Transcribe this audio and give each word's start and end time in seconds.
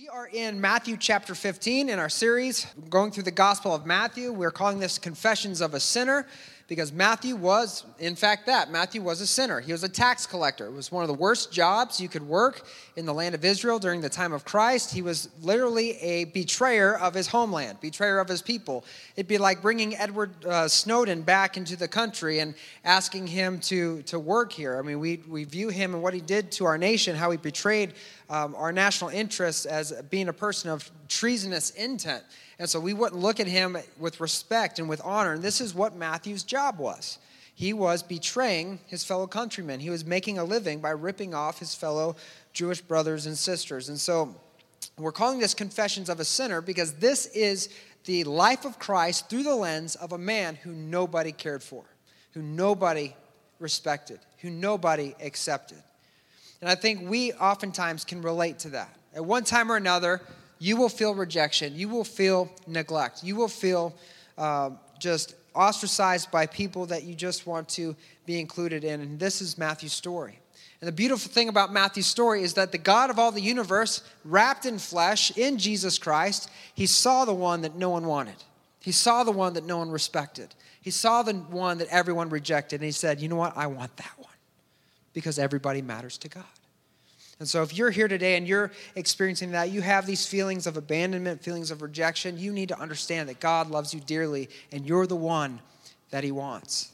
We 0.00 0.08
are 0.10 0.28
in 0.28 0.60
Matthew 0.60 0.96
chapter 0.96 1.34
15 1.34 1.88
in 1.88 1.98
our 1.98 2.08
series, 2.08 2.68
going 2.88 3.10
through 3.10 3.24
the 3.24 3.32
Gospel 3.32 3.74
of 3.74 3.84
Matthew. 3.84 4.30
We're 4.30 4.52
calling 4.52 4.78
this 4.78 4.96
Confessions 4.96 5.60
of 5.60 5.74
a 5.74 5.80
Sinner 5.80 6.24
because 6.68 6.92
Matthew 6.92 7.34
was, 7.34 7.84
in 7.98 8.14
fact, 8.14 8.44
that. 8.44 8.70
Matthew 8.70 9.00
was 9.00 9.22
a 9.22 9.26
sinner. 9.26 9.58
He 9.58 9.72
was 9.72 9.84
a 9.84 9.88
tax 9.88 10.26
collector. 10.26 10.66
It 10.66 10.72
was 10.72 10.92
one 10.92 11.02
of 11.02 11.08
the 11.08 11.14
worst 11.14 11.50
jobs 11.50 11.98
you 11.98 12.10
could 12.10 12.22
work 12.22 12.62
in 12.94 13.06
the 13.06 13.14
land 13.14 13.34
of 13.34 13.42
Israel 13.42 13.78
during 13.78 14.02
the 14.02 14.10
time 14.10 14.34
of 14.34 14.44
Christ. 14.44 14.92
He 14.92 15.00
was 15.00 15.30
literally 15.40 15.92
a 15.96 16.24
betrayer 16.26 16.98
of 16.98 17.14
his 17.14 17.26
homeland, 17.26 17.80
betrayer 17.80 18.18
of 18.18 18.28
his 18.28 18.42
people. 18.42 18.84
It'd 19.16 19.26
be 19.26 19.38
like 19.38 19.62
bringing 19.62 19.96
Edward 19.96 20.44
uh, 20.44 20.68
Snowden 20.68 21.22
back 21.22 21.56
into 21.56 21.74
the 21.74 21.88
country 21.88 22.40
and 22.40 22.54
asking 22.84 23.28
him 23.28 23.60
to, 23.60 24.02
to 24.02 24.18
work 24.18 24.52
here. 24.52 24.78
I 24.78 24.82
mean, 24.82 25.00
we, 25.00 25.22
we 25.26 25.44
view 25.44 25.70
him 25.70 25.94
and 25.94 26.02
what 26.02 26.12
he 26.12 26.20
did 26.20 26.52
to 26.52 26.66
our 26.66 26.76
nation, 26.76 27.16
how 27.16 27.30
he 27.30 27.38
betrayed 27.38 27.94
um, 28.28 28.54
our 28.54 28.72
national 28.72 29.08
interests 29.08 29.64
as 29.64 29.92
being 30.10 30.28
a 30.28 30.34
person 30.34 30.68
of 30.68 30.90
treasonous 31.08 31.70
intent. 31.70 32.24
And 32.58 32.68
so 32.68 32.80
we 32.80 32.92
wouldn't 32.92 33.20
look 33.20 33.38
at 33.38 33.46
him 33.46 33.76
with 33.98 34.20
respect 34.20 34.78
and 34.78 34.88
with 34.88 35.00
honor. 35.04 35.32
And 35.32 35.42
this 35.42 35.60
is 35.60 35.74
what 35.74 35.94
Matthew's 35.94 36.42
job 36.42 36.78
was. 36.78 37.18
He 37.54 37.72
was 37.72 38.02
betraying 38.02 38.80
his 38.86 39.04
fellow 39.04 39.26
countrymen. 39.26 39.80
He 39.80 39.90
was 39.90 40.04
making 40.04 40.38
a 40.38 40.44
living 40.44 40.80
by 40.80 40.90
ripping 40.90 41.34
off 41.34 41.58
his 41.58 41.74
fellow 41.74 42.16
Jewish 42.52 42.80
brothers 42.80 43.26
and 43.26 43.36
sisters. 43.36 43.88
And 43.88 43.98
so 43.98 44.34
we're 44.96 45.12
calling 45.12 45.38
this 45.38 45.54
Confessions 45.54 46.08
of 46.08 46.20
a 46.20 46.24
Sinner 46.24 46.60
because 46.60 46.94
this 46.94 47.26
is 47.26 47.68
the 48.04 48.24
life 48.24 48.64
of 48.64 48.78
Christ 48.78 49.28
through 49.28 49.42
the 49.42 49.54
lens 49.54 49.96
of 49.96 50.12
a 50.12 50.18
man 50.18 50.54
who 50.56 50.72
nobody 50.72 51.32
cared 51.32 51.62
for, 51.62 51.84
who 52.32 52.42
nobody 52.42 53.14
respected, 53.58 54.20
who 54.38 54.50
nobody 54.50 55.14
accepted. 55.20 55.78
And 56.60 56.70
I 56.70 56.74
think 56.74 57.08
we 57.08 57.32
oftentimes 57.32 58.04
can 58.04 58.22
relate 58.22 58.60
to 58.60 58.70
that. 58.70 58.96
At 59.14 59.24
one 59.24 59.44
time 59.44 59.70
or 59.70 59.76
another, 59.76 60.20
you 60.58 60.76
will 60.76 60.88
feel 60.88 61.14
rejection. 61.14 61.74
You 61.74 61.88
will 61.88 62.04
feel 62.04 62.50
neglect. 62.66 63.22
You 63.22 63.36
will 63.36 63.48
feel 63.48 63.94
uh, 64.36 64.70
just 64.98 65.34
ostracized 65.54 66.30
by 66.30 66.46
people 66.46 66.86
that 66.86 67.04
you 67.04 67.14
just 67.14 67.46
want 67.46 67.68
to 67.70 67.96
be 68.26 68.38
included 68.38 68.84
in. 68.84 69.00
And 69.00 69.18
this 69.18 69.40
is 69.40 69.58
Matthew's 69.58 69.92
story. 69.92 70.38
And 70.80 70.86
the 70.86 70.92
beautiful 70.92 71.30
thing 71.30 71.48
about 71.48 71.72
Matthew's 71.72 72.06
story 72.06 72.42
is 72.42 72.54
that 72.54 72.70
the 72.70 72.78
God 72.78 73.10
of 73.10 73.18
all 73.18 73.32
the 73.32 73.40
universe, 73.40 74.02
wrapped 74.24 74.64
in 74.64 74.78
flesh 74.78 75.36
in 75.36 75.58
Jesus 75.58 75.98
Christ, 75.98 76.48
he 76.74 76.86
saw 76.86 77.24
the 77.24 77.34
one 77.34 77.62
that 77.62 77.74
no 77.74 77.90
one 77.90 78.06
wanted. 78.06 78.36
He 78.80 78.92
saw 78.92 79.24
the 79.24 79.32
one 79.32 79.54
that 79.54 79.64
no 79.64 79.78
one 79.78 79.90
respected. 79.90 80.54
He 80.80 80.90
saw 80.92 81.22
the 81.22 81.34
one 81.34 81.78
that 81.78 81.88
everyone 81.88 82.28
rejected. 82.28 82.76
And 82.76 82.84
he 82.84 82.92
said, 82.92 83.20
You 83.20 83.28
know 83.28 83.36
what? 83.36 83.56
I 83.56 83.66
want 83.66 83.96
that 83.96 84.12
one 84.16 84.28
because 85.12 85.38
everybody 85.38 85.82
matters 85.82 86.16
to 86.18 86.28
God. 86.28 86.44
And 87.40 87.48
so, 87.48 87.62
if 87.62 87.76
you're 87.76 87.90
here 87.90 88.08
today 88.08 88.36
and 88.36 88.48
you're 88.48 88.72
experiencing 88.96 89.52
that, 89.52 89.70
you 89.70 89.80
have 89.80 90.06
these 90.06 90.26
feelings 90.26 90.66
of 90.66 90.76
abandonment, 90.76 91.42
feelings 91.42 91.70
of 91.70 91.82
rejection, 91.82 92.36
you 92.36 92.52
need 92.52 92.68
to 92.70 92.80
understand 92.80 93.28
that 93.28 93.38
God 93.38 93.70
loves 93.70 93.94
you 93.94 94.00
dearly 94.00 94.48
and 94.72 94.84
you're 94.84 95.06
the 95.06 95.16
one 95.16 95.60
that 96.10 96.24
He 96.24 96.32
wants. 96.32 96.92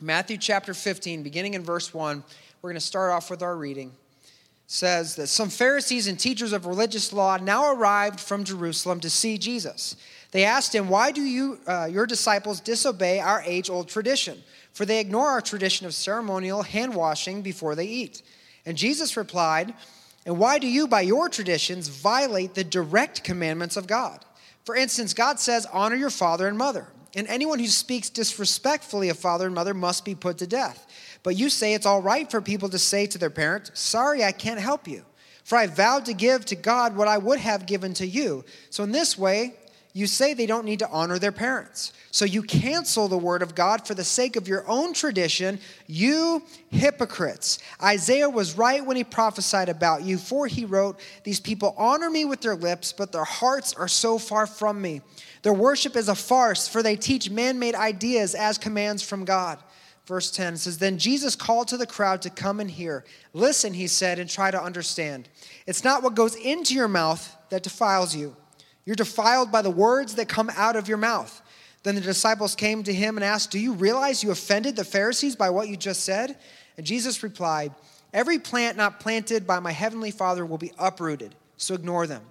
Matthew 0.00 0.36
chapter 0.36 0.74
15, 0.74 1.22
beginning 1.22 1.54
in 1.54 1.62
verse 1.62 1.94
1, 1.94 2.24
we're 2.60 2.70
going 2.70 2.80
to 2.80 2.84
start 2.84 3.12
off 3.12 3.30
with 3.30 3.42
our 3.42 3.56
reading. 3.56 3.92
Says 4.66 5.16
that 5.16 5.28
some 5.28 5.48
Pharisees 5.48 6.08
and 6.08 6.18
teachers 6.18 6.52
of 6.52 6.66
religious 6.66 7.12
law 7.12 7.36
now 7.36 7.72
arrived 7.72 8.20
from 8.20 8.44
Jerusalem 8.44 9.00
to 9.00 9.08
see 9.08 9.38
Jesus. 9.38 9.96
They 10.30 10.44
asked 10.44 10.74
him, 10.74 10.88
Why 10.88 11.10
do 11.10 11.22
you, 11.22 11.58
uh, 11.66 11.88
your 11.90 12.04
disciples 12.04 12.60
disobey 12.60 13.20
our 13.20 13.42
age 13.42 13.70
old 13.70 13.88
tradition? 13.88 14.42
For 14.72 14.84
they 14.84 15.00
ignore 15.00 15.28
our 15.28 15.40
tradition 15.40 15.86
of 15.86 15.94
ceremonial 15.94 16.62
hand 16.62 16.94
washing 16.94 17.42
before 17.42 17.74
they 17.74 17.86
eat. 17.86 18.22
And 18.68 18.76
Jesus 18.76 19.16
replied, 19.16 19.72
And 20.26 20.38
why 20.38 20.58
do 20.58 20.68
you, 20.68 20.86
by 20.86 21.00
your 21.00 21.30
traditions, 21.30 21.88
violate 21.88 22.54
the 22.54 22.62
direct 22.62 23.24
commandments 23.24 23.78
of 23.78 23.86
God? 23.86 24.26
For 24.66 24.76
instance, 24.76 25.14
God 25.14 25.40
says, 25.40 25.66
Honor 25.72 25.96
your 25.96 26.10
father 26.10 26.46
and 26.46 26.58
mother. 26.58 26.86
And 27.16 27.26
anyone 27.28 27.60
who 27.60 27.66
speaks 27.66 28.10
disrespectfully 28.10 29.08
of 29.08 29.18
father 29.18 29.46
and 29.46 29.54
mother 29.54 29.72
must 29.72 30.04
be 30.04 30.14
put 30.14 30.36
to 30.38 30.46
death. 30.46 30.86
But 31.22 31.36
you 31.36 31.48
say 31.48 31.72
it's 31.72 31.86
all 31.86 32.02
right 32.02 32.30
for 32.30 32.42
people 32.42 32.68
to 32.68 32.78
say 32.78 33.06
to 33.06 33.16
their 33.16 33.30
parent, 33.30 33.70
Sorry, 33.72 34.22
I 34.22 34.32
can't 34.32 34.60
help 34.60 34.86
you. 34.86 35.02
For 35.44 35.56
I 35.56 35.66
vowed 35.66 36.04
to 36.04 36.12
give 36.12 36.44
to 36.44 36.54
God 36.54 36.94
what 36.94 37.08
I 37.08 37.16
would 37.16 37.38
have 37.38 37.64
given 37.64 37.94
to 37.94 38.06
you. 38.06 38.44
So 38.68 38.84
in 38.84 38.92
this 38.92 39.16
way, 39.16 39.54
you 39.98 40.06
say 40.06 40.32
they 40.32 40.46
don't 40.46 40.64
need 40.64 40.78
to 40.78 40.88
honor 40.90 41.18
their 41.18 41.32
parents. 41.32 41.92
So 42.12 42.24
you 42.24 42.44
cancel 42.44 43.08
the 43.08 43.18
word 43.18 43.42
of 43.42 43.56
God 43.56 43.84
for 43.84 43.94
the 43.94 44.04
sake 44.04 44.36
of 44.36 44.46
your 44.46 44.64
own 44.68 44.92
tradition, 44.92 45.58
you 45.88 46.44
hypocrites. 46.70 47.58
Isaiah 47.82 48.30
was 48.30 48.56
right 48.56 48.86
when 48.86 48.96
he 48.96 49.02
prophesied 49.02 49.68
about 49.68 50.04
you, 50.04 50.16
for 50.16 50.46
he 50.46 50.64
wrote, 50.64 51.00
These 51.24 51.40
people 51.40 51.74
honor 51.76 52.08
me 52.10 52.24
with 52.24 52.40
their 52.42 52.54
lips, 52.54 52.92
but 52.92 53.10
their 53.10 53.24
hearts 53.24 53.74
are 53.74 53.88
so 53.88 54.18
far 54.18 54.46
from 54.46 54.80
me. 54.80 55.00
Their 55.42 55.52
worship 55.52 55.96
is 55.96 56.08
a 56.08 56.14
farce, 56.14 56.68
for 56.68 56.80
they 56.80 56.94
teach 56.94 57.28
man 57.28 57.58
made 57.58 57.74
ideas 57.74 58.36
as 58.36 58.56
commands 58.56 59.02
from 59.02 59.24
God. 59.24 59.58
Verse 60.06 60.30
10 60.30 60.58
says, 60.58 60.78
Then 60.78 60.98
Jesus 60.98 61.34
called 61.34 61.66
to 61.68 61.76
the 61.76 61.86
crowd 61.86 62.22
to 62.22 62.30
come 62.30 62.60
and 62.60 62.70
hear. 62.70 63.04
Listen, 63.32 63.74
he 63.74 63.88
said, 63.88 64.20
and 64.20 64.30
try 64.30 64.52
to 64.52 64.62
understand. 64.62 65.28
It's 65.66 65.82
not 65.82 66.04
what 66.04 66.14
goes 66.14 66.36
into 66.36 66.74
your 66.74 66.88
mouth 66.88 67.36
that 67.50 67.64
defiles 67.64 68.14
you 68.14 68.36
you're 68.88 68.96
defiled 68.96 69.52
by 69.52 69.60
the 69.60 69.70
words 69.70 70.14
that 70.14 70.30
come 70.30 70.50
out 70.56 70.74
of 70.74 70.88
your 70.88 70.96
mouth. 70.96 71.42
Then 71.82 71.94
the 71.94 72.00
disciples 72.00 72.54
came 72.54 72.82
to 72.84 72.94
him 72.94 73.18
and 73.18 73.24
asked, 73.24 73.50
Do 73.50 73.58
you 73.58 73.74
realize 73.74 74.24
you 74.24 74.30
offended 74.30 74.76
the 74.76 74.82
Pharisees 74.84 75.36
by 75.36 75.50
what 75.50 75.68
you 75.68 75.76
just 75.76 76.04
said? 76.04 76.38
And 76.78 76.86
Jesus 76.86 77.22
replied, 77.22 77.74
Every 78.14 78.38
plant 78.38 78.78
not 78.78 78.98
planted 78.98 79.46
by 79.46 79.60
my 79.60 79.72
heavenly 79.72 80.10
Father 80.10 80.46
will 80.46 80.56
be 80.56 80.72
uprooted, 80.78 81.34
so 81.58 81.74
ignore 81.74 82.06
them. 82.06 82.22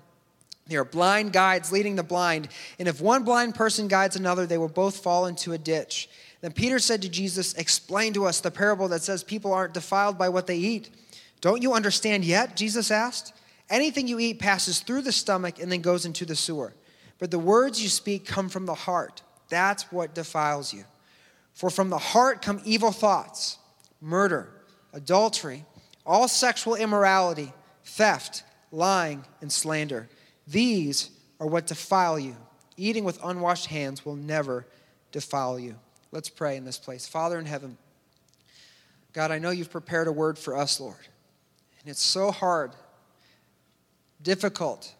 They 0.66 0.78
are 0.78 0.84
blind 0.84 1.32
guides 1.32 1.72
leading 1.72 1.96
the 1.96 2.02
blind, 2.02 2.48
and 2.80 2.88
if 2.88 3.02
one 3.02 3.24
blind 3.24 3.54
person 3.54 3.88
guides 3.88 4.16
another, 4.16 4.48
they 4.48 4.58
will 4.58 4.68
both 4.68 4.98
fall 4.98 5.28
into 5.28 5.54
a 5.54 5.60
ditch. 5.60 6.10
Then 6.42 6.54
Peter 6.54 6.80
said 6.80 7.04
to 7.04 7.10
Jesus, 7.10 7.54
Explain 7.54 8.14
to 8.14 8.26
us 8.26 8.40
the 8.40 8.50
parable 8.50 8.88
that 8.88 9.04
says 9.04 9.24
people 9.24 9.54
aren't 9.54 9.76
defiled 9.76 10.18
by 10.18 10.30
what 10.30 10.48
they 10.48 10.58
eat. 10.58 10.90
Don't 11.40 11.62
you 11.62 11.74
understand 11.74 12.26
yet? 12.26 12.58
Jesus 12.58 12.90
asked. 12.90 13.34
Anything 13.70 14.08
you 14.08 14.20
eat 14.20 14.40
passes 14.40 14.80
through 14.80 15.02
the 15.02 15.12
stomach 15.12 15.60
and 15.60 15.72
then 15.72 15.82
goes 15.82 16.06
into 16.06 16.26
the 16.26 16.36
sewer. 16.36 16.74
But 17.20 17.32
the 17.32 17.40
words 17.40 17.82
you 17.82 17.90
speak 17.90 18.26
come 18.26 18.50
from 18.50 18.66
the 18.66 18.74
heart. 18.74 19.22
That's 19.50 19.92
what 19.92 20.14
defiles 20.14 20.74
you. 20.74 20.86
For 21.54 21.70
from 21.70 21.90
the 21.90 21.98
heart 21.98 22.42
come 22.42 22.62
evil 22.64 22.92
thoughts, 22.92 23.58
murder, 24.00 24.50
adultery, 24.94 25.66
all 26.06 26.28
sexual 26.28 26.76
immorality, 26.76 27.52
theft, 27.84 28.44
lying, 28.72 29.26
and 29.42 29.52
slander. 29.52 30.08
These 30.48 31.10
are 31.40 31.48
what 31.48 31.68
defile 31.68 32.20
you. 32.20 32.36
Eating 32.78 33.04
with 33.04 33.20
unwashed 33.24 33.66
hands 33.66 34.06
will 34.06 34.16
never 34.16 34.68
defile 35.12 35.60
you. 35.60 35.76
Let's 36.12 36.30
pray 36.30 36.58
in 36.58 36.64
this 36.64 36.78
place. 36.78 37.08
Father 37.08 37.40
in 37.40 37.46
heaven, 37.46 37.78
God, 39.14 39.32
I 39.32 39.40
know 39.40 39.50
you've 39.50 39.72
prepared 39.72 40.08
a 40.08 40.12
word 40.12 40.38
for 40.38 40.56
us, 40.56 40.80
Lord. 40.80 41.08
And 41.82 41.90
it's 41.90 42.04
so 42.04 42.32
hard 42.32 42.72
difficult 44.22 44.94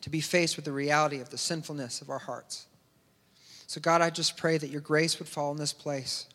to 0.00 0.10
be 0.10 0.20
faced 0.20 0.56
with 0.56 0.64
the 0.64 0.72
reality 0.72 1.20
of 1.20 1.30
the 1.30 1.38
sinfulness 1.38 2.00
of 2.00 2.10
our 2.10 2.18
hearts. 2.18 2.66
So, 3.66 3.80
God, 3.80 4.00
I 4.00 4.10
just 4.10 4.36
pray 4.36 4.56
that 4.56 4.70
your 4.70 4.80
grace 4.80 5.18
would 5.18 5.28
fall 5.28 5.50
in 5.52 5.58
this 5.58 5.72
place. 5.72 6.26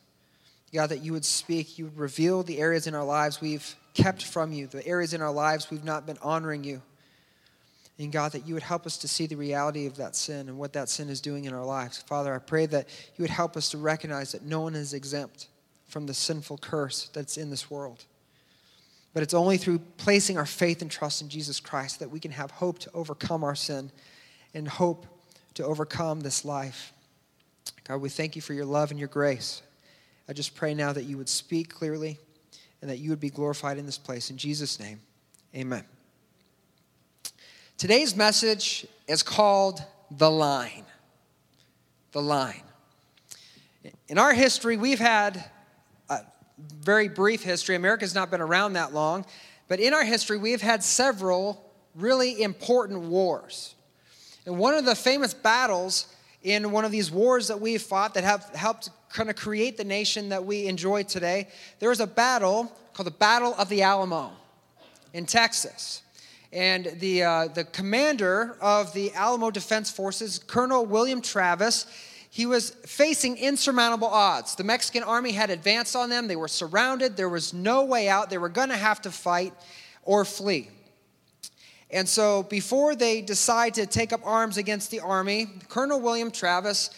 God, 0.74 0.88
that 0.88 1.04
you 1.04 1.14
would 1.14 1.26
speak, 1.26 1.78
you 1.78 1.86
would 1.86 1.98
reveal 1.98 2.42
the 2.42 2.60
areas 2.60 2.88
in 2.88 2.96
our 2.96 3.04
lives 3.04 3.40
we've 3.40 3.76
kept 3.94 4.24
from 4.24 4.52
you, 4.52 4.66
the 4.66 4.86
areas 4.88 5.14
in 5.14 5.22
our 5.22 5.32
lives 5.32 5.70
we've 5.70 5.84
not 5.84 6.08
been 6.08 6.18
honoring 6.22 6.64
you. 6.64 6.82
And 8.00 8.12
God, 8.12 8.32
that 8.32 8.48
you 8.48 8.56
would 8.56 8.64
help 8.64 8.88
us 8.88 8.98
to 9.00 9.08
see 9.08 9.28
the 9.28 9.36
reality 9.36 9.86
of 9.86 9.98
that 9.98 10.16
sin 10.16 10.50
and 10.50 10.58
what 10.58 10.74
that 10.74 10.90
sin 10.90 11.10
is 11.10 11.22
doing 11.22 11.46
in 11.46 11.54
our 11.54 11.64
lives. 11.64 12.00
Father, 12.02 12.34
I 12.34 12.40
pray 12.40 12.66
that 12.66 12.88
you 13.16 13.22
would 13.22 13.30
help 13.30 13.56
us 13.56 13.70
to 13.70 13.78
recognize 13.78 14.32
that 14.32 14.44
no 14.44 14.62
one 14.62 14.74
is 14.74 14.96
exempt 14.96 15.48
from 15.88 16.08
the 16.08 16.14
sinful 16.14 16.58
curse 16.58 17.10
that's 17.14 17.38
in 17.38 17.52
this 17.52 17.70
world. 17.70 18.06
But 19.14 19.24
it's 19.24 19.34
only 19.34 19.58
through 19.58 19.80
placing 19.98 20.38
our 20.38 20.46
faith 20.46 20.82
and 20.82 20.90
trust 20.90 21.22
in 21.22 21.30
Jesus 21.30 21.60
Christ 21.60 22.00
that 22.00 22.10
we 22.10 22.20
can 22.20 22.32
have 22.32 22.52
hope 22.52 22.80
to 22.80 22.92
overcome 22.94 23.44
our 23.44 23.56
sin 23.56 23.92
and 24.54 24.68
hope 24.68 25.06
to 25.54 25.64
overcome 25.64 26.22
this 26.22 26.44
life. 26.44 26.94
God, 27.84 27.98
we 27.98 28.10
thank 28.10 28.36
you 28.36 28.42
for 28.42 28.54
your 28.54 28.66
love 28.66 28.92
and 28.92 29.00
your 29.00 29.10
grace. 29.10 29.62
I 30.28 30.34
just 30.34 30.56
pray 30.56 30.74
now 30.74 30.94
that 30.94 31.04
you 31.04 31.18
would 31.18 31.30
speak 31.30 31.74
clearly 31.74 32.18
and 32.82 32.90
that 32.90 32.98
you 32.98 33.10
would 33.10 33.20
be 33.20 33.30
glorified 33.30 33.78
in 33.78 33.86
this 33.86 33.98
place. 33.98 34.30
In 34.30 34.38
Jesus' 34.38 34.80
name, 34.80 35.00
amen. 35.56 35.84
Today's 37.78 38.16
message 38.16 38.88
is 39.08 39.22
called 39.22 39.84
The 40.10 40.32
Line. 40.32 40.86
The 42.14 42.22
Line. 42.22 42.64
In 44.08 44.18
our 44.18 44.34
history, 44.34 44.78
we've 44.78 45.00
had 45.00 45.44
very 46.82 47.08
brief 47.08 47.44
history. 47.44 47.76
America's 47.76 48.16
not 48.16 48.32
been 48.32 48.42
around 48.42 48.74
that 48.74 48.94
long. 48.94 49.26
But 49.68 49.80
in 49.80 49.94
our 49.94 50.04
history, 50.04 50.38
we 50.38 50.52
have 50.52 50.62
had 50.62 50.84
several 50.84 51.72
really 51.96 52.42
important 52.42 53.02
wars. 53.02 53.76
And 54.46 54.58
one 54.58 54.74
of 54.74 54.86
the 54.86 54.96
famous 54.96 55.34
battles 55.34 56.08
in 56.44 56.72
one 56.72 56.84
of 56.84 56.92
these 56.92 57.10
wars 57.10 57.48
that 57.48 57.62
we've 57.62 57.82
fought 57.82 58.14
that 58.16 58.24
have 58.24 58.44
helped 58.54 58.90
kind 59.10 59.30
of 59.30 59.36
create 59.36 59.78
the 59.78 59.84
nation 59.84 60.30
that 60.30 60.44
we 60.44 60.68
enjoy 60.68 61.04
today, 61.04 61.48
there 61.80 61.90
was 61.90 62.00
a 62.00 62.08
battle 62.08 62.72
called 62.94 63.08
the 63.08 63.12
Battle 63.12 63.56
of 63.58 63.70
the 63.70 63.82
Alamo 63.82 64.32
in 65.14 65.26
Texas. 65.26 66.02
And 66.52 66.86
the, 67.00 67.24
uh, 67.24 67.48
the 67.48 67.64
commander 67.64 68.58
of 68.62 68.94
the 68.94 69.12
Alamo 69.14 69.50
Defense 69.50 69.90
Forces, 69.90 70.38
Colonel 70.38 70.86
William 70.86 71.22
Travis, 71.22 71.88
he 72.34 72.48
was 72.48 72.72
facing 72.88 73.38
insurmountable 73.38 74.08
odds. 74.08 74.56
The 74.56 74.64
Mexican 74.64 75.04
army 75.04 75.34
had 75.34 75.52
advanced 75.52 75.96
on 75.96 76.10
them, 76.10 76.28
they 76.28 76.36
were 76.36 76.48
surrounded, 76.48 77.16
there 77.16 77.30
was 77.30 77.54
no 77.54 77.86
way 77.86 78.10
out, 78.10 78.32
they 78.32 78.40
were 78.40 78.50
going 78.50 78.70
to 78.70 78.76
have 78.76 79.00
to 79.04 79.12
fight 79.12 79.54
or 80.02 80.26
flee. 80.26 80.72
And 81.92 82.10
so, 82.10 82.42
before 82.42 82.96
they 82.96 83.22
decide 83.22 83.76
to 83.76 83.86
take 83.86 84.12
up 84.12 84.22
arms 84.26 84.58
against 84.58 84.90
the 84.90 85.00
army, 85.00 85.48
Colonel 85.70 86.02
William 86.02 86.32
Travis, 86.32 86.90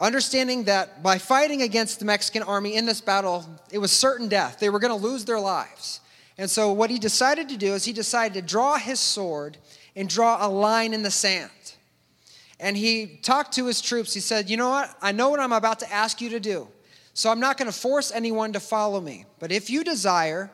understanding 0.00 0.64
that 0.64 1.00
by 1.00 1.18
fighting 1.18 1.62
against 1.62 2.00
the 2.00 2.04
Mexican 2.04 2.42
army 2.42 2.74
in 2.74 2.86
this 2.86 3.00
battle, 3.00 3.46
it 3.70 3.78
was 3.78 3.92
certain 3.92 4.26
death, 4.26 4.58
they 4.58 4.68
were 4.68 4.80
going 4.80 5.00
to 5.00 5.06
lose 5.06 5.24
their 5.24 5.38
lives. 5.38 6.00
And 6.38 6.50
so, 6.50 6.72
what 6.72 6.90
he 6.90 6.98
decided 6.98 7.48
to 7.50 7.56
do 7.56 7.74
is 7.74 7.84
he 7.84 7.92
decided 7.92 8.34
to 8.34 8.42
draw 8.42 8.78
his 8.78 8.98
sword 8.98 9.58
and 9.94 10.08
draw 10.08 10.44
a 10.44 10.50
line 10.50 10.92
in 10.92 11.04
the 11.04 11.12
sand. 11.12 11.52
And 12.58 12.76
he 12.76 13.18
talked 13.22 13.52
to 13.54 13.66
his 13.66 13.80
troops. 13.80 14.14
He 14.14 14.20
said, 14.20 14.48
You 14.48 14.56
know 14.56 14.70
what? 14.70 14.96
I 15.02 15.12
know 15.12 15.28
what 15.30 15.40
I'm 15.40 15.52
about 15.52 15.80
to 15.80 15.92
ask 15.92 16.20
you 16.20 16.30
to 16.30 16.40
do. 16.40 16.68
So 17.14 17.30
I'm 17.30 17.40
not 17.40 17.56
going 17.56 17.70
to 17.70 17.78
force 17.78 18.12
anyone 18.12 18.52
to 18.52 18.60
follow 18.60 19.00
me. 19.00 19.24
But 19.38 19.52
if 19.52 19.70
you 19.70 19.84
desire 19.84 20.50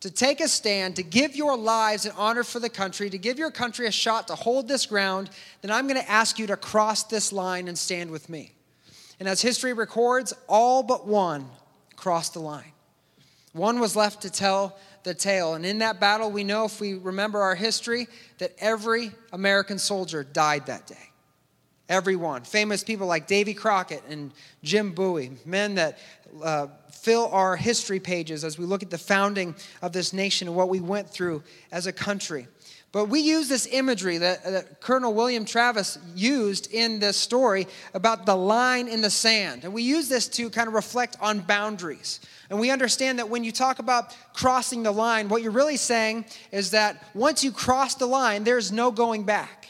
to 0.00 0.10
take 0.10 0.40
a 0.40 0.48
stand, 0.48 0.96
to 0.96 1.02
give 1.04 1.36
your 1.36 1.56
lives 1.56 2.06
in 2.06 2.12
honor 2.16 2.42
for 2.42 2.58
the 2.58 2.68
country, 2.68 3.08
to 3.08 3.18
give 3.18 3.38
your 3.38 3.52
country 3.52 3.86
a 3.86 3.92
shot 3.92 4.26
to 4.26 4.34
hold 4.34 4.66
this 4.66 4.86
ground, 4.86 5.30
then 5.60 5.70
I'm 5.70 5.86
going 5.86 6.00
to 6.00 6.10
ask 6.10 6.40
you 6.40 6.48
to 6.48 6.56
cross 6.56 7.04
this 7.04 7.32
line 7.32 7.68
and 7.68 7.78
stand 7.78 8.10
with 8.10 8.28
me. 8.28 8.52
And 9.20 9.28
as 9.28 9.40
history 9.40 9.72
records, 9.72 10.32
all 10.48 10.82
but 10.82 11.06
one 11.06 11.46
crossed 11.94 12.34
the 12.34 12.40
line. 12.40 12.72
One 13.52 13.78
was 13.78 13.94
left 13.94 14.22
to 14.22 14.30
tell 14.30 14.76
the 15.04 15.14
tale. 15.14 15.54
And 15.54 15.64
in 15.64 15.78
that 15.78 16.00
battle, 16.00 16.32
we 16.32 16.42
know, 16.42 16.64
if 16.64 16.80
we 16.80 16.94
remember 16.94 17.40
our 17.40 17.54
history, 17.54 18.08
that 18.38 18.52
every 18.58 19.12
American 19.32 19.78
soldier 19.78 20.24
died 20.24 20.66
that 20.66 20.88
day. 20.88 21.11
Everyone. 21.92 22.40
Famous 22.42 22.82
people 22.82 23.06
like 23.06 23.26
Davy 23.26 23.52
Crockett 23.52 24.02
and 24.08 24.32
Jim 24.62 24.92
Bowie, 24.92 25.32
men 25.44 25.74
that 25.74 25.98
uh, 26.42 26.68
fill 26.90 27.28
our 27.30 27.54
history 27.54 28.00
pages 28.00 28.44
as 28.44 28.58
we 28.58 28.64
look 28.64 28.82
at 28.82 28.88
the 28.88 28.96
founding 28.96 29.54
of 29.82 29.92
this 29.92 30.14
nation 30.14 30.48
and 30.48 30.56
what 30.56 30.70
we 30.70 30.80
went 30.80 31.10
through 31.10 31.42
as 31.70 31.86
a 31.86 31.92
country. 31.92 32.46
But 32.92 33.10
we 33.10 33.20
use 33.20 33.46
this 33.46 33.68
imagery 33.70 34.16
that, 34.16 34.42
that, 34.42 34.80
Colonel 34.80 35.12
William 35.12 35.44
Travis 35.44 35.98
used 36.14 36.72
in 36.72 36.98
this 36.98 37.18
story 37.18 37.66
about 37.92 38.24
the 38.24 38.36
line 38.36 38.88
in 38.88 39.02
the 39.02 39.10
sand. 39.10 39.64
And 39.64 39.74
we 39.74 39.82
use 39.82 40.08
this 40.08 40.28
to 40.28 40.48
kind 40.48 40.68
of 40.68 40.72
reflect 40.72 41.18
on 41.20 41.40
boundaries. 41.40 42.20
And 42.48 42.58
we 42.58 42.70
understand 42.70 43.18
that 43.18 43.28
when 43.28 43.44
you 43.44 43.52
talk 43.52 43.80
about 43.80 44.16
crossing 44.32 44.82
the 44.82 44.92
line, 44.92 45.28
what 45.28 45.42
you're 45.42 45.52
really 45.52 45.76
saying 45.76 46.24
is 46.52 46.70
that 46.70 47.04
once 47.12 47.44
you 47.44 47.52
cross 47.52 47.96
the 47.96 48.06
line, 48.06 48.44
there's 48.44 48.72
no 48.72 48.90
going 48.90 49.24
back. 49.24 49.61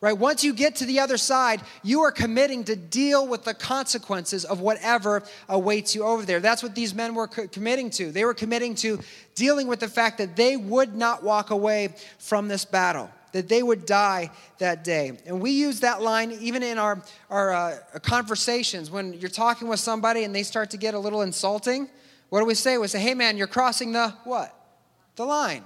Right? 0.00 0.16
Once 0.16 0.44
you 0.44 0.52
get 0.52 0.76
to 0.76 0.84
the 0.84 1.00
other 1.00 1.16
side, 1.16 1.60
you 1.82 2.02
are 2.02 2.12
committing 2.12 2.62
to 2.64 2.76
deal 2.76 3.26
with 3.26 3.42
the 3.42 3.52
consequences 3.52 4.44
of 4.44 4.60
whatever 4.60 5.24
awaits 5.48 5.92
you 5.92 6.04
over 6.04 6.24
there. 6.24 6.38
That's 6.38 6.62
what 6.62 6.76
these 6.76 6.94
men 6.94 7.16
were 7.16 7.26
co- 7.26 7.48
committing 7.48 7.90
to. 7.90 8.12
They 8.12 8.24
were 8.24 8.34
committing 8.34 8.76
to 8.76 9.00
dealing 9.34 9.66
with 9.66 9.80
the 9.80 9.88
fact 9.88 10.18
that 10.18 10.36
they 10.36 10.56
would 10.56 10.94
not 10.94 11.24
walk 11.24 11.50
away 11.50 11.96
from 12.20 12.46
this 12.46 12.64
battle, 12.64 13.10
that 13.32 13.48
they 13.48 13.60
would 13.60 13.86
die 13.86 14.30
that 14.58 14.84
day. 14.84 15.18
And 15.26 15.40
we 15.40 15.50
use 15.50 15.80
that 15.80 16.00
line 16.00 16.30
even 16.30 16.62
in 16.62 16.78
our, 16.78 17.02
our 17.28 17.52
uh, 17.52 17.78
conversations 18.00 18.92
when 18.92 19.14
you're 19.14 19.28
talking 19.28 19.66
with 19.66 19.80
somebody 19.80 20.22
and 20.22 20.32
they 20.32 20.44
start 20.44 20.70
to 20.70 20.76
get 20.76 20.94
a 20.94 20.98
little 20.98 21.22
insulting. 21.22 21.88
What 22.28 22.38
do 22.38 22.46
we 22.46 22.54
say? 22.54 22.78
We 22.78 22.86
say, 22.86 23.00
hey 23.00 23.14
man, 23.14 23.36
you're 23.36 23.48
crossing 23.48 23.90
the 23.90 24.10
what? 24.22 24.54
The 25.16 25.24
line. 25.24 25.64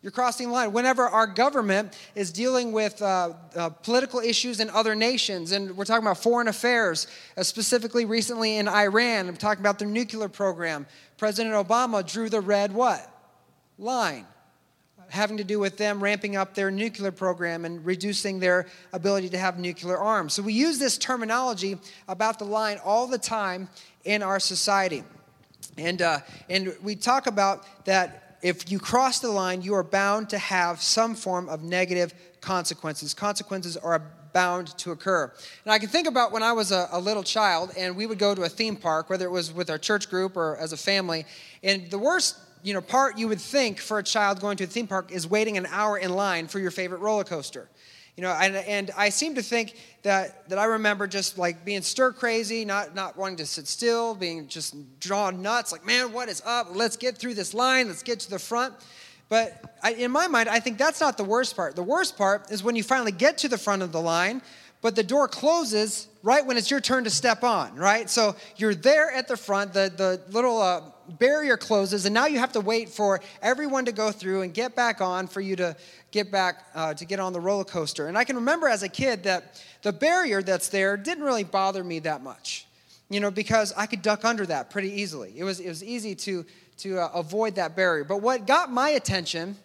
You're 0.00 0.12
crossing 0.12 0.48
the 0.48 0.52
line. 0.52 0.72
Whenever 0.72 1.08
our 1.08 1.26
government 1.26 1.98
is 2.14 2.30
dealing 2.30 2.70
with 2.70 3.02
uh, 3.02 3.32
uh, 3.56 3.70
political 3.70 4.20
issues 4.20 4.60
in 4.60 4.70
other 4.70 4.94
nations, 4.94 5.50
and 5.50 5.76
we're 5.76 5.84
talking 5.84 6.04
about 6.04 6.22
foreign 6.22 6.46
affairs, 6.46 7.08
uh, 7.36 7.42
specifically 7.42 8.04
recently 8.04 8.58
in 8.58 8.68
Iran, 8.68 9.28
I'm 9.28 9.36
talking 9.36 9.60
about 9.60 9.80
their 9.80 9.88
nuclear 9.88 10.28
program. 10.28 10.86
President 11.16 11.54
Obama 11.54 12.08
drew 12.08 12.28
the 12.28 12.40
red 12.40 12.72
what? 12.72 13.10
Line. 13.76 14.24
Having 15.08 15.38
to 15.38 15.44
do 15.44 15.58
with 15.58 15.78
them 15.78 16.00
ramping 16.00 16.36
up 16.36 16.54
their 16.54 16.70
nuclear 16.70 17.10
program 17.10 17.64
and 17.64 17.84
reducing 17.84 18.38
their 18.38 18.66
ability 18.92 19.30
to 19.30 19.38
have 19.38 19.58
nuclear 19.58 19.98
arms. 19.98 20.32
So 20.32 20.42
we 20.42 20.52
use 20.52 20.78
this 20.78 20.96
terminology 20.96 21.76
about 22.06 22.38
the 22.38 22.44
line 22.44 22.78
all 22.84 23.08
the 23.08 23.18
time 23.18 23.68
in 24.04 24.22
our 24.22 24.38
society. 24.38 25.02
And, 25.76 26.02
uh, 26.02 26.20
and 26.48 26.76
we 26.82 26.94
talk 26.94 27.26
about 27.26 27.84
that 27.86 28.27
if 28.42 28.70
you 28.70 28.78
cross 28.78 29.18
the 29.18 29.30
line, 29.30 29.62
you 29.62 29.74
are 29.74 29.82
bound 29.82 30.30
to 30.30 30.38
have 30.38 30.80
some 30.80 31.14
form 31.14 31.48
of 31.48 31.62
negative 31.62 32.14
consequences. 32.40 33.14
Consequences 33.14 33.76
are 33.76 34.02
bound 34.32 34.68
to 34.78 34.92
occur. 34.92 35.32
And 35.64 35.72
I 35.72 35.78
can 35.78 35.88
think 35.88 36.06
about 36.06 36.32
when 36.32 36.42
I 36.42 36.52
was 36.52 36.70
a, 36.70 36.88
a, 36.92 37.00
little 37.00 37.22
child 37.22 37.72
and 37.76 37.96
we 37.96 38.06
would 38.06 38.18
go 38.18 38.34
to 38.34 38.42
a 38.42 38.48
theme 38.48 38.76
park, 38.76 39.10
whether 39.10 39.24
it 39.24 39.30
was 39.30 39.52
with 39.52 39.70
our 39.70 39.78
church 39.78 40.10
group 40.10 40.36
or 40.36 40.56
as 40.56 40.72
a 40.72 40.76
family, 40.76 41.24
and 41.62 41.90
the 41.90 41.98
worst 41.98 42.36
you 42.62 42.74
know, 42.74 42.80
part 42.80 43.18
you 43.18 43.28
would 43.28 43.40
think 43.40 43.78
for 43.78 43.98
a 43.98 44.02
child 44.02 44.40
going 44.40 44.56
to 44.56 44.64
a 44.64 44.66
theme 44.66 44.86
park 44.86 45.12
is 45.12 45.26
waiting 45.26 45.56
an 45.56 45.66
hour 45.66 45.96
in 45.96 46.12
line 46.12 46.48
for 46.48 46.58
your 46.58 46.70
favorite 46.70 47.00
roller 47.00 47.24
coaster. 47.24 47.68
You 48.18 48.24
know, 48.24 48.32
and, 48.32 48.56
and 48.56 48.90
I 48.96 49.10
seem 49.10 49.36
to 49.36 49.42
think 49.42 49.74
that, 50.02 50.48
that 50.48 50.58
I 50.58 50.64
remember 50.64 51.06
just 51.06 51.38
like 51.38 51.64
being 51.64 51.82
stir 51.82 52.10
crazy, 52.10 52.64
not, 52.64 52.92
not 52.92 53.16
wanting 53.16 53.36
to 53.36 53.46
sit 53.46 53.68
still, 53.68 54.16
being 54.16 54.48
just 54.48 54.74
drawn 54.98 55.40
nuts, 55.40 55.70
like, 55.70 55.86
man, 55.86 56.12
what 56.12 56.28
is 56.28 56.42
up? 56.44 56.74
Let's 56.74 56.96
get 56.96 57.16
through 57.16 57.34
this 57.34 57.54
line, 57.54 57.86
let's 57.86 58.02
get 58.02 58.18
to 58.18 58.30
the 58.30 58.40
front. 58.40 58.74
But 59.28 59.76
I, 59.84 59.92
in 59.92 60.10
my 60.10 60.26
mind, 60.26 60.48
I 60.48 60.58
think 60.58 60.78
that's 60.78 61.00
not 61.00 61.16
the 61.16 61.22
worst 61.22 61.54
part. 61.54 61.76
The 61.76 61.84
worst 61.84 62.18
part 62.18 62.50
is 62.50 62.60
when 62.60 62.74
you 62.74 62.82
finally 62.82 63.12
get 63.12 63.38
to 63.38 63.48
the 63.48 63.56
front 63.56 63.82
of 63.82 63.92
the 63.92 64.00
line, 64.00 64.42
but 64.82 64.96
the 64.96 65.04
door 65.04 65.28
closes 65.28 66.08
right 66.24 66.44
when 66.44 66.56
it's 66.56 66.72
your 66.72 66.80
turn 66.80 67.04
to 67.04 67.10
step 67.10 67.44
on, 67.44 67.76
right? 67.76 68.10
So 68.10 68.34
you're 68.56 68.74
there 68.74 69.12
at 69.12 69.28
the 69.28 69.36
front, 69.36 69.74
the, 69.74 69.92
the 69.96 70.20
little 70.32 70.60
uh, 70.60 70.80
barrier 71.18 71.56
closes, 71.56 72.04
and 72.04 72.14
now 72.14 72.26
you 72.26 72.38
have 72.38 72.52
to 72.52 72.60
wait 72.60 72.88
for 72.88 73.20
everyone 73.42 73.84
to 73.86 73.92
go 73.92 74.10
through 74.10 74.42
and 74.42 74.52
get 74.52 74.74
back 74.74 75.00
on 75.00 75.26
for 75.26 75.40
you 75.40 75.56
to 75.56 75.76
get 76.10 76.30
back 76.30 76.66
uh, 76.74 76.94
to 76.94 77.04
get 77.04 77.20
on 77.20 77.32
the 77.32 77.40
roller 77.40 77.64
coaster. 77.64 78.08
And 78.08 78.18
I 78.18 78.24
can 78.24 78.36
remember 78.36 78.68
as 78.68 78.82
a 78.82 78.88
kid 78.88 79.24
that 79.24 79.62
the 79.82 79.92
barrier 79.92 80.42
that's 80.42 80.68
there 80.68 80.96
didn't 80.96 81.24
really 81.24 81.44
bother 81.44 81.82
me 81.84 81.98
that 82.00 82.22
much, 82.22 82.66
you 83.08 83.20
know, 83.20 83.30
because 83.30 83.72
I 83.76 83.86
could 83.86 84.02
duck 84.02 84.24
under 84.24 84.46
that 84.46 84.70
pretty 84.70 85.00
easily. 85.00 85.32
It 85.36 85.44
was, 85.44 85.60
it 85.60 85.68
was 85.68 85.82
easy 85.82 86.14
to, 86.14 86.44
to 86.78 86.98
uh, 86.98 87.10
avoid 87.14 87.56
that 87.56 87.76
barrier. 87.76 88.04
But 88.04 88.22
what 88.22 88.46
got 88.46 88.70
my 88.70 88.90
attention 88.90 89.56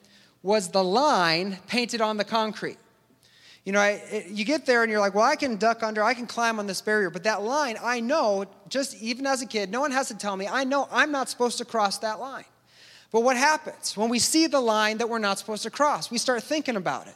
was 0.41 0.69
the 0.69 0.83
line 0.83 1.57
painted 1.67 2.01
on 2.01 2.17
the 2.17 2.25
concrete. 2.25 2.77
You 3.65 3.71
know, 3.71 3.79
I, 3.79 4.01
it, 4.11 4.27
you 4.27 4.43
get 4.43 4.65
there 4.65 4.83
and 4.83 4.91
you're 4.91 4.99
like, 4.99 5.15
well, 5.15 5.23
I 5.23 5.35
can 5.35 5.55
duck 5.55 5.83
under, 5.83 6.03
I 6.03 6.13
can 6.13 6.27
climb 6.27 6.59
on 6.59 6.67
this 6.67 6.81
barrier. 6.81 7.09
But 7.09 7.23
that 7.23 7.43
line, 7.43 7.77
I 7.81 8.01
know, 8.01 8.45
just 8.67 9.01
even 9.01 9.25
as 9.25 9.41
a 9.41 9.45
kid, 9.45 9.71
no 9.71 9.79
one 9.79 9.91
has 9.91 10.09
to 10.09 10.17
tell 10.17 10.35
me, 10.35 10.47
I 10.47 10.63
know 10.65 10.87
I'm 10.91 11.11
not 11.11 11.29
supposed 11.29 11.57
to 11.59 11.65
cross 11.65 11.97
that 11.99 12.19
line. 12.19 12.45
But 13.11 13.21
what 13.21 13.37
happens 13.37 13.95
when 13.95 14.09
we 14.09 14.19
see 14.19 14.47
the 14.47 14.59
line 14.59 14.97
that 14.97 15.07
we're 15.07 15.19
not 15.19 15.39
supposed 15.39 15.63
to 15.63 15.69
cross? 15.69 16.11
We 16.11 16.17
start 16.17 16.43
thinking 16.43 16.75
about 16.75 17.07
it. 17.07 17.15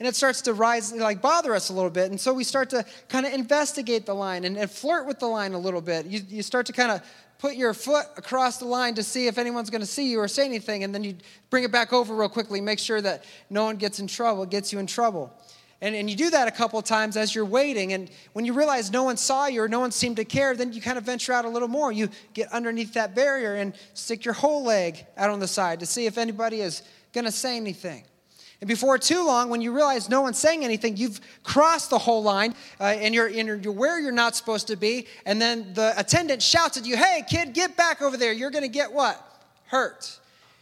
And 0.00 0.08
it 0.08 0.16
starts 0.16 0.42
to 0.42 0.54
rise, 0.54 0.92
like 0.92 1.22
bother 1.22 1.54
us 1.54 1.68
a 1.68 1.72
little 1.72 1.90
bit. 1.90 2.10
And 2.10 2.20
so 2.20 2.34
we 2.34 2.42
start 2.42 2.70
to 2.70 2.84
kind 3.08 3.24
of 3.24 3.32
investigate 3.32 4.06
the 4.06 4.14
line 4.14 4.44
and, 4.44 4.56
and 4.56 4.68
flirt 4.68 5.06
with 5.06 5.20
the 5.20 5.26
line 5.26 5.52
a 5.52 5.58
little 5.58 5.80
bit. 5.80 6.06
You, 6.06 6.20
you 6.28 6.42
start 6.42 6.66
to 6.66 6.72
kind 6.72 6.90
of 6.90 7.02
put 7.38 7.54
your 7.54 7.74
foot 7.74 8.06
across 8.16 8.56
the 8.56 8.64
line 8.64 8.94
to 8.94 9.04
see 9.04 9.28
if 9.28 9.38
anyone's 9.38 9.70
going 9.70 9.82
to 9.82 9.86
see 9.86 10.10
you 10.10 10.18
or 10.18 10.26
say 10.26 10.44
anything. 10.44 10.82
And 10.82 10.92
then 10.92 11.04
you 11.04 11.14
bring 11.50 11.62
it 11.62 11.70
back 11.70 11.92
over 11.92 12.16
real 12.16 12.28
quickly, 12.28 12.60
make 12.60 12.80
sure 12.80 13.00
that 13.02 13.24
no 13.50 13.64
one 13.64 13.76
gets 13.76 14.00
in 14.00 14.08
trouble, 14.08 14.46
gets 14.46 14.72
you 14.72 14.80
in 14.80 14.86
trouble. 14.86 15.32
And, 15.80 15.94
and 15.94 16.08
you 16.08 16.16
do 16.16 16.30
that 16.30 16.48
a 16.48 16.50
couple 16.50 16.78
of 16.78 16.84
times 16.84 17.16
as 17.16 17.34
you're 17.34 17.44
waiting. 17.44 17.92
And 17.92 18.10
when 18.32 18.44
you 18.44 18.52
realize 18.52 18.90
no 18.90 19.02
one 19.02 19.16
saw 19.16 19.46
you 19.46 19.62
or 19.62 19.68
no 19.68 19.80
one 19.80 19.90
seemed 19.90 20.16
to 20.16 20.24
care, 20.24 20.54
then 20.54 20.72
you 20.72 20.80
kind 20.80 20.98
of 20.98 21.04
venture 21.04 21.32
out 21.32 21.44
a 21.44 21.48
little 21.48 21.68
more. 21.68 21.92
You 21.92 22.08
get 22.32 22.52
underneath 22.52 22.94
that 22.94 23.14
barrier 23.14 23.56
and 23.56 23.74
stick 23.92 24.24
your 24.24 24.34
whole 24.34 24.64
leg 24.64 25.04
out 25.16 25.30
on 25.30 25.40
the 25.40 25.48
side 25.48 25.80
to 25.80 25.86
see 25.86 26.06
if 26.06 26.16
anybody 26.16 26.60
is 26.60 26.82
going 27.12 27.24
to 27.24 27.32
say 27.32 27.56
anything. 27.56 28.04
And 28.60 28.68
before 28.68 28.96
too 28.96 29.26
long, 29.26 29.50
when 29.50 29.60
you 29.60 29.72
realize 29.72 30.08
no 30.08 30.22
one's 30.22 30.38
saying 30.38 30.64
anything, 30.64 30.96
you've 30.96 31.20
crossed 31.42 31.90
the 31.90 31.98
whole 31.98 32.22
line 32.22 32.54
uh, 32.80 32.84
and 32.84 33.14
you're, 33.14 33.28
you're 33.28 33.72
where 33.72 34.00
you're 34.00 34.12
not 34.12 34.36
supposed 34.36 34.68
to 34.68 34.76
be. 34.76 35.06
And 35.26 35.42
then 35.42 35.74
the 35.74 35.92
attendant 35.98 36.40
shouts 36.40 36.78
at 36.78 36.86
you, 36.86 36.96
Hey, 36.96 37.22
kid, 37.28 37.52
get 37.52 37.76
back 37.76 38.00
over 38.00 38.16
there. 38.16 38.32
You're 38.32 38.50
going 38.50 38.62
to 38.62 38.68
get 38.68 38.92
what? 38.92 39.20
Hurt. 39.66 40.18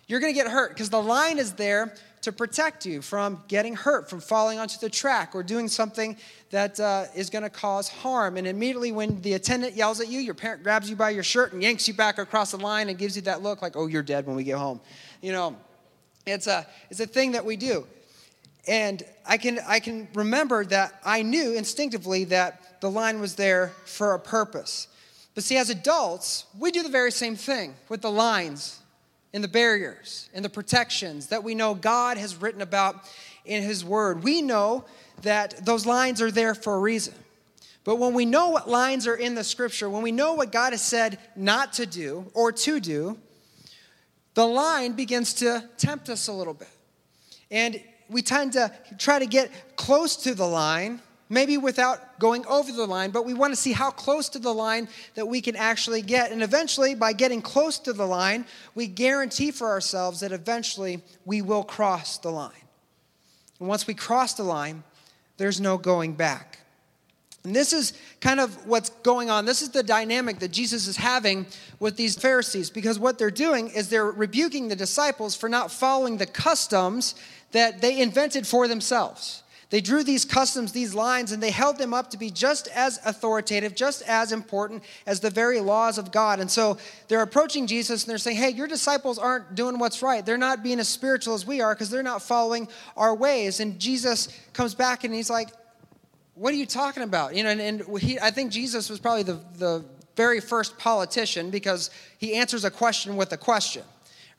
You're 0.09 0.21
going 0.21 0.33
to 0.33 0.37
get 0.37 0.51
hurt 0.51 0.71
because 0.71 0.91
the 0.91 1.01
line 1.01 1.39
is 1.39 1.53
there 1.53 1.95
to 2.23 2.33
protect 2.33 2.87
you 2.87 3.03
from 3.03 3.43
getting 3.49 3.75
hurt, 3.75 4.09
from 4.09 4.21
falling 4.21 4.59
onto 4.59 4.79
the 4.79 4.89
track, 4.89 5.35
or 5.35 5.43
doing 5.43 5.69
something 5.69 6.17
that 6.51 6.79
uh, 6.81 7.05
is 7.15 7.31
going 7.31 7.43
to 7.43 7.51
cause 7.51 7.89
harm. 7.89 8.37
And 8.37 8.47
immediately, 8.47 8.93
when 8.93 9.21
the 9.23 9.35
attendant 9.35 9.75
yells 9.75 10.01
at 10.01 10.09
you, 10.09 10.21
your 10.21 10.35
parent 10.35 10.63
grabs 10.63 10.89
you 10.89 10.97
by 10.97 11.11
your 11.11 11.25
shirt 11.25 11.53
and 11.53 11.63
yanks 11.63 11.87
you 11.87 11.95
back 11.95 12.19
across 12.19 12.53
the 12.53 12.59
line 12.59 12.89
and 12.89 12.99
gives 12.99 13.17
you 13.17 13.23
that 13.23 13.43
look 13.43 13.61
like, 13.61 13.77
oh, 13.77 13.89
you're 13.89 14.03
dead 14.03 14.27
when 14.27 14.37
we 14.37 14.45
get 14.45 14.57
home. 14.57 14.81
You 15.21 15.33
know, 15.33 15.57
it's 16.27 16.47
a, 16.47 16.67
it's 16.91 17.01
a 17.01 17.07
thing 17.07 17.33
that 17.33 17.45
we 17.45 17.57
do. 17.57 17.87
And 18.69 19.03
I 19.27 19.39
can, 19.39 19.59
I 19.67 19.81
can 19.81 20.07
remember 20.15 20.65
that 20.67 21.01
I 21.05 21.23
knew 21.23 21.55
instinctively 21.55 22.25
that 22.25 22.81
the 22.81 22.91
line 22.91 23.21
was 23.21 23.35
there 23.35 23.73
for 23.85 24.15
a 24.15 24.19
purpose. 24.21 24.87
But 25.35 25.43
see, 25.45 25.57
as 25.57 25.71
adults, 25.71 26.45
we 26.59 26.71
do 26.71 26.83
the 26.83 26.89
very 26.89 27.11
same 27.11 27.35
thing 27.35 27.75
with 27.89 28.03
the 28.03 28.11
lines 28.11 28.82
in 29.33 29.43
the 29.43 29.49
barriers, 29.49 30.29
in 30.35 30.43
the 30.43 30.49
protections 30.49 31.29
that 31.29 31.43
we 31.43 31.55
know 31.55 31.75
God 31.75 32.19
has 32.19 32.37
written 32.37 32.61
about 32.61 32.97
in 33.45 33.63
His 33.63 33.85
Word. 33.85 34.23
We 34.23 34.43
know 34.43 34.85
that 35.23 35.65
those 35.65 35.87
lines 35.87 36.21
are 36.21 36.31
there 36.31 36.55
for 36.55 36.75
a 36.77 36.81
reason. 36.81 37.15
But 37.85 37.97
when 37.97 38.15
we 38.15 38.25
know 38.25 38.51
what 38.51 38.69
lines 38.69 39.07
are 39.07 39.17
in 39.17 39.35
the 39.35 39.43
scripture, 39.43 39.91
when 39.91 40.03
we 40.03 40.13
know 40.13 40.35
what 40.35 40.53
God 40.53 40.73
has 40.73 40.83
said 40.83 41.19
not 41.35 41.73
to 41.75 41.87
do 41.87 42.31
or 42.35 42.53
to 42.53 42.79
do, 42.79 43.19
the 44.35 44.47
line 44.47 44.93
begins 44.93 45.35
to 45.35 45.69
tempt 45.79 46.09
us 46.09 46.29
a 46.29 46.33
little 46.33 46.55
bit. 46.55 46.69
And 47.51 47.83
we 48.09 48.23
tend 48.23 48.53
to 48.53 48.73
try 48.99 49.19
to 49.19 49.27
get 49.27 49.77
close 49.77 50.17
to 50.17 50.35
the 50.35 50.47
line, 50.47 51.01
maybe 51.33 51.57
without 51.57 52.19
going 52.19 52.45
over 52.47 52.71
the 52.71 52.87
line, 52.87 53.11
but 53.11 53.25
we 53.25 53.33
want 53.33 53.53
to 53.53 53.57
see 53.57 53.73
how 53.73 53.91
close 53.91 54.29
to 54.29 54.39
the 54.39 54.53
line 54.53 54.87
that 55.15 55.27
we 55.27 55.41
can 55.41 55.57
actually 55.57 56.03
get. 56.03 56.31
And 56.31 56.43
eventually, 56.43 56.95
by 56.95 57.15
getting 57.15 57.41
close 57.41 57.79
to 57.81 57.95
the 57.95 58.07
line, 58.07 58.45
we 58.75 58.87
guarantee 58.87 59.51
for 59.51 59.71
ourselves 59.71 60.21
that 60.21 60.31
eventually 60.31 61.01
we 61.25 61.41
will 61.41 61.65
cross 61.65 62.19
the 62.19 62.29
line. 62.29 62.53
And 63.59 63.67
once 63.67 63.87
we 63.87 63.95
cross 63.95 64.35
the 64.35 64.43
line, 64.43 64.85
there's 65.39 65.59
no 65.59 65.79
going 65.79 66.13
back. 66.13 66.59
And 67.45 67.57
this 67.57 67.73
is 67.73 67.95
kind 68.21 68.39
of 68.39 68.67
what's 68.67 68.91
going 68.91 69.31
on. 69.31 69.47
This 69.47 69.63
is 69.63 69.71
the 69.71 69.83
dynamic 69.83 70.39
that 70.41 70.53
Jesus 70.53 70.87
is 70.87 70.99
having 70.99 71.47
with 71.81 71.97
these 71.97 72.15
Pharisees 72.15 72.69
because 72.69 72.99
what 72.99 73.19
they're 73.19 73.31
doing 73.31 73.71
is 73.71 73.89
they're 73.89 74.05
rebuking 74.05 74.69
the 74.69 74.77
disciples 74.77 75.35
for 75.35 75.49
not 75.49 75.73
following 75.73 76.19
the 76.19 76.27
customs 76.27 77.15
that 77.53 77.81
they 77.81 78.01
invented 78.01 78.47
for 78.47 78.69
themselves. 78.69 79.43
They 79.73 79.81
drew 79.81 80.05
these 80.05 80.27
customs, 80.27 80.73
these 80.73 80.95
lines, 80.95 81.33
and 81.33 81.43
they 81.43 81.51
held 81.51 81.79
them 81.79 81.95
up 81.95 82.11
to 82.11 82.19
be 82.19 82.31
just 82.31 82.69
as 82.69 83.01
authoritative, 83.07 83.75
just 83.75 84.03
as 84.03 84.31
important 84.31 84.85
as 85.07 85.21
the 85.21 85.31
very 85.31 85.61
laws 85.61 85.97
of 85.97 86.13
God. 86.13 86.41
And 86.41 86.51
so 86.51 86.77
they're 87.09 87.23
approaching 87.23 87.67
Jesus 87.67 88.05
and 88.05 88.11
they're 88.11 88.19
saying, 88.19 88.37
Hey, 88.37 88.51
your 88.51 88.67
disciples 88.67 89.19
aren't 89.19 89.55
doing 89.55 89.79
what's 89.79 90.03
right. 90.03 90.25
They're 90.27 90.37
not 90.37 90.63
being 90.63 90.79
as 90.79 90.91
spiritual 90.91 91.33
as 91.33 91.47
we 91.47 91.63
are 91.63 91.75
because 91.75 91.89
they're 91.89 92.03
not 92.03 92.21
following 92.21 92.69
our 92.99 93.15
ways. 93.15 93.61
And 93.61 93.81
Jesus 93.81 94.29
comes 94.53 94.75
back 94.75 95.05
and 95.05 95.15
he's 95.15 95.31
like, 95.31 95.49
what 96.35 96.53
are 96.53 96.57
you 96.57 96.67
talking 96.67 97.03
about? 97.03 97.35
You 97.35 97.45
know, 97.45 97.51
and, 97.51 97.61
and 97.61 97.99
he, 97.99 98.19
I 98.19 98.31
think 98.31 98.53
Jesus 98.53 98.91
was 98.91 98.99
probably 98.99 99.23
the, 99.23 99.41
the 99.57 99.85
very 100.17 100.41
first 100.41 100.79
politician 100.79 101.51
because 101.51 101.91
he 102.19 102.35
answers 102.35 102.65
a 102.65 102.71
question 102.71 103.17
with 103.17 103.33
a 103.33 103.39
question, 103.39 103.85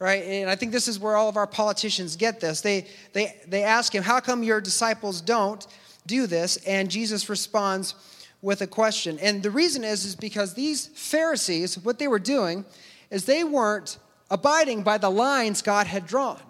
right? 0.04 0.22
And 0.22 0.50
I 0.50 0.58
think 0.58 0.74
this 0.74 0.90
is 0.90 1.00
where 1.00 1.16
all 1.16 1.30
of 1.30 1.38
our 1.38 1.48
politicians 1.48 2.18
get 2.18 2.42
this. 2.42 2.60
They, 2.60 2.88
they, 3.14 3.38
they 3.48 3.64
ask 3.64 3.96
him, 3.96 4.04
How 4.04 4.20
come 4.20 4.44
your 4.44 4.60
disciples 4.60 5.22
don't 5.22 5.66
do 6.06 6.28
this? 6.28 6.58
And 6.68 6.92
Jesus 6.92 7.30
responds 7.30 7.96
with 8.42 8.62
a 8.62 8.68
question. 8.68 9.18
And 9.20 9.42
the 9.42 9.50
reason 9.50 9.86
is, 9.86 10.04
is 10.04 10.18
because 10.18 10.56
these 10.56 10.88
Pharisees, 10.88 11.80
what 11.80 12.00
they 12.00 12.10
were 12.10 12.20
doing 12.20 12.66
is 13.12 13.24
they 13.24 13.46
weren't 13.46 13.98
abiding 14.30 14.84
by 14.84 14.98
the 14.98 15.10
lines 15.10 15.62
God 15.62 15.88
had 15.88 16.06
drawn. 16.06 16.42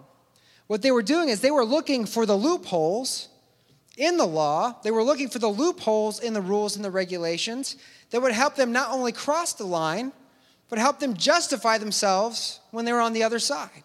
What 0.66 0.82
they 0.82 0.90
were 0.90 1.02
doing 1.02 1.28
is 1.28 1.40
they 1.40 1.52
were 1.52 1.64
looking 1.64 2.06
for 2.06 2.26
the 2.26 2.36
loopholes 2.36 3.28
in 3.96 4.16
the 4.16 4.26
law, 4.26 4.74
they 4.82 4.90
were 4.90 5.04
looking 5.04 5.28
for 5.28 5.38
the 5.38 5.46
loopholes 5.46 6.18
in 6.18 6.32
the 6.32 6.40
rules 6.40 6.74
and 6.74 6.84
the 6.84 6.90
regulations 6.90 7.76
that 8.10 8.20
would 8.20 8.32
help 8.32 8.56
them 8.56 8.72
not 8.72 8.90
only 8.90 9.12
cross 9.12 9.52
the 9.52 9.64
line, 9.64 10.10
but 10.74 10.80
help 10.80 10.98
them 10.98 11.14
justify 11.14 11.78
themselves 11.78 12.58
when 12.72 12.84
they 12.84 12.92
were 12.92 13.00
on 13.00 13.12
the 13.12 13.22
other 13.22 13.38
side. 13.38 13.84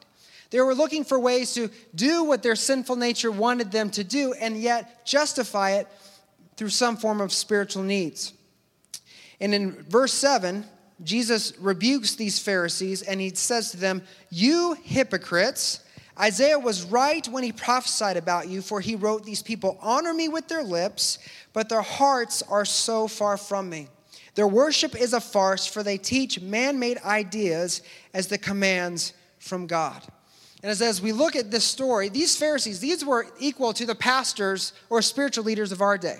They 0.50 0.60
were 0.60 0.74
looking 0.74 1.04
for 1.04 1.20
ways 1.20 1.54
to 1.54 1.70
do 1.94 2.24
what 2.24 2.42
their 2.42 2.56
sinful 2.56 2.96
nature 2.96 3.30
wanted 3.30 3.72
them 3.72 3.92
to 3.92 4.04
do 4.04 4.34
and 4.34 4.58
yet 4.58 5.06
justify 5.06 5.74
it 5.74 5.88
through 6.58 6.70
some 6.70 6.98
form 6.98 7.22
of 7.22 7.32
spiritual 7.32 7.84
needs. 7.84 8.34
And 9.40 9.54
in 9.54 9.84
verse 9.84 10.14
7, 10.14 10.66
Jesus 11.04 11.54
rebukes 11.60 12.16
these 12.16 12.40
Pharisees 12.40 13.04
and 13.04 13.22
he 13.22 13.36
says 13.36 13.70
to 13.70 13.78
them, 13.78 14.02
You 14.32 14.76
hypocrites, 14.82 15.82
Isaiah 16.20 16.58
was 16.58 16.86
right 16.86 17.28
when 17.28 17.44
he 17.44 17.52
prophesied 17.52 18.18
about 18.18 18.48
you, 18.48 18.64
for 18.64 18.82
he 18.82 18.96
wrote, 18.96 19.26
These 19.26 19.44
people 19.44 19.78
honor 19.80 20.16
me 20.16 20.28
with 20.28 20.48
their 20.48 20.64
lips, 20.64 21.20
but 21.54 21.70
their 21.70 21.84
hearts 21.84 22.42
are 22.50 22.66
so 22.66 23.08
far 23.08 23.38
from 23.38 23.70
me. 23.70 23.90
Their 24.36 24.48
worship 24.48 24.96
is 25.00 25.14
a 25.14 25.22
farce, 25.22 25.66
for 25.66 25.84
they 25.84 25.98
teach 25.98 26.40
man 26.42 26.80
made 26.80 26.98
ideas 27.00 27.82
as 28.14 28.28
the 28.28 28.38
commands 28.38 29.14
from 29.40 29.68
God. 29.68 30.02
And 30.62 30.70
as, 30.70 30.82
as 30.82 31.02
we 31.02 31.12
look 31.12 31.36
at 31.36 31.52
this 31.52 31.64
story, 31.64 32.10
these 32.10 32.36
Pharisees, 32.36 32.80
these 32.80 33.06
were 33.06 33.28
equal 33.40 33.74
to 33.74 33.86
the 33.86 33.96
pastors 33.96 34.74
or 34.90 35.02
spiritual 35.02 35.46
leaders 35.46 35.72
of 35.72 35.82
our 35.82 35.98
day. 35.98 36.20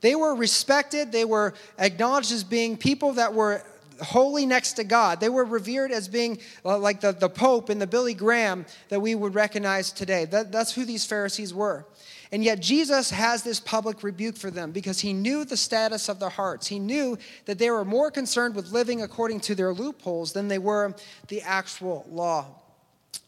They 0.00 0.14
were 0.14 0.34
respected, 0.34 1.12
they 1.12 1.24
were 1.24 1.54
acknowledged 1.78 2.32
as 2.32 2.44
being 2.44 2.76
people 2.76 3.14
that 3.14 3.34
were 3.34 3.62
holy 4.00 4.46
next 4.46 4.74
to 4.74 4.84
God. 4.84 5.20
They 5.20 5.28
were 5.28 5.44
revered 5.44 5.92
as 5.92 6.08
being 6.08 6.38
uh, 6.64 6.78
like 6.78 7.00
the, 7.00 7.12
the 7.12 7.28
Pope 7.28 7.68
and 7.68 7.80
the 7.80 7.86
Billy 7.86 8.14
Graham 8.14 8.64
that 8.88 9.00
we 9.00 9.14
would 9.14 9.34
recognize 9.34 9.92
today. 9.92 10.24
That, 10.24 10.50
that's 10.52 10.72
who 10.72 10.84
these 10.84 11.04
Pharisees 11.04 11.52
were. 11.52 11.84
And 12.32 12.44
yet, 12.44 12.60
Jesus 12.60 13.10
has 13.10 13.42
this 13.42 13.58
public 13.58 14.04
rebuke 14.04 14.36
for 14.36 14.52
them 14.52 14.70
because 14.70 15.00
he 15.00 15.12
knew 15.12 15.44
the 15.44 15.56
status 15.56 16.08
of 16.08 16.20
their 16.20 16.28
hearts. 16.28 16.68
He 16.68 16.78
knew 16.78 17.18
that 17.46 17.58
they 17.58 17.70
were 17.70 17.84
more 17.84 18.10
concerned 18.10 18.54
with 18.54 18.70
living 18.70 19.02
according 19.02 19.40
to 19.40 19.56
their 19.56 19.74
loopholes 19.74 20.32
than 20.32 20.46
they 20.46 20.58
were 20.58 20.94
the 21.26 21.42
actual 21.42 22.06
law. 22.08 22.46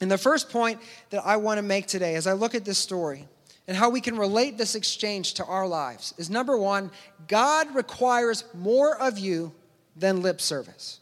And 0.01 0.11
the 0.11 0.19
first 0.19 0.51
point 0.51 0.81
that 1.11 1.25
I 1.25 1.37
want 1.37 1.59
to 1.59 1.63
make 1.63 1.87
today 1.87 2.15
as 2.15 2.29
I 2.29 2.33
look 2.33 2.55
at 2.55 2.65
this 2.65 2.79
story 2.79 3.27
and 3.67 3.77
how 3.77 3.91
we 3.91 4.01
can 4.01 4.17
relate 4.17 4.57
this 4.57 4.75
exchange 4.75 5.35
to 5.35 5.45
our 5.45 5.67
lives 5.67 6.15
is 6.19 6.31
number 6.31 6.57
one, 6.57 6.91
God 7.27 7.75
requires 7.75 8.45
more 8.55 8.97
of 9.01 9.19
you 9.19 9.53
than 9.97 10.23
lip 10.23 10.41
service. 10.41 11.01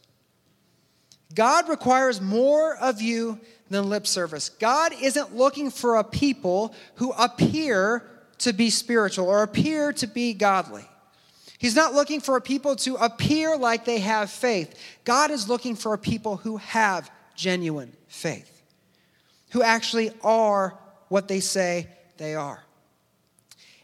God 1.33 1.69
requires 1.69 2.19
more 2.19 2.75
of 2.77 3.01
you 3.01 3.39
than 3.71 3.89
lip 3.89 4.05
service. 4.05 4.49
God 4.49 4.93
isn't 5.01 5.35
looking 5.35 5.71
for 5.71 5.95
a 5.95 6.03
people 6.03 6.75
who 6.95 7.11
appear 7.13 8.05
to 8.39 8.53
be 8.53 8.69
spiritual 8.69 9.27
or 9.27 9.43
appear 9.43 9.93
to 9.93 10.07
be 10.07 10.33
godly. 10.33 10.85
He's 11.57 11.75
not 11.75 11.93
looking 11.93 12.21
for 12.21 12.37
a 12.37 12.41
people 12.41 12.75
to 12.77 12.95
appear 12.95 13.55
like 13.55 13.85
they 13.85 13.99
have 13.99 14.31
faith. 14.31 14.75
God 15.03 15.31
is 15.31 15.47
looking 15.47 15.75
for 15.75 15.93
a 15.93 15.97
people 15.97 16.37
who 16.37 16.57
have 16.57 17.09
genuine 17.35 17.93
faith, 18.07 18.61
who 19.51 19.61
actually 19.61 20.11
are 20.23 20.77
what 21.09 21.27
they 21.27 21.39
say 21.39 21.87
they 22.17 22.35
are. 22.35 22.63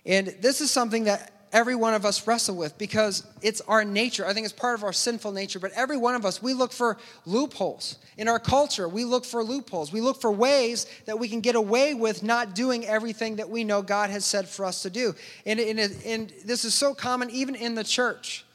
And 0.06 0.28
this 0.42 0.62
is 0.62 0.72
something 0.72 1.04
that 1.04 1.32
every 1.54 1.76
one 1.76 1.94
of 1.94 2.06
us 2.06 2.26
wrestle 2.28 2.56
with 2.56 2.78
because 2.78 3.26
it's 3.42 3.62
our 3.62 3.84
nature. 3.84 4.26
I 4.26 4.34
think 4.34 4.46
it's 4.46 4.54
part 4.54 4.78
of 4.78 4.84
our 4.84 4.94
sinful 4.94 5.32
nature. 5.32 5.60
But 5.60 5.72
every 5.74 5.98
one 5.98 6.16
of 6.16 6.26
us, 6.26 6.42
we 6.42 6.54
look 6.54 6.72
for 6.72 6.98
loopholes. 7.26 7.98
In 8.18 8.28
our 8.28 8.40
culture, 8.40 8.88
we 8.88 9.06
look 9.06 9.26
for 9.26 9.44
loopholes. 9.44 9.92
We 9.92 10.02
look 10.02 10.20
for 10.22 10.32
ways 10.32 10.86
that 11.06 11.20
we 11.20 11.28
can 11.28 11.42
get 11.42 11.56
away 11.56 11.94
with 11.94 12.24
not 12.24 12.56
doing 12.56 12.86
everything 12.86 13.38
that 13.38 13.50
we 13.50 13.64
know 13.64 13.82
God 13.82 14.10
has 14.10 14.26
said 14.26 14.48
for 14.48 14.66
us 14.66 14.82
to 14.84 14.90
do. 14.90 15.14
And, 15.46 15.60
and, 15.60 15.80
and 16.06 16.34
this 16.46 16.66
is 16.66 16.74
so 16.74 16.94
common 16.94 17.30
even 17.30 17.56
in 17.56 17.76
the 17.76 17.84
church. 17.84 18.46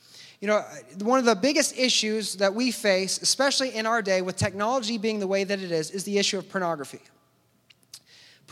You 0.40 0.48
know, 0.48 0.64
one 0.98 1.20
of 1.20 1.24
the 1.24 1.36
biggest 1.36 1.78
issues 1.78 2.34
that 2.36 2.52
we 2.52 2.72
face, 2.72 3.22
especially 3.22 3.76
in 3.76 3.86
our 3.86 4.02
day 4.02 4.22
with 4.22 4.36
technology 4.36 4.98
being 4.98 5.20
the 5.20 5.26
way 5.28 5.44
that 5.44 5.60
it 5.60 5.70
is, 5.70 5.92
is 5.92 6.02
the 6.02 6.18
issue 6.18 6.36
of 6.36 6.48
pornography. 6.48 7.00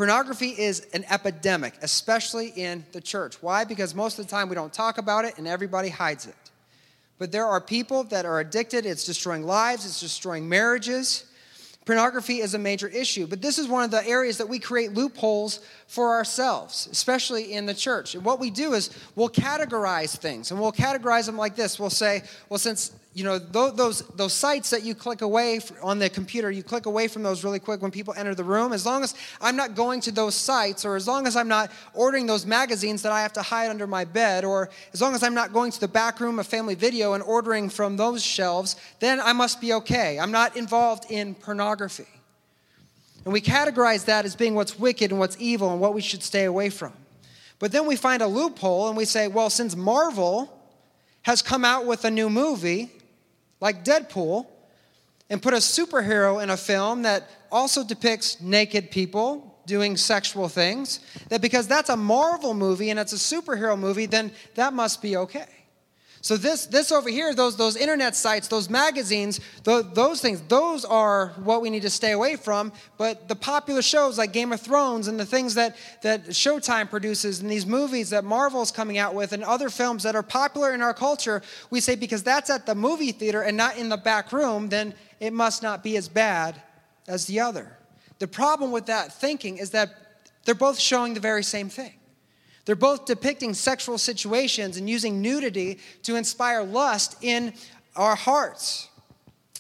Pornography 0.01 0.49
is 0.49 0.87
an 0.95 1.05
epidemic, 1.11 1.75
especially 1.83 2.55
in 2.57 2.87
the 2.93 3.03
church. 3.03 3.43
Why? 3.43 3.65
Because 3.65 3.95
most 3.95 4.19
of 4.19 4.25
the 4.25 4.31
time 4.31 4.49
we 4.49 4.55
don't 4.55 4.73
talk 4.73 4.97
about 4.97 5.27
it 5.27 5.37
and 5.37 5.47
everybody 5.47 5.91
hides 5.91 6.25
it. 6.25 6.35
But 7.19 7.33
there 7.33 7.45
are 7.45 7.61
people 7.61 8.05
that 8.05 8.25
are 8.25 8.41
addicted, 8.41 8.87
it's 8.87 9.05
destroying 9.05 9.43
lives, 9.43 9.85
it's 9.85 10.01
destroying 10.01 10.49
marriages. 10.49 11.27
Pornography 11.85 12.39
is 12.39 12.55
a 12.55 12.59
major 12.59 12.89
issue, 12.89 13.27
but 13.27 13.43
this 13.43 13.59
is 13.59 13.69
one 13.69 13.85
of 13.85 13.91
the 13.91 14.03
areas 14.09 14.39
that 14.39 14.49
we 14.49 14.59
create 14.59 14.95
loopholes 14.95 15.61
for 15.87 16.15
ourselves, 16.15 16.89
especially 16.91 17.53
in 17.53 17.67
the 17.67 17.75
church. 17.75 18.15
And 18.15 18.25
what 18.25 18.41
we 18.41 18.49
do 18.49 18.73
is 18.73 18.89
we'll 19.17 19.29
categorize 19.29 20.17
things, 20.17 20.51
and 20.51 20.59
we'll 20.59 20.73
categorize 20.73 21.27
them 21.27 21.37
like 21.37 21.57
this. 21.57 21.79
We'll 21.79 21.91
say, 21.91 22.23
well, 22.49 22.59
since 22.59 22.93
you 23.13 23.25
know 23.25 23.39
those 23.39 24.03
those 24.15 24.33
sites 24.33 24.71
that 24.71 24.85
you 24.85 24.95
click 24.95 25.21
away 25.21 25.59
on 25.83 25.99
the 25.99 26.09
computer 26.09 26.49
you 26.49 26.63
click 26.63 26.87
away 26.87 27.09
from 27.09 27.25
those 27.25 27.43
really 27.43 27.59
quick 27.59 27.83
when 27.83 27.91
people 27.91 28.15
enter 28.17 28.37
the 28.37 28.45
room. 28.45 28.73
As 28.73 28.87
long 28.87 29.03
as 29.03 29.15
i'm 29.41 29.57
not 29.57 29.75
going 29.75 30.01
to 30.03 30.13
those 30.13 30.37
sites 30.37 30.85
or 30.85 30.95
as 30.95 31.09
long 31.09 31.27
as 31.27 31.35
i'm 31.35 31.49
not 31.49 31.73
ordering 31.93 32.27
those 32.27 32.47
magazines 32.47 33.03
that 33.03 33.11
i 33.11 33.21
have 33.21 33.33
to 33.33 33.43
hide 33.43 33.69
under 33.69 33.89
my 33.89 34.05
bed 34.05 34.45
or 34.45 34.71
as 34.93 35.01
long 35.01 35.15
as 35.15 35.25
i'm 35.25 35.35
not 35.35 35.53
going 35.53 35.73
to 35.73 35.81
the 35.81 35.89
back 35.89 36.21
room 36.21 36.39
of 36.39 36.47
family 36.47 36.77
video 36.77 37.15
and 37.15 37.23
ordering 37.25 37.69
from 37.69 37.97
those 37.97 38.25
shelves 38.25 38.77
then 39.01 39.19
i 39.21 39.33
must 39.33 39.61
be 39.61 39.73
okay. 39.73 40.19
I'm 40.19 40.31
not 40.31 40.57
involved 40.57 41.11
in 41.11 41.35
pornography. 41.35 42.07
And 43.25 43.33
we 43.33 43.41
categorize 43.41 44.05
that 44.07 44.25
as 44.25 44.37
being 44.37 44.55
what's 44.55 44.79
wicked 44.79 45.11
and 45.11 45.19
what's 45.19 45.37
evil 45.41 45.73
and 45.73 45.81
what 45.81 45.95
we 45.95 46.01
should 46.01 46.23
stay 46.23 46.45
away 46.45 46.71
from. 46.71 46.93
But 47.59 47.73
then 47.73 47.87
we 47.87 47.97
find 47.97 48.23
a 48.23 48.27
loophole 48.27 48.89
and 48.89 48.97
we 48.97 49.05
say 49.05 49.27
well 49.27 49.51
since 49.51 49.75
marvel 49.75 50.57
has 51.23 51.43
come 51.43 51.65
out 51.65 51.87
with 51.87 52.05
a 52.05 52.11
new 52.11 52.31
movie 52.31 52.91
like 53.61 53.85
Deadpool, 53.85 54.47
and 55.29 55.41
put 55.41 55.55
a 55.55 55.59
superhero 55.59 56.43
in 56.43 56.51
a 56.51 56.57
film 56.57 57.03
that 57.03 57.31
also 57.53 57.85
depicts 57.85 58.41
naked 58.41 58.91
people 58.91 59.57
doing 59.67 59.97
sexual 59.97 60.49
things, 60.49 60.99
that 61.29 61.41
because 61.41 61.69
that's 61.69 61.89
a 61.89 61.97
Marvel 61.97 62.55
movie 62.55 62.91
and 62.91 62.99
it's 62.99 63.13
a 63.13 63.17
superhero 63.17 63.79
movie, 63.79 64.07
then 64.07 64.33
that 64.57 64.73
must 64.73 65.01
be 65.01 65.17
okay. 65.17 65.47
So 66.23 66.37
this, 66.37 66.67
this 66.67 66.93
over 66.93 67.09
here, 67.09 67.35
those, 67.35 67.57
those 67.57 67.77
internet 67.77 68.15
sites, 68.15 68.47
those 68.49 68.69
magazines, 68.69 69.41
those, 69.65 69.91
those 69.95 70.21
things, 70.21 70.43
those 70.43 70.85
are 70.85 71.29
what 71.43 71.63
we 71.63 71.71
need 71.71 71.81
to 71.83 71.91
stay 71.91 72.13
away 72.13 72.37
from. 72.37 72.73
But 72.99 73.27
the 73.27 73.35
popular 73.35 73.81
shows 73.81 74.19
like 74.19 74.33
Game 74.33 74.53
of 74.53 74.61
Thrones 74.61 75.09
and 75.09 75.19
the 75.19 75.25
things 75.25 75.55
that, 75.55 75.77
that 76.03 76.27
Showtime 76.27 76.91
produces 76.91 77.41
and 77.41 77.51
these 77.51 77.65
movies 77.65 78.11
that 78.11 78.25
Marvel's 78.25 78.71
coming 78.71 78.99
out 78.99 79.15
with 79.15 79.33
and 79.33 79.43
other 79.43 79.71
films 79.71 80.03
that 80.03 80.15
are 80.15 80.23
popular 80.23 80.75
in 80.75 80.83
our 80.83 80.93
culture, 80.93 81.41
we 81.71 81.81
say 81.81 81.95
because 81.95 82.23
that's 82.23 82.51
at 82.51 82.67
the 82.67 82.75
movie 82.75 83.13
theater 83.13 83.41
and 83.41 83.57
not 83.57 83.79
in 83.79 83.89
the 83.89 83.97
back 83.97 84.31
room, 84.31 84.69
then 84.69 84.93
it 85.21 85.33
must 85.33 85.63
not 85.63 85.83
be 85.83 85.97
as 85.97 86.07
bad 86.07 86.61
as 87.09 87.25
the 87.27 87.41
other. 87.41 87.79
The 88.19 88.29
problem 88.29 88.73
with 88.73 88.87
that 88.87 89.15
thinking 89.15 89.57
is 89.57 89.71
that 89.71 89.95
they're 90.45 90.55
both 90.55 90.79
showing 90.79 91.15
the 91.15 91.21
very 91.21 91.43
same 91.43 91.71
thing. 91.71 91.95
They're 92.71 92.77
both 92.77 93.05
depicting 93.05 93.53
sexual 93.53 93.99
situations 93.99 94.77
and 94.77 94.89
using 94.89 95.21
nudity 95.21 95.81
to 96.05 96.15
inspire 96.15 96.63
lust 96.63 97.17
in 97.21 97.53
our 97.97 98.15
hearts. 98.15 98.89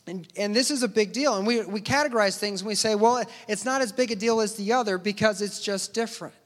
And, 0.06 0.28
and 0.36 0.54
this 0.54 0.70
is 0.70 0.84
a 0.84 0.88
big 0.88 1.12
deal. 1.12 1.36
And 1.36 1.44
we, 1.44 1.60
we 1.62 1.80
categorize 1.80 2.38
things 2.38 2.60
and 2.60 2.68
we 2.68 2.76
say, 2.76 2.94
well, 2.94 3.24
it's 3.48 3.64
not 3.64 3.82
as 3.82 3.90
big 3.90 4.12
a 4.12 4.14
deal 4.14 4.40
as 4.40 4.54
the 4.54 4.72
other 4.72 4.96
because 4.96 5.42
it's 5.42 5.58
just 5.58 5.92
different. 5.92 6.36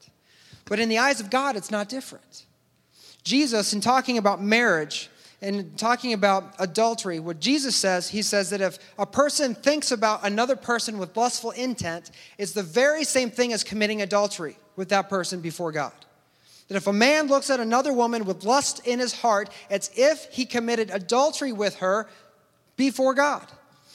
But 0.65 0.81
in 0.81 0.89
the 0.89 0.97
eyes 0.97 1.21
of 1.21 1.29
God, 1.29 1.55
it's 1.55 1.71
not 1.71 1.91
different. 1.91 2.47
Jesus, 3.25 3.75
in 3.75 3.83
talking 3.83 4.17
about 4.17 4.41
marriage 4.43 5.11
and 5.43 5.77
talking 5.77 6.15
about 6.15 6.55
adultery, 6.59 7.21
what 7.21 7.41
Jesus 7.41 7.77
says, 7.77 8.09
he 8.09 8.23
says 8.23 8.49
that 8.49 8.63
if 8.63 8.79
a 8.99 9.05
person 9.05 9.55
thinks 9.55 9.93
about 9.93 10.25
another 10.25 10.57
person 10.57 10.97
with 10.97 11.15
lustful 11.15 11.51
intent, 11.51 12.11
it's 12.39 12.53
the 12.53 12.63
very 12.63 13.05
same 13.05 13.31
thing 13.31 13.53
as 13.53 13.63
committing 13.63 14.01
adultery 14.01 14.57
with 14.77 14.89
that 14.89 15.11
person 15.11 15.43
before 15.43 15.71
God. 15.71 15.93
That 16.69 16.77
if 16.77 16.87
a 16.87 16.93
man 16.93 17.27
looks 17.27 17.51
at 17.51 17.61
another 17.61 17.93
woman 17.93 18.25
with 18.25 18.45
lust 18.45 18.87
in 18.87 18.99
his 18.99 19.13
heart, 19.13 19.51
it's 19.69 19.91
if 19.97 20.27
he 20.31 20.47
committed 20.47 20.91
adultery 20.91 21.53
with 21.53 21.77
her 21.77 22.09
before 22.77 23.15
God. 23.15 23.47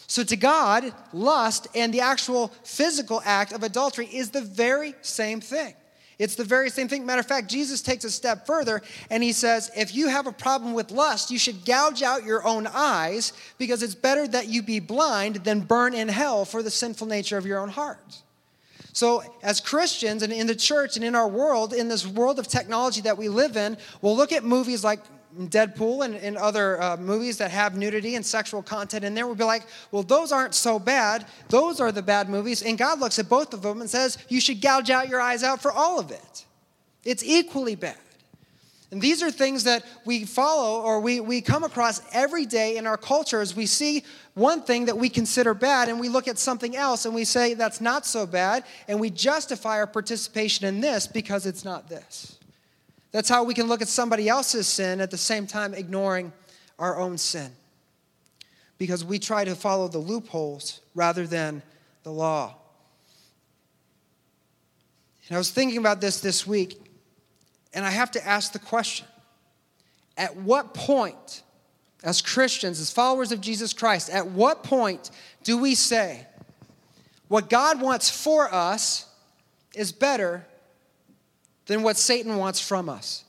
So 0.08 0.24
to 0.24 0.36
God, 0.36 0.92
lust 1.14 1.68
and 1.76 1.94
the 1.94 2.02
actual 2.02 2.48
physical 2.64 3.22
act 3.26 3.54
of 3.54 3.64
adultery 3.64 4.08
is 4.08 4.32
the 4.32 4.42
very 4.42 4.96
same 5.02 5.42
thing. 5.42 5.76
It's 6.18 6.36
the 6.36 6.44
very 6.44 6.70
same 6.70 6.90
thing. 6.90 7.06
Matter 7.06 7.22
of 7.22 7.28
fact, 7.28 7.48
Jesus 7.48 7.82
takes 7.82 8.04
a 8.04 8.12
step 8.12 8.46
further 8.46 8.82
and 9.10 9.24
he 9.24 9.32
says, 9.32 9.72
if 9.76 9.96
you 9.96 10.10
have 10.10 10.28
a 10.28 10.32
problem 10.32 10.74
with 10.74 10.92
lust, 10.92 11.32
you 11.32 11.40
should 11.40 11.64
gouge 11.64 12.04
out 12.04 12.26
your 12.26 12.46
own 12.46 12.68
eyes 12.68 13.34
because 13.58 13.82
it's 13.82 13.96
better 13.96 14.28
that 14.28 14.50
you 14.50 14.62
be 14.62 14.80
blind 14.80 15.38
than 15.38 15.62
burn 15.62 15.94
in 15.94 16.10
hell 16.10 16.44
for 16.44 16.62
the 16.62 16.72
sinful 16.72 17.08
nature 17.08 17.38
of 17.38 17.46
your 17.46 17.60
own 17.60 17.70
heart. 17.70 18.22
So, 18.94 19.24
as 19.44 19.60
Christians 19.60 20.24
and 20.24 20.34
in 20.34 20.48
the 20.48 20.56
church 20.56 20.96
and 20.96 21.06
in 21.06 21.16
our 21.16 21.28
world, 21.28 21.74
in 21.74 21.88
this 21.88 22.08
world 22.08 22.40
of 22.40 22.48
technology 22.48 23.02
that 23.02 23.18
we 23.18 23.30
live 23.30 23.56
in, 23.56 23.78
we'll 24.02 24.16
look 24.16 24.32
at 24.32 24.44
movies 24.44 24.84
like 24.84 25.00
Deadpool 25.38 26.06
and, 26.06 26.16
and 26.16 26.38
other 26.38 26.82
uh, 26.82 26.98
movies 26.98 27.38
that 27.38 27.52
have 27.52 27.78
nudity 27.78 28.16
and 28.16 28.26
sexual 28.26 28.64
content 28.64 29.06
in 29.06 29.14
there. 29.14 29.28
We'll 29.28 29.36
be 29.36 29.44
like, 29.44 29.68
well, 29.92 30.04
those 30.04 30.32
aren't 30.32 30.56
so 30.56 30.80
bad. 30.80 31.28
Those 31.50 31.80
are 31.80 31.92
the 31.92 32.02
bad 32.02 32.30
movies. 32.30 32.64
And 32.64 32.78
God 32.78 33.00
looks 33.00 33.20
at 33.20 33.30
both 33.30 33.54
of 33.54 33.62
them 33.62 33.82
and 33.82 33.90
says, 33.90 34.18
you 34.28 34.42
should 34.42 34.60
gouge 34.60 34.90
out 34.90 35.08
your 35.08 35.22
eyes 35.22 35.44
out 35.44 35.62
for 35.62 35.72
all 35.72 36.00
of 36.00 36.10
it. 36.10 36.46
It's 37.04 37.24
equally 37.24 37.76
bad. 37.76 37.98
And 38.92 39.00
these 39.00 39.22
are 39.22 39.30
things 39.30 39.66
that 39.66 39.86
we 40.04 40.26
follow 40.26 40.82
or 40.82 41.00
we, 41.00 41.20
we 41.20 41.42
come 41.42 41.64
across 41.64 42.02
every 42.12 42.46
day 42.46 42.78
in 42.78 42.88
our 42.88 42.98
culture 42.98 43.40
as 43.40 43.56
we 43.56 43.68
see 43.68 44.04
one 44.34 44.64
thing 44.64 44.86
that 44.86 44.98
we 44.98 45.10
consider 45.10 45.54
bad 45.54 45.90
and 45.90 46.00
we 46.00 46.10
look 46.10 46.28
at 46.28 46.40
something 46.40 46.76
else 46.76 47.06
and 47.06 47.14
we 47.14 47.24
say 47.24 47.54
that's 47.54 47.82
not 47.82 48.06
so 48.06 48.26
bad 48.26 48.64
and 48.88 49.00
we 49.00 49.12
justify 49.12 49.78
our 49.78 49.88
participation 49.88 50.66
in 50.66 50.82
this 50.82 51.06
because 51.06 51.46
it's 51.46 51.64
not 51.64 51.88
this. 51.88 52.38
That's 53.12 53.30
how 53.30 53.44
we 53.44 53.54
can 53.54 53.68
look 53.68 53.82
at 53.82 53.88
somebody 53.88 54.28
else's 54.28 54.68
sin 54.68 55.02
at 55.02 55.12
the 55.12 55.18
same 55.18 55.46
time 55.46 55.76
ignoring 55.76 56.34
our 56.80 56.98
own 56.98 57.18
sin 57.18 57.52
because 58.80 59.06
we 59.06 59.20
try 59.20 59.44
to 59.44 59.54
follow 59.54 59.88
the 59.88 60.00
loopholes 60.00 60.82
rather 60.96 61.28
than 61.28 61.62
the 62.04 62.12
law. 62.12 62.56
And 65.28 65.36
I 65.36 65.38
was 65.38 65.52
thinking 65.52 65.78
about 65.78 66.02
this 66.02 66.22
this 66.22 66.48
week 66.48 66.89
and 67.74 67.86
I 67.86 67.92
have 67.92 68.12
to 68.12 68.28
ask 68.28 68.52
the 68.52 68.60
question 68.60 69.08
at 70.18 70.36
what 70.36 70.74
point, 70.74 71.44
as 72.04 72.22
Christians, 72.22 72.80
as 72.80 72.92
followers 72.92 73.32
of 73.32 73.40
Jesus 73.40 73.74
Christ, 73.74 74.10
at 74.10 74.28
what 74.28 74.64
point 74.64 75.12
do 75.44 75.58
we 75.58 75.76
say 75.76 76.28
what 77.30 77.50
God 77.50 77.80
wants 77.80 78.10
for 78.10 78.54
us 78.54 79.06
is 79.76 79.92
better 79.92 80.46
than 81.68 81.84
what 81.84 81.96
Satan 81.96 82.38
wants 82.38 82.60
from 82.60 82.90
us? 82.90 83.24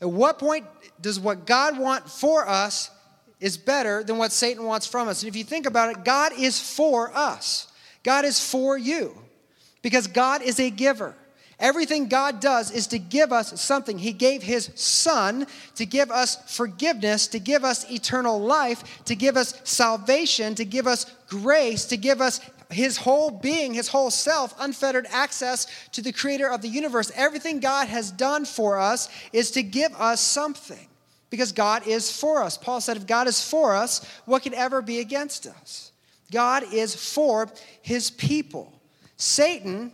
At 0.00 0.10
what 0.10 0.38
point 0.38 0.66
does 1.00 1.20
what 1.20 1.46
God 1.46 1.78
wants 1.78 2.18
for 2.18 2.48
us 2.48 2.90
is 3.38 3.56
better 3.56 4.02
than 4.02 4.18
what 4.18 4.32
Satan 4.32 4.64
wants 4.64 4.86
from 4.86 5.08
us? 5.08 5.22
And 5.22 5.28
if 5.28 5.36
you 5.36 5.44
think 5.44 5.66
about 5.66 5.90
it, 5.90 6.04
God 6.04 6.32
is 6.36 6.58
for 6.58 7.14
us. 7.14 7.68
God 8.02 8.24
is 8.24 8.44
for 8.44 8.76
you 8.76 9.16
because 9.82 10.06
God 10.06 10.42
is 10.42 10.58
a 10.58 10.70
giver. 10.70 11.14
Everything 11.62 12.08
God 12.08 12.40
does 12.40 12.72
is 12.72 12.88
to 12.88 12.98
give 12.98 13.32
us 13.32 13.58
something. 13.60 13.96
He 13.96 14.12
gave 14.12 14.42
His 14.42 14.70
Son 14.74 15.46
to 15.76 15.86
give 15.86 16.10
us 16.10 16.36
forgiveness, 16.52 17.28
to 17.28 17.38
give 17.38 17.62
us 17.64 17.88
eternal 17.88 18.40
life, 18.40 19.04
to 19.04 19.14
give 19.14 19.36
us 19.36 19.54
salvation, 19.62 20.56
to 20.56 20.64
give 20.64 20.88
us 20.88 21.06
grace, 21.28 21.84
to 21.84 21.96
give 21.96 22.20
us 22.20 22.40
His 22.70 22.96
whole 22.96 23.30
being, 23.30 23.74
His 23.74 23.86
whole 23.86 24.10
self, 24.10 24.56
unfettered 24.58 25.06
access 25.10 25.68
to 25.92 26.02
the 26.02 26.10
Creator 26.10 26.50
of 26.50 26.62
the 26.62 26.68
universe. 26.68 27.12
Everything 27.14 27.60
God 27.60 27.86
has 27.86 28.10
done 28.10 28.44
for 28.44 28.80
us 28.80 29.08
is 29.32 29.52
to 29.52 29.62
give 29.62 29.94
us 29.94 30.20
something 30.20 30.88
because 31.30 31.52
God 31.52 31.86
is 31.86 32.10
for 32.10 32.42
us. 32.42 32.58
Paul 32.58 32.80
said, 32.80 32.96
If 32.96 33.06
God 33.06 33.28
is 33.28 33.40
for 33.40 33.76
us, 33.76 34.04
what 34.24 34.42
could 34.42 34.54
ever 34.54 34.82
be 34.82 34.98
against 34.98 35.46
us? 35.46 35.92
God 36.32 36.64
is 36.72 36.96
for 36.96 37.48
His 37.82 38.10
people. 38.10 38.72
Satan 39.16 39.92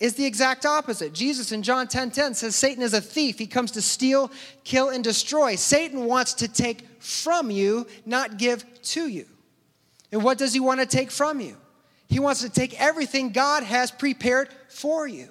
is 0.00 0.14
the 0.14 0.26
exact 0.26 0.66
opposite. 0.66 1.12
Jesus 1.12 1.52
in 1.52 1.62
John 1.62 1.86
10:10 1.86 1.90
10, 1.90 2.10
10 2.10 2.34
says 2.34 2.56
Satan 2.56 2.82
is 2.82 2.94
a 2.94 3.00
thief. 3.00 3.38
He 3.38 3.46
comes 3.46 3.70
to 3.72 3.82
steal, 3.82 4.30
kill 4.64 4.88
and 4.88 5.04
destroy. 5.04 5.54
Satan 5.56 6.04
wants 6.04 6.34
to 6.34 6.48
take 6.48 6.86
from 7.00 7.50
you, 7.50 7.86
not 8.04 8.36
give 8.36 8.64
to 8.82 9.06
you. 9.06 9.26
And 10.10 10.22
what 10.22 10.38
does 10.38 10.52
he 10.52 10.60
want 10.60 10.80
to 10.80 10.86
take 10.86 11.10
from 11.10 11.40
you? 11.40 11.56
He 12.06 12.20
wants 12.20 12.42
to 12.42 12.48
take 12.48 12.80
everything 12.80 13.30
God 13.30 13.62
has 13.62 13.90
prepared 13.90 14.48
for 14.68 15.06
you. 15.06 15.28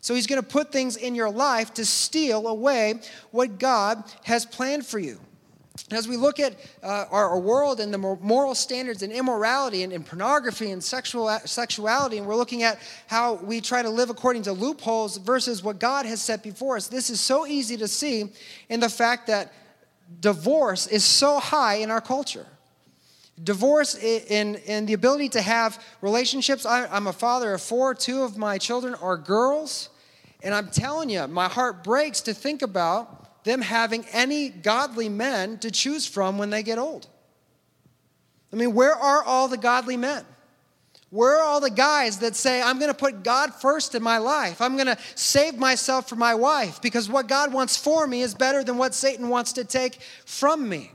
So 0.00 0.14
he's 0.14 0.26
going 0.26 0.40
to 0.40 0.46
put 0.46 0.72
things 0.72 0.96
in 0.96 1.14
your 1.14 1.30
life 1.30 1.74
to 1.74 1.84
steal 1.84 2.48
away 2.48 3.00
what 3.30 3.58
God 3.58 4.02
has 4.24 4.44
planned 4.44 4.84
for 4.84 4.98
you. 4.98 5.20
As 5.90 6.06
we 6.06 6.16
look 6.16 6.38
at 6.38 6.54
uh, 6.82 7.06
our, 7.10 7.30
our, 7.30 7.38
world 7.38 7.80
and 7.80 7.92
the 7.92 7.98
moral 7.98 8.54
standards 8.54 9.02
and 9.02 9.10
immorality 9.10 9.82
and, 9.82 9.92
and 9.92 10.04
pornography 10.04 10.70
and 10.70 10.84
sexual, 10.84 11.30
sexuality, 11.46 12.18
and 12.18 12.26
we're 12.26 12.36
looking 12.36 12.62
at 12.62 12.78
how 13.06 13.34
we 13.34 13.60
try 13.60 13.80
to 13.80 13.88
live 13.88 14.10
according 14.10 14.42
to 14.42 14.52
loopholes 14.52 15.16
versus 15.16 15.62
what 15.62 15.78
God 15.78 16.04
has 16.04 16.20
set 16.20 16.42
before 16.42 16.76
us, 16.76 16.88
this 16.88 17.08
is 17.08 17.20
so 17.20 17.46
easy 17.46 17.78
to 17.78 17.88
see 17.88 18.30
in 18.68 18.80
the 18.80 18.88
fact 18.90 19.26
that 19.28 19.52
divorce 20.20 20.86
is 20.86 21.04
so 21.04 21.38
high 21.38 21.76
in 21.76 21.90
our 21.90 22.02
culture. 22.02 22.46
Divorce 23.42 23.94
and, 23.94 24.56
and 24.68 24.86
the 24.86 24.92
ability 24.92 25.30
to 25.30 25.40
have 25.40 25.82
relationships. 26.02 26.66
I, 26.66 26.86
I'm 26.86 27.06
a 27.06 27.14
father 27.14 27.54
of 27.54 27.62
four, 27.62 27.94
two 27.94 28.22
of 28.22 28.36
my 28.36 28.58
children 28.58 28.94
are 28.96 29.16
girls. 29.16 29.88
And 30.42 30.54
I'm 30.54 30.68
telling 30.68 31.08
you, 31.08 31.26
my 31.28 31.48
heart 31.48 31.82
breaks 31.82 32.20
to 32.22 32.34
think 32.34 32.60
about 32.62 33.21
them 33.44 33.60
having 33.60 34.04
any 34.12 34.48
godly 34.48 35.08
men 35.08 35.58
to 35.58 35.70
choose 35.70 36.06
from 36.06 36.38
when 36.38 36.50
they 36.50 36.62
get 36.62 36.78
old. 36.78 37.08
I 38.52 38.56
mean, 38.56 38.74
where 38.74 38.94
are 38.94 39.22
all 39.22 39.48
the 39.48 39.56
godly 39.56 39.96
men? 39.96 40.24
Where 41.10 41.38
are 41.38 41.44
all 41.44 41.60
the 41.60 41.70
guys 41.70 42.18
that 42.18 42.34
say, 42.36 42.62
I'm 42.62 42.78
going 42.78 42.90
to 42.90 42.96
put 42.96 43.22
God 43.22 43.54
first 43.54 43.94
in 43.94 44.02
my 44.02 44.16
life? 44.16 44.62
I'm 44.62 44.76
going 44.76 44.86
to 44.86 44.96
save 45.14 45.58
myself 45.58 46.08
for 46.08 46.16
my 46.16 46.34
wife 46.34 46.80
because 46.80 47.08
what 47.08 47.28
God 47.28 47.52
wants 47.52 47.76
for 47.76 48.06
me 48.06 48.22
is 48.22 48.34
better 48.34 48.64
than 48.64 48.78
what 48.78 48.94
Satan 48.94 49.28
wants 49.28 49.52
to 49.54 49.64
take 49.64 50.00
from 50.24 50.66
me. 50.66 50.90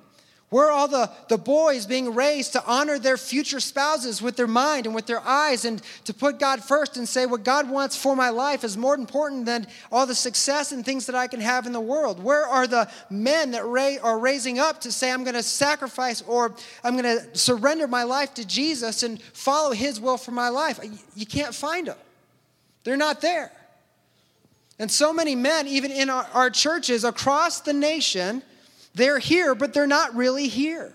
Where 0.49 0.67
are 0.67 0.71
all 0.71 0.87
the, 0.87 1.11
the 1.27 1.37
boys 1.37 1.85
being 1.85 2.15
raised 2.15 2.53
to 2.53 2.63
honor 2.65 2.97
their 2.97 3.17
future 3.17 3.59
spouses 3.59 4.21
with 4.21 4.37
their 4.37 4.47
mind 4.47 4.85
and 4.85 4.95
with 4.95 5.05
their 5.05 5.19
eyes 5.19 5.65
and 5.65 5.81
to 6.05 6.13
put 6.13 6.39
God 6.39 6.63
first 6.63 6.95
and 6.95 7.07
say, 7.07 7.25
What 7.25 7.43
God 7.43 7.69
wants 7.69 7.97
for 7.97 8.15
my 8.15 8.29
life 8.29 8.63
is 8.63 8.77
more 8.77 8.95
important 8.95 9.45
than 9.45 9.67
all 9.91 10.05
the 10.05 10.15
success 10.15 10.71
and 10.71 10.85
things 10.85 11.05
that 11.07 11.15
I 11.15 11.27
can 11.27 11.41
have 11.41 11.65
in 11.65 11.73
the 11.73 11.81
world? 11.81 12.23
Where 12.23 12.45
are 12.45 12.65
the 12.65 12.89
men 13.09 13.51
that 13.51 13.65
ra- 13.65 13.97
are 14.01 14.17
raising 14.17 14.57
up 14.57 14.79
to 14.81 14.91
say, 14.91 15.11
I'm 15.11 15.25
going 15.25 15.35
to 15.35 15.43
sacrifice 15.43 16.21
or 16.21 16.55
I'm 16.81 16.97
going 16.97 17.17
to 17.17 17.37
surrender 17.37 17.85
my 17.85 18.03
life 18.03 18.33
to 18.35 18.47
Jesus 18.47 19.03
and 19.03 19.21
follow 19.21 19.73
His 19.73 19.99
will 19.99 20.17
for 20.17 20.31
my 20.31 20.47
life? 20.47 20.79
You 21.13 21.25
can't 21.25 21.53
find 21.53 21.87
them, 21.87 21.97
they're 22.85 22.95
not 22.95 23.19
there. 23.19 23.51
And 24.79 24.89
so 24.89 25.11
many 25.11 25.35
men, 25.35 25.67
even 25.67 25.91
in 25.91 26.09
our, 26.09 26.25
our 26.33 26.49
churches 26.49 27.03
across 27.03 27.61
the 27.61 27.73
nation, 27.73 28.43
they're 28.97 29.19
here, 29.19 29.55
but 29.55 29.73
they're 29.73 29.87
not 29.87 30.15
really 30.15 30.47
here. 30.47 30.93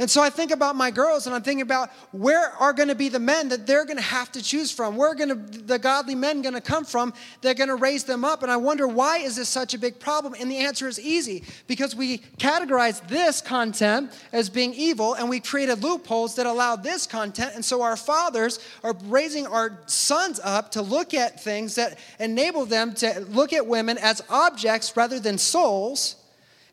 And 0.00 0.08
so 0.08 0.22
I 0.22 0.30
think 0.30 0.52
about 0.52 0.76
my 0.76 0.92
girls 0.92 1.26
and 1.26 1.34
I'm 1.34 1.42
thinking 1.42 1.62
about 1.62 1.90
where 2.12 2.50
are 2.52 2.72
going 2.72 2.88
to 2.88 2.94
be 2.94 3.08
the 3.08 3.18
men 3.18 3.48
that 3.48 3.66
they're 3.66 3.84
going 3.84 3.96
to 3.96 4.02
have 4.02 4.30
to 4.32 4.42
choose 4.42 4.70
from? 4.70 4.96
Where 4.96 5.10
are 5.10 5.14
going 5.16 5.30
to 5.30 5.34
the 5.34 5.76
godly 5.76 6.14
men 6.14 6.40
going 6.40 6.54
to 6.54 6.60
come 6.60 6.84
from? 6.84 7.12
They're 7.40 7.54
going 7.54 7.68
to 7.68 7.74
raise 7.74 8.04
them 8.04 8.24
up. 8.24 8.44
And 8.44 8.52
I 8.52 8.58
wonder 8.58 8.86
why 8.86 9.18
is 9.18 9.34
this 9.34 9.48
such 9.48 9.74
a 9.74 9.78
big 9.78 9.98
problem? 9.98 10.36
And 10.38 10.48
the 10.48 10.58
answer 10.58 10.86
is 10.86 11.00
easy 11.00 11.42
because 11.66 11.96
we 11.96 12.18
categorize 12.38 13.06
this 13.08 13.40
content 13.40 14.16
as 14.32 14.48
being 14.48 14.72
evil 14.72 15.14
and 15.14 15.28
we 15.28 15.40
created 15.40 15.82
loopholes 15.82 16.36
that 16.36 16.46
allow 16.46 16.76
this 16.76 17.04
content. 17.04 17.56
And 17.56 17.64
so 17.64 17.82
our 17.82 17.96
fathers 17.96 18.60
are 18.84 18.94
raising 19.06 19.48
our 19.48 19.80
sons 19.86 20.38
up 20.44 20.70
to 20.72 20.82
look 20.82 21.12
at 21.12 21.42
things 21.42 21.74
that 21.74 21.98
enable 22.20 22.66
them 22.66 22.94
to 22.94 23.26
look 23.30 23.52
at 23.52 23.66
women 23.66 23.98
as 23.98 24.22
objects 24.28 24.96
rather 24.96 25.18
than 25.18 25.38
souls 25.38 26.17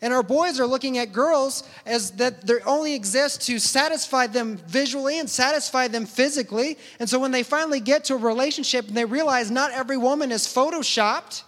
and 0.05 0.13
our 0.13 0.21
boys 0.21 0.59
are 0.59 0.67
looking 0.67 0.99
at 0.99 1.11
girls 1.11 1.63
as 1.83 2.11
that 2.11 2.45
they 2.45 2.59
only 2.63 2.93
exist 2.93 3.41
to 3.47 3.57
satisfy 3.57 4.27
them 4.27 4.57
visually 4.67 5.17
and 5.17 5.27
satisfy 5.27 5.87
them 5.87 6.05
physically. 6.05 6.77
And 6.99 7.09
so 7.09 7.17
when 7.17 7.31
they 7.31 7.41
finally 7.41 7.79
get 7.79 8.03
to 8.03 8.13
a 8.13 8.17
relationship 8.17 8.87
and 8.87 8.95
they 8.95 9.03
realize 9.03 9.49
not 9.49 9.71
every 9.71 9.97
woman 9.97 10.31
is 10.31 10.43
photoshopped, 10.43 11.41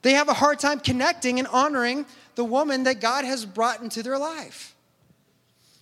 they 0.00 0.12
have 0.12 0.30
a 0.30 0.32
hard 0.32 0.58
time 0.58 0.80
connecting 0.80 1.38
and 1.38 1.46
honoring 1.48 2.06
the 2.34 2.44
woman 2.44 2.84
that 2.84 2.98
God 2.98 3.26
has 3.26 3.44
brought 3.44 3.82
into 3.82 4.02
their 4.02 4.16
life. 4.16 4.69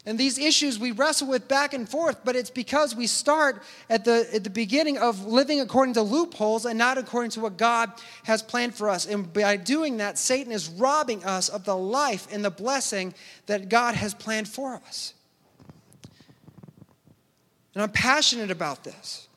And 0.09 0.17
these 0.17 0.39
issues 0.39 0.79
we 0.79 0.91
wrestle 0.91 1.29
with 1.29 1.49
back 1.49 1.75
and 1.75 1.87
forth, 1.87 2.25
but 2.25 2.35
it's 2.35 2.49
because 2.49 2.97
we 2.97 3.07
start 3.07 3.63
at 3.91 4.07
the, 4.07 4.27
at 4.33 4.43
the 4.43 4.49
beginning 4.49 4.97
of 4.97 5.27
living 5.27 5.61
according 5.61 5.93
to 5.95 6.03
loopholes 6.03 6.65
and 6.65 6.79
not 6.79 6.97
according 6.97 7.33
to 7.33 7.41
what 7.41 7.59
God 7.59 7.93
has 8.23 8.43
planned 8.43 8.75
for 8.75 8.89
us. 8.89 9.05
And 9.05 9.31
by 9.31 9.59
doing 9.59 9.99
that, 9.99 10.17
Satan 10.17 10.51
is 10.51 10.71
robbing 10.71 11.23
us 11.25 11.51
of 11.51 11.67
the 11.67 11.77
life 11.77 12.27
and 12.33 12.43
the 12.43 12.51
blessing 12.51 13.13
that 13.45 13.69
God 13.69 13.97
has 13.97 14.15
planned 14.15 14.49
for 14.49 14.77
us. 14.77 15.13
And 17.75 17.83
I'm 17.83 17.91
passionate 17.91 18.51
about 18.51 18.85
this 18.85 19.29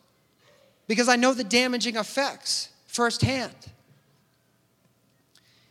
because 0.88 1.06
I 1.06 1.16
know 1.16 1.34
the 1.34 1.44
damaging 1.44 1.96
effects 1.96 2.70
firsthand. 2.86 3.52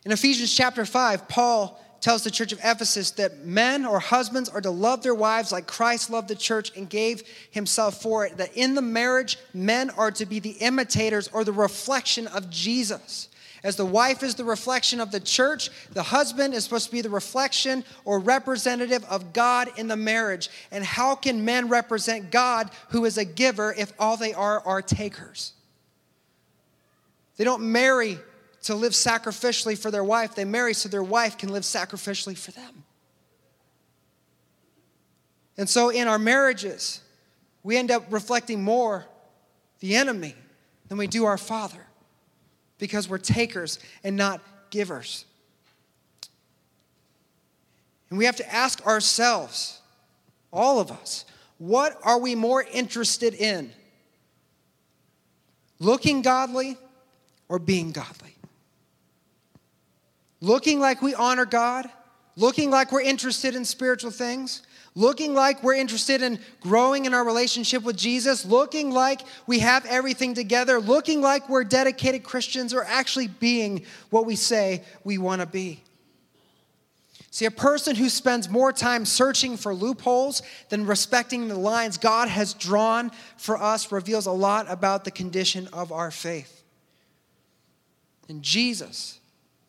In 0.05 0.11
Ephesians 0.11 0.55
chapter 0.55 0.85
5, 0.85 1.27
Paul 1.27 1.80
tells 2.01 2.23
the 2.23 2.31
church 2.31 2.51
of 2.51 2.59
Ephesus 2.63 3.11
that 3.11 3.45
men 3.45 3.85
or 3.85 3.99
husbands 3.99 4.49
are 4.49 4.61
to 4.61 4.71
love 4.71 5.03
their 5.03 5.15
wives 5.15 5.51
like 5.51 5.67
Christ 5.67 6.09
loved 6.09 6.27
the 6.27 6.35
church 6.35 6.75
and 6.75 6.89
gave 6.89 7.23
himself 7.51 8.01
for 8.01 8.25
it. 8.25 8.37
That 8.37 8.57
in 8.57 8.73
the 8.73 8.81
marriage, 8.81 9.37
men 9.53 9.91
are 9.91 10.11
to 10.11 10.25
be 10.25 10.39
the 10.39 10.49
imitators 10.49 11.29
or 11.31 11.43
the 11.43 11.53
reflection 11.53 12.27
of 12.27 12.49
Jesus. 12.49 13.29
As 13.63 13.75
the 13.75 13.85
wife 13.85 14.23
is 14.23 14.33
the 14.33 14.43
reflection 14.43 14.99
of 14.99 15.11
the 15.11 15.19
church, 15.19 15.69
the 15.91 16.01
husband 16.01 16.55
is 16.55 16.63
supposed 16.63 16.87
to 16.87 16.91
be 16.91 17.01
the 17.01 17.11
reflection 17.11 17.83
or 18.05 18.17
representative 18.17 19.05
of 19.05 19.33
God 19.33 19.69
in 19.77 19.87
the 19.87 19.95
marriage. 19.95 20.49
And 20.71 20.83
how 20.83 21.13
can 21.13 21.45
men 21.45 21.69
represent 21.69 22.31
God, 22.31 22.71
who 22.89 23.05
is 23.05 23.19
a 23.19 23.25
giver, 23.25 23.73
if 23.77 23.93
all 23.99 24.17
they 24.17 24.33
are 24.33 24.61
are 24.65 24.81
takers? 24.81 25.53
They 27.37 27.43
don't 27.43 27.71
marry 27.71 28.17
to 28.63 28.75
live 28.75 28.91
sacrificially 28.91 29.77
for 29.77 29.91
their 29.91 30.03
wife. 30.03 30.35
They 30.35 30.45
marry 30.45 30.73
so 30.73 30.89
their 30.89 31.03
wife 31.03 31.37
can 31.37 31.49
live 31.49 31.63
sacrificially 31.63 32.37
for 32.37 32.51
them. 32.51 32.83
And 35.57 35.69
so 35.69 35.89
in 35.89 36.07
our 36.07 36.19
marriages, 36.19 37.01
we 37.63 37.77
end 37.77 37.91
up 37.91 38.05
reflecting 38.09 38.63
more 38.63 39.05
the 39.79 39.95
enemy 39.95 40.35
than 40.87 40.97
we 40.97 41.07
do 41.07 41.25
our 41.25 41.37
Father 41.37 41.85
because 42.77 43.07
we're 43.07 43.17
takers 43.17 43.79
and 44.03 44.15
not 44.15 44.41
givers. 44.69 45.25
And 48.09 48.17
we 48.17 48.25
have 48.25 48.35
to 48.37 48.53
ask 48.53 48.85
ourselves, 48.85 49.79
all 50.51 50.79
of 50.79 50.91
us, 50.91 51.25
what 51.59 51.97
are 52.03 52.19
we 52.19 52.35
more 52.35 52.61
interested 52.61 53.33
in? 53.33 53.71
Looking 55.79 56.21
godly 56.21 56.77
or 57.47 57.57
being 57.59 57.91
godly? 57.91 58.35
Looking 60.41 60.79
like 60.79 61.01
we 61.01 61.15
honor 61.15 61.45
God, 61.45 61.89
looking 62.35 62.69
like 62.69 62.91
we're 62.91 63.01
interested 63.01 63.55
in 63.55 63.63
spiritual 63.63 64.11
things, 64.11 64.63
looking 64.95 65.33
like 65.33 65.63
we're 65.63 65.75
interested 65.75 66.21
in 66.21 66.39
growing 66.59 67.05
in 67.05 67.13
our 67.13 67.23
relationship 67.23 67.83
with 67.83 67.95
Jesus, 67.95 68.43
looking 68.43 68.91
like 68.91 69.21
we 69.47 69.59
have 69.59 69.85
everything 69.85 70.33
together, 70.33 70.79
looking 70.79 71.21
like 71.21 71.47
we're 71.47 71.63
dedicated 71.63 72.23
Christians, 72.23 72.73
or 72.73 72.83
actually 72.83 73.27
being 73.27 73.85
what 74.09 74.25
we 74.25 74.35
say 74.35 74.83
we 75.03 75.17
want 75.17 75.41
to 75.41 75.47
be. 75.47 75.83
See, 77.33 77.45
a 77.45 77.51
person 77.51 77.95
who 77.95 78.09
spends 78.09 78.49
more 78.49 78.73
time 78.73 79.05
searching 79.05 79.55
for 79.55 79.73
loopholes 79.73 80.41
than 80.67 80.85
respecting 80.85 81.47
the 81.47 81.57
lines 81.57 81.97
God 81.97 82.27
has 82.27 82.53
drawn 82.53 83.09
for 83.37 83.55
us 83.55 83.89
reveals 83.89 84.25
a 84.25 84.33
lot 84.33 84.69
about 84.69 85.05
the 85.05 85.11
condition 85.11 85.69
of 85.71 85.93
our 85.93 86.11
faith. 86.11 86.63
And 88.27 88.43
Jesus 88.43 89.20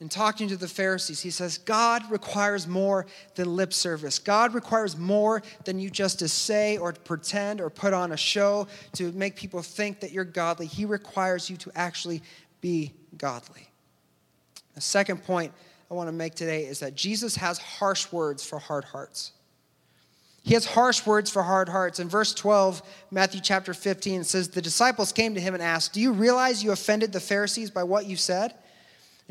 in 0.02 0.08
talking 0.08 0.48
to 0.48 0.56
the 0.56 0.66
Pharisees, 0.66 1.20
he 1.20 1.30
says, 1.30 1.58
God 1.58 2.02
requires 2.10 2.66
more 2.66 3.06
than 3.36 3.54
lip 3.54 3.72
service. 3.72 4.18
God 4.18 4.52
requires 4.52 4.98
more 4.98 5.44
than 5.64 5.78
you 5.78 5.90
just 5.90 6.18
to 6.18 6.28
say 6.28 6.76
or 6.76 6.90
to 6.90 7.00
pretend 7.02 7.60
or 7.60 7.70
put 7.70 7.92
on 7.92 8.10
a 8.10 8.16
show 8.16 8.66
to 8.94 9.12
make 9.12 9.36
people 9.36 9.62
think 9.62 10.00
that 10.00 10.10
you're 10.10 10.24
godly. 10.24 10.66
He 10.66 10.86
requires 10.86 11.48
you 11.48 11.56
to 11.58 11.70
actually 11.76 12.20
be 12.60 12.92
godly. 13.16 13.70
The 14.74 14.80
second 14.80 15.22
point 15.22 15.52
I 15.88 15.94
want 15.94 16.08
to 16.08 16.12
make 16.12 16.34
today 16.34 16.64
is 16.64 16.80
that 16.80 16.96
Jesus 16.96 17.36
has 17.36 17.58
harsh 17.58 18.10
words 18.10 18.44
for 18.44 18.58
hard 18.58 18.82
hearts. 18.82 19.30
He 20.42 20.54
has 20.54 20.66
harsh 20.66 21.06
words 21.06 21.30
for 21.30 21.44
hard 21.44 21.68
hearts. 21.68 22.00
In 22.00 22.08
verse 22.08 22.34
12, 22.34 22.82
Matthew 23.12 23.40
chapter 23.40 23.72
15 23.72 24.24
says, 24.24 24.48
The 24.48 24.62
disciples 24.62 25.12
came 25.12 25.36
to 25.36 25.40
him 25.40 25.54
and 25.54 25.62
asked, 25.62 25.92
Do 25.92 26.00
you 26.00 26.12
realize 26.12 26.64
you 26.64 26.72
offended 26.72 27.12
the 27.12 27.20
Pharisees 27.20 27.70
by 27.70 27.84
what 27.84 28.06
you 28.06 28.16
said? 28.16 28.54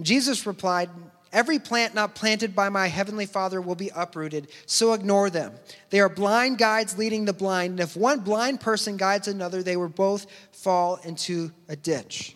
Jesus 0.03 0.45
replied, 0.45 0.89
Every 1.33 1.59
plant 1.59 1.95
not 1.95 2.13
planted 2.13 2.53
by 2.53 2.67
my 2.67 2.87
heavenly 2.87 3.25
Father 3.25 3.61
will 3.61 3.75
be 3.75 3.89
uprooted, 3.95 4.49
so 4.65 4.91
ignore 4.91 5.29
them. 5.29 5.53
They 5.89 6.01
are 6.01 6.09
blind 6.09 6.57
guides 6.57 6.97
leading 6.97 7.23
the 7.23 7.33
blind, 7.33 7.71
and 7.71 7.79
if 7.79 7.95
one 7.95 8.19
blind 8.19 8.59
person 8.59 8.97
guides 8.97 9.29
another, 9.29 9.63
they 9.63 9.77
will 9.77 9.87
both 9.87 10.25
fall 10.51 10.97
into 11.05 11.51
a 11.69 11.75
ditch. 11.77 12.35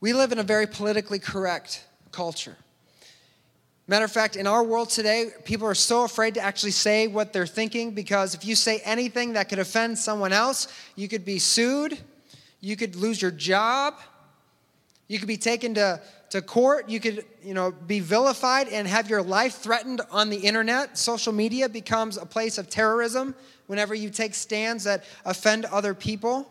We 0.00 0.12
live 0.12 0.32
in 0.32 0.38
a 0.38 0.42
very 0.42 0.66
politically 0.66 1.18
correct 1.18 1.86
culture. 2.12 2.56
Matter 3.86 4.04
of 4.04 4.12
fact, 4.12 4.36
in 4.36 4.46
our 4.46 4.62
world 4.62 4.90
today, 4.90 5.30
people 5.44 5.66
are 5.66 5.74
so 5.74 6.04
afraid 6.04 6.34
to 6.34 6.40
actually 6.40 6.70
say 6.70 7.08
what 7.08 7.32
they're 7.32 7.46
thinking 7.46 7.92
because 7.92 8.34
if 8.34 8.44
you 8.44 8.54
say 8.54 8.80
anything 8.84 9.32
that 9.32 9.48
could 9.48 9.58
offend 9.58 9.98
someone 9.98 10.32
else, 10.32 10.68
you 10.94 11.08
could 11.08 11.24
be 11.24 11.38
sued, 11.38 11.98
you 12.60 12.76
could 12.76 12.94
lose 12.94 13.20
your 13.20 13.30
job, 13.30 13.94
you 15.10 15.18
could 15.18 15.26
be 15.26 15.36
taken 15.36 15.74
to, 15.74 16.00
to 16.28 16.40
court. 16.40 16.88
You 16.88 17.00
could, 17.00 17.24
you 17.42 17.52
know, 17.52 17.72
be 17.72 17.98
vilified 17.98 18.68
and 18.68 18.86
have 18.86 19.10
your 19.10 19.22
life 19.22 19.56
threatened 19.56 20.00
on 20.12 20.30
the 20.30 20.36
internet. 20.36 20.96
Social 20.96 21.32
media 21.32 21.68
becomes 21.68 22.16
a 22.16 22.24
place 22.24 22.58
of 22.58 22.70
terrorism 22.70 23.34
whenever 23.66 23.92
you 23.92 24.10
take 24.10 24.36
stands 24.36 24.84
that 24.84 25.02
offend 25.24 25.64
other 25.64 25.94
people. 25.94 26.48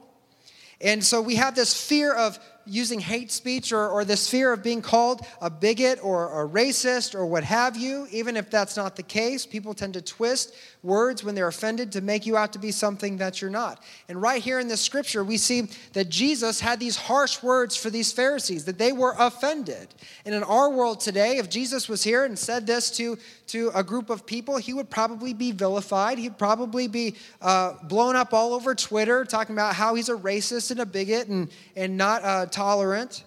And 0.81 1.01
so 1.01 1.21
we 1.21 1.35
have 1.35 1.55
this 1.55 1.73
fear 1.73 2.13
of 2.13 2.37
using 2.69 2.99
hate 2.99 3.31
speech 3.31 3.71
or, 3.71 3.89
or 3.89 4.05
this 4.05 4.29
fear 4.29 4.53
of 4.53 4.63
being 4.63 4.81
called 4.81 5.25
a 5.41 5.49
bigot 5.49 5.99
or 6.03 6.43
a 6.43 6.47
racist 6.47 7.15
or 7.15 7.25
what 7.25 7.43
have 7.43 7.75
you, 7.75 8.07
even 8.11 8.37
if 8.37 8.49
that's 8.49 8.77
not 8.77 8.95
the 8.95 9.03
case, 9.03 9.45
people 9.45 9.73
tend 9.73 9.93
to 9.93 10.01
twist 10.01 10.55
words 10.81 11.23
when 11.23 11.35
they're 11.35 11.47
offended 11.47 11.91
to 11.91 12.01
make 12.01 12.25
you 12.25 12.37
out 12.37 12.53
to 12.53 12.59
be 12.59 12.71
something 12.71 13.17
that 13.17 13.41
you're 13.41 13.51
not. 13.51 13.83
And 14.07 14.21
right 14.21 14.41
here 14.41 14.59
in 14.59 14.67
this 14.67 14.81
scripture, 14.81 15.23
we 15.23 15.37
see 15.37 15.67
that 15.93 16.09
Jesus 16.09 16.59
had 16.59 16.79
these 16.79 16.95
harsh 16.95 17.43
words 17.43 17.75
for 17.75 17.89
these 17.89 18.11
Pharisees, 18.11 18.65
that 18.65 18.77
they 18.77 18.91
were 18.91 19.15
offended. 19.17 19.87
And 20.25 20.33
in 20.33 20.43
our 20.43 20.69
world 20.69 20.99
today, 20.99 21.37
if 21.37 21.49
Jesus 21.49 21.89
was 21.89 22.03
here 22.03 22.23
and 22.23 22.39
said 22.39 22.65
this 22.65 22.91
to, 22.91 23.17
to 23.49 23.71
a 23.75 23.83
group 23.83 24.09
of 24.09 24.25
people, 24.25 24.57
he 24.57 24.73
would 24.73 24.89
probably 24.89 25.33
be 25.33 25.51
vilified. 25.51 26.17
He'd 26.17 26.37
probably 26.37 26.87
be 26.87 27.15
uh, 27.41 27.73
blown 27.83 28.15
up 28.15 28.33
all 28.33 28.53
over 28.53 28.75
Twitter, 28.75 29.25
talking 29.25 29.55
about 29.55 29.75
how 29.75 29.95
he's 29.95 30.09
a 30.09 30.15
racist 30.15 30.71
and 30.71 30.79
a 30.79 30.85
bigot 30.85 31.27
and, 31.27 31.49
and 31.75 31.97
not 31.97 32.23
uh, 32.23 32.45
tolerant. 32.45 33.23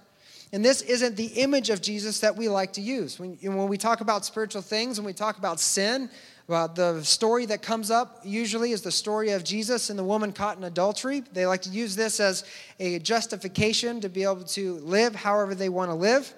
And 0.52 0.64
this 0.64 0.82
isn't 0.82 1.16
the 1.16 1.26
image 1.26 1.70
of 1.70 1.80
Jesus 1.80 2.20
that 2.20 2.36
we 2.36 2.48
like 2.48 2.74
to 2.74 2.82
use. 2.82 3.18
When, 3.18 3.38
when 3.40 3.68
we 3.68 3.78
talk 3.78 4.02
about 4.02 4.24
spiritual 4.24 4.60
things, 4.60 5.00
when 5.00 5.06
we 5.06 5.14
talk 5.14 5.38
about 5.38 5.60
sin, 5.60 6.10
well, 6.46 6.68
the 6.68 7.02
story 7.02 7.46
that 7.46 7.62
comes 7.62 7.90
up 7.90 8.20
usually 8.24 8.72
is 8.72 8.82
the 8.82 8.90
story 8.90 9.30
of 9.30 9.44
Jesus 9.44 9.88
and 9.88 9.98
the 9.98 10.04
woman 10.04 10.32
caught 10.32 10.58
in 10.58 10.64
adultery. 10.64 11.22
They 11.32 11.46
like 11.46 11.62
to 11.62 11.70
use 11.70 11.96
this 11.96 12.20
as 12.20 12.44
a 12.78 12.98
justification 12.98 14.00
to 14.02 14.08
be 14.08 14.24
able 14.24 14.44
to 14.44 14.74
live 14.80 15.14
however 15.14 15.54
they 15.54 15.68
want 15.70 15.90
to 15.90 15.94
live. 15.94 16.34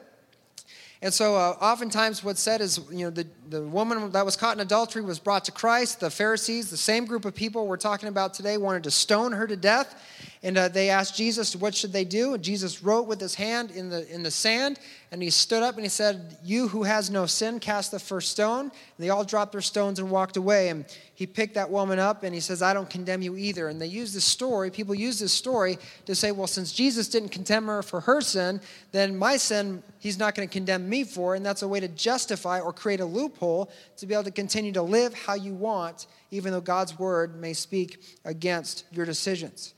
And 1.05 1.13
so, 1.13 1.37
uh, 1.37 1.55
oftentimes, 1.61 2.25
what's 2.25 2.41
said 2.41 2.63
is, 2.63 2.81
you 2.91 3.05
know, 3.05 3.11
the, 3.11 3.27
the 3.51 3.61
woman 3.61 4.11
that 4.13 4.25
was 4.25 4.37
caught 4.37 4.57
in 4.57 4.61
adultery 4.61 5.03
was 5.03 5.19
brought 5.19 5.45
to 5.45 5.53
Christ. 5.53 6.01
The 6.01 6.09
Pharisees, 6.09 6.71
the 6.71 6.79
same 6.79 7.05
group 7.05 7.27
of 7.27 7.35
people 7.35 7.67
we're 7.67 7.77
talking 7.77 8.09
about 8.09 8.33
today, 8.33 8.57
wanted 8.57 8.85
to 8.85 8.91
stone 8.91 9.33
her 9.33 9.47
to 9.47 9.55
death. 9.55 10.03
And 10.43 10.57
uh, 10.57 10.69
they 10.69 10.89
asked 10.89 11.15
Jesus, 11.15 11.55
what 11.55 11.75
should 11.75 11.93
they 11.93 12.07
do? 12.07 12.33
And 12.33 12.43
Jesus 12.43 12.83
wrote 12.83 13.07
with 13.07 13.21
his 13.21 13.35
hand 13.35 13.71
in 13.71 13.91
the, 13.91 14.11
in 14.11 14.23
the 14.23 14.31
sand, 14.31 14.79
and 15.15 15.23
he 15.23 15.31
stood 15.31 15.63
up 15.63 15.77
and 15.77 15.85
he 15.85 15.89
said, 15.89 16.39
You 16.43 16.67
who 16.67 16.83
has 16.83 17.09
no 17.09 17.27
sin, 17.27 17.61
cast 17.61 17.93
the 17.93 18.01
first 18.01 18.33
stone. 18.33 18.63
And 18.63 18.73
they 18.99 19.11
all 19.11 19.23
dropped 19.23 19.53
their 19.53 19.61
stones 19.61 20.01
and 20.01 20.11
walked 20.11 20.37
away. 20.37 20.71
And 20.71 20.85
he 21.15 21.25
picked 21.25 21.55
that 21.55 21.71
woman 21.71 22.01
up 22.01 22.25
and 22.25 22.35
he 22.35 22.41
says, 22.41 22.63
I 22.63 22.75
don't 22.75 22.91
condemn 22.91 23.23
you 23.23 23.37
either. 23.37 23.69
And 23.69 23.81
they 23.81 23.87
use 23.87 24.13
this 24.13 24.25
story, 24.25 24.73
people 24.73 24.93
use 24.93 25.21
this 25.21 25.33
story 25.33 25.79
to 26.07 26.17
say, 26.17 26.33
Well, 26.33 26.49
since 26.49 26.73
Jesus 26.73 27.07
didn't 27.07 27.29
condemn 27.29 27.67
her 27.67 27.81
for 27.85 28.01
her 28.01 28.21
sin, 28.21 28.61
then 28.91 29.17
my 29.17 29.37
sin, 29.37 29.85
he's 30.01 30.19
not 30.19 30.35
going 30.35 30.49
to 30.49 30.53
condemn 30.53 30.89
me 30.89 31.05
for. 31.05 31.37
And 31.37 31.47
that's 31.47 31.63
a 31.63 31.69
way 31.69 31.79
to 31.79 31.87
justify 31.87 32.59
or 32.59 32.73
create 32.73 32.99
a 32.99 33.05
loophole 33.07 33.71
to 33.99 34.07
be 34.07 34.15
able 34.15 34.25
to 34.25 34.33
continue 34.33 34.73
to 34.73 34.83
live 34.83 35.15
how 35.15 35.35
you 35.35 35.55
want, 35.55 36.09
even 36.33 36.53
though 36.53 36.61
God's 36.61 36.99
word 36.99 37.41
may 37.41 37.53
speak 37.53 38.05
against 38.25 38.85
your 38.91 39.07
decisions. 39.07 39.75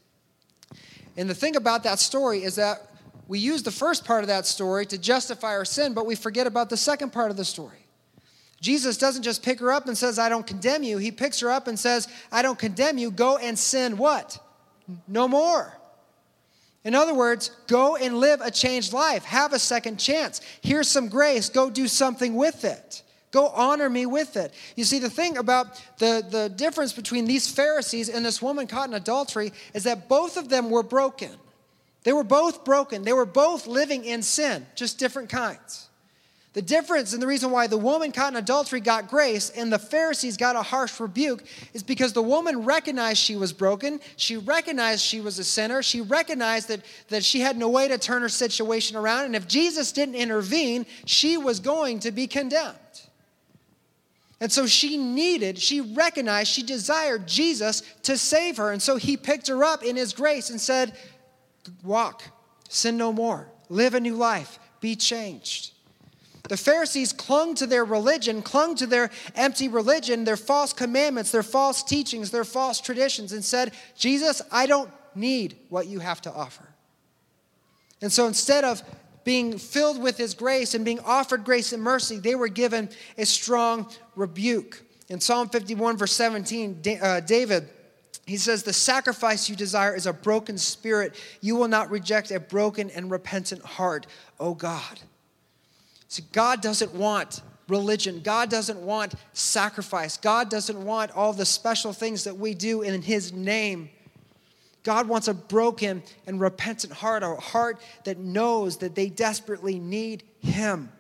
And 1.18 1.28
the 1.28 1.34
thing 1.34 1.56
about 1.56 1.82
that 1.82 1.98
story 1.98 2.42
is 2.42 2.54
that 2.54 2.95
we 3.28 3.38
use 3.38 3.62
the 3.62 3.70
first 3.70 4.04
part 4.04 4.22
of 4.22 4.28
that 4.28 4.46
story 4.46 4.86
to 4.86 4.98
justify 4.98 5.52
our 5.56 5.64
sin, 5.64 5.94
but 5.94 6.06
we 6.06 6.14
forget 6.14 6.46
about 6.46 6.70
the 6.70 6.76
second 6.76 7.12
part 7.12 7.30
of 7.30 7.36
the 7.36 7.44
story. 7.44 7.86
Jesus 8.60 8.96
doesn't 8.96 9.22
just 9.22 9.42
pick 9.42 9.60
her 9.60 9.70
up 9.70 9.86
and 9.86 9.96
says, 9.98 10.18
I 10.18 10.28
don't 10.28 10.46
condemn 10.46 10.82
you. 10.82 10.98
He 10.98 11.10
picks 11.10 11.40
her 11.40 11.50
up 11.50 11.66
and 11.66 11.78
says, 11.78 12.08
I 12.32 12.42
don't 12.42 12.58
condemn 12.58 12.98
you. 12.98 13.10
Go 13.10 13.36
and 13.36 13.58
sin 13.58 13.98
what? 13.98 14.38
No 15.06 15.28
more. 15.28 15.76
In 16.84 16.94
other 16.94 17.14
words, 17.14 17.50
go 17.66 17.96
and 17.96 18.18
live 18.18 18.40
a 18.40 18.50
changed 18.50 18.92
life. 18.92 19.24
Have 19.24 19.52
a 19.52 19.58
second 19.58 19.98
chance. 19.98 20.40
Here's 20.62 20.88
some 20.88 21.08
grace. 21.08 21.48
Go 21.48 21.68
do 21.68 21.88
something 21.88 22.36
with 22.36 22.64
it. 22.64 23.02
Go 23.32 23.48
honor 23.48 23.90
me 23.90 24.06
with 24.06 24.36
it. 24.36 24.54
You 24.76 24.84
see, 24.84 25.00
the 25.00 25.10
thing 25.10 25.36
about 25.36 25.82
the, 25.98 26.24
the 26.30 26.48
difference 26.48 26.92
between 26.92 27.24
these 27.24 27.50
Pharisees 27.50 28.08
and 28.08 28.24
this 28.24 28.40
woman 28.40 28.66
caught 28.68 28.88
in 28.88 28.94
adultery 28.94 29.52
is 29.74 29.82
that 29.82 30.08
both 30.08 30.36
of 30.36 30.48
them 30.48 30.70
were 30.70 30.84
broken. 30.84 31.32
They 32.06 32.12
were 32.12 32.22
both 32.22 32.64
broken. 32.64 33.02
They 33.02 33.12
were 33.12 33.26
both 33.26 33.66
living 33.66 34.04
in 34.04 34.22
sin, 34.22 34.64
just 34.76 34.96
different 34.96 35.28
kinds. 35.28 35.88
The 36.52 36.62
difference 36.62 37.12
and 37.12 37.20
the 37.20 37.26
reason 37.26 37.50
why 37.50 37.66
the 37.66 37.76
woman 37.76 38.12
caught 38.12 38.32
in 38.32 38.36
adultery 38.36 38.78
got 38.78 39.08
grace 39.08 39.50
and 39.50 39.72
the 39.72 39.78
Pharisees 39.80 40.36
got 40.36 40.54
a 40.54 40.62
harsh 40.62 41.00
rebuke 41.00 41.42
is 41.74 41.82
because 41.82 42.12
the 42.12 42.22
woman 42.22 42.62
recognized 42.62 43.18
she 43.18 43.34
was 43.34 43.52
broken. 43.52 43.98
She 44.14 44.36
recognized 44.36 45.00
she 45.02 45.20
was 45.20 45.40
a 45.40 45.44
sinner. 45.44 45.82
She 45.82 46.00
recognized 46.00 46.68
that, 46.68 46.82
that 47.08 47.24
she 47.24 47.40
had 47.40 47.56
no 47.56 47.68
way 47.68 47.88
to 47.88 47.98
turn 47.98 48.22
her 48.22 48.28
situation 48.28 48.96
around. 48.96 49.24
And 49.24 49.34
if 49.34 49.48
Jesus 49.48 49.90
didn't 49.90 50.14
intervene, 50.14 50.86
she 51.06 51.36
was 51.36 51.58
going 51.58 51.98
to 51.98 52.12
be 52.12 52.28
condemned. 52.28 52.76
And 54.40 54.52
so 54.52 54.68
she 54.68 54.96
needed, 54.96 55.58
she 55.58 55.80
recognized, 55.80 56.52
she 56.52 56.62
desired 56.62 57.26
Jesus 57.26 57.82
to 58.04 58.16
save 58.16 58.58
her. 58.58 58.70
And 58.70 58.80
so 58.80 58.94
he 58.94 59.16
picked 59.16 59.48
her 59.48 59.64
up 59.64 59.82
in 59.82 59.96
his 59.96 60.12
grace 60.12 60.50
and 60.50 60.60
said, 60.60 60.96
Walk, 61.82 62.22
sin 62.68 62.96
no 62.96 63.12
more, 63.12 63.48
live 63.68 63.94
a 63.94 64.00
new 64.00 64.14
life, 64.14 64.58
be 64.80 64.96
changed. 64.96 65.72
The 66.48 66.56
Pharisees 66.56 67.12
clung 67.12 67.54
to 67.56 67.66
their 67.66 67.84
religion, 67.84 68.40
clung 68.42 68.76
to 68.76 68.86
their 68.86 69.10
empty 69.34 69.68
religion, 69.68 70.24
their 70.24 70.36
false 70.36 70.72
commandments, 70.72 71.32
their 71.32 71.42
false 71.42 71.82
teachings, 71.82 72.30
their 72.30 72.44
false 72.44 72.80
traditions, 72.80 73.32
and 73.32 73.44
said, 73.44 73.72
Jesus, 73.96 74.42
I 74.52 74.66
don't 74.66 74.90
need 75.14 75.56
what 75.68 75.86
you 75.88 75.98
have 75.98 76.20
to 76.22 76.32
offer. 76.32 76.68
And 78.00 78.12
so 78.12 78.26
instead 78.26 78.64
of 78.64 78.82
being 79.24 79.58
filled 79.58 80.00
with 80.00 80.16
his 80.16 80.34
grace 80.34 80.74
and 80.74 80.84
being 80.84 81.00
offered 81.00 81.44
grace 81.44 81.72
and 81.72 81.82
mercy, 81.82 82.18
they 82.18 82.36
were 82.36 82.48
given 82.48 82.90
a 83.18 83.26
strong 83.26 83.90
rebuke. 84.14 84.82
In 85.08 85.20
Psalm 85.20 85.48
51, 85.48 85.96
verse 85.96 86.12
17, 86.12 86.82
uh, 87.00 87.20
David, 87.20 87.68
he 88.26 88.36
says, 88.36 88.64
The 88.64 88.72
sacrifice 88.72 89.48
you 89.48 89.56
desire 89.56 89.94
is 89.94 90.06
a 90.06 90.12
broken 90.12 90.58
spirit. 90.58 91.14
You 91.40 91.56
will 91.56 91.68
not 91.68 91.90
reject 91.90 92.30
a 92.32 92.40
broken 92.40 92.90
and 92.90 93.10
repentant 93.10 93.62
heart, 93.62 94.06
O 94.40 94.52
God. 94.52 95.00
See, 96.08 96.24
God 96.32 96.60
doesn't 96.60 96.92
want 96.92 97.40
religion. 97.68 98.20
God 98.22 98.50
doesn't 98.50 98.80
want 98.80 99.14
sacrifice. 99.32 100.16
God 100.16 100.50
doesn't 100.50 100.84
want 100.84 101.12
all 101.12 101.32
the 101.32 101.44
special 101.44 101.92
things 101.92 102.24
that 102.24 102.36
we 102.36 102.54
do 102.54 102.82
in 102.82 103.00
His 103.00 103.32
name. 103.32 103.90
God 104.82 105.08
wants 105.08 105.28
a 105.28 105.34
broken 105.34 106.02
and 106.26 106.40
repentant 106.40 106.92
heart, 106.92 107.22
a 107.22 107.34
heart 107.34 107.80
that 108.04 108.18
knows 108.18 108.78
that 108.78 108.94
they 108.94 109.08
desperately 109.08 109.78
need 109.78 110.24
Him. 110.40 110.90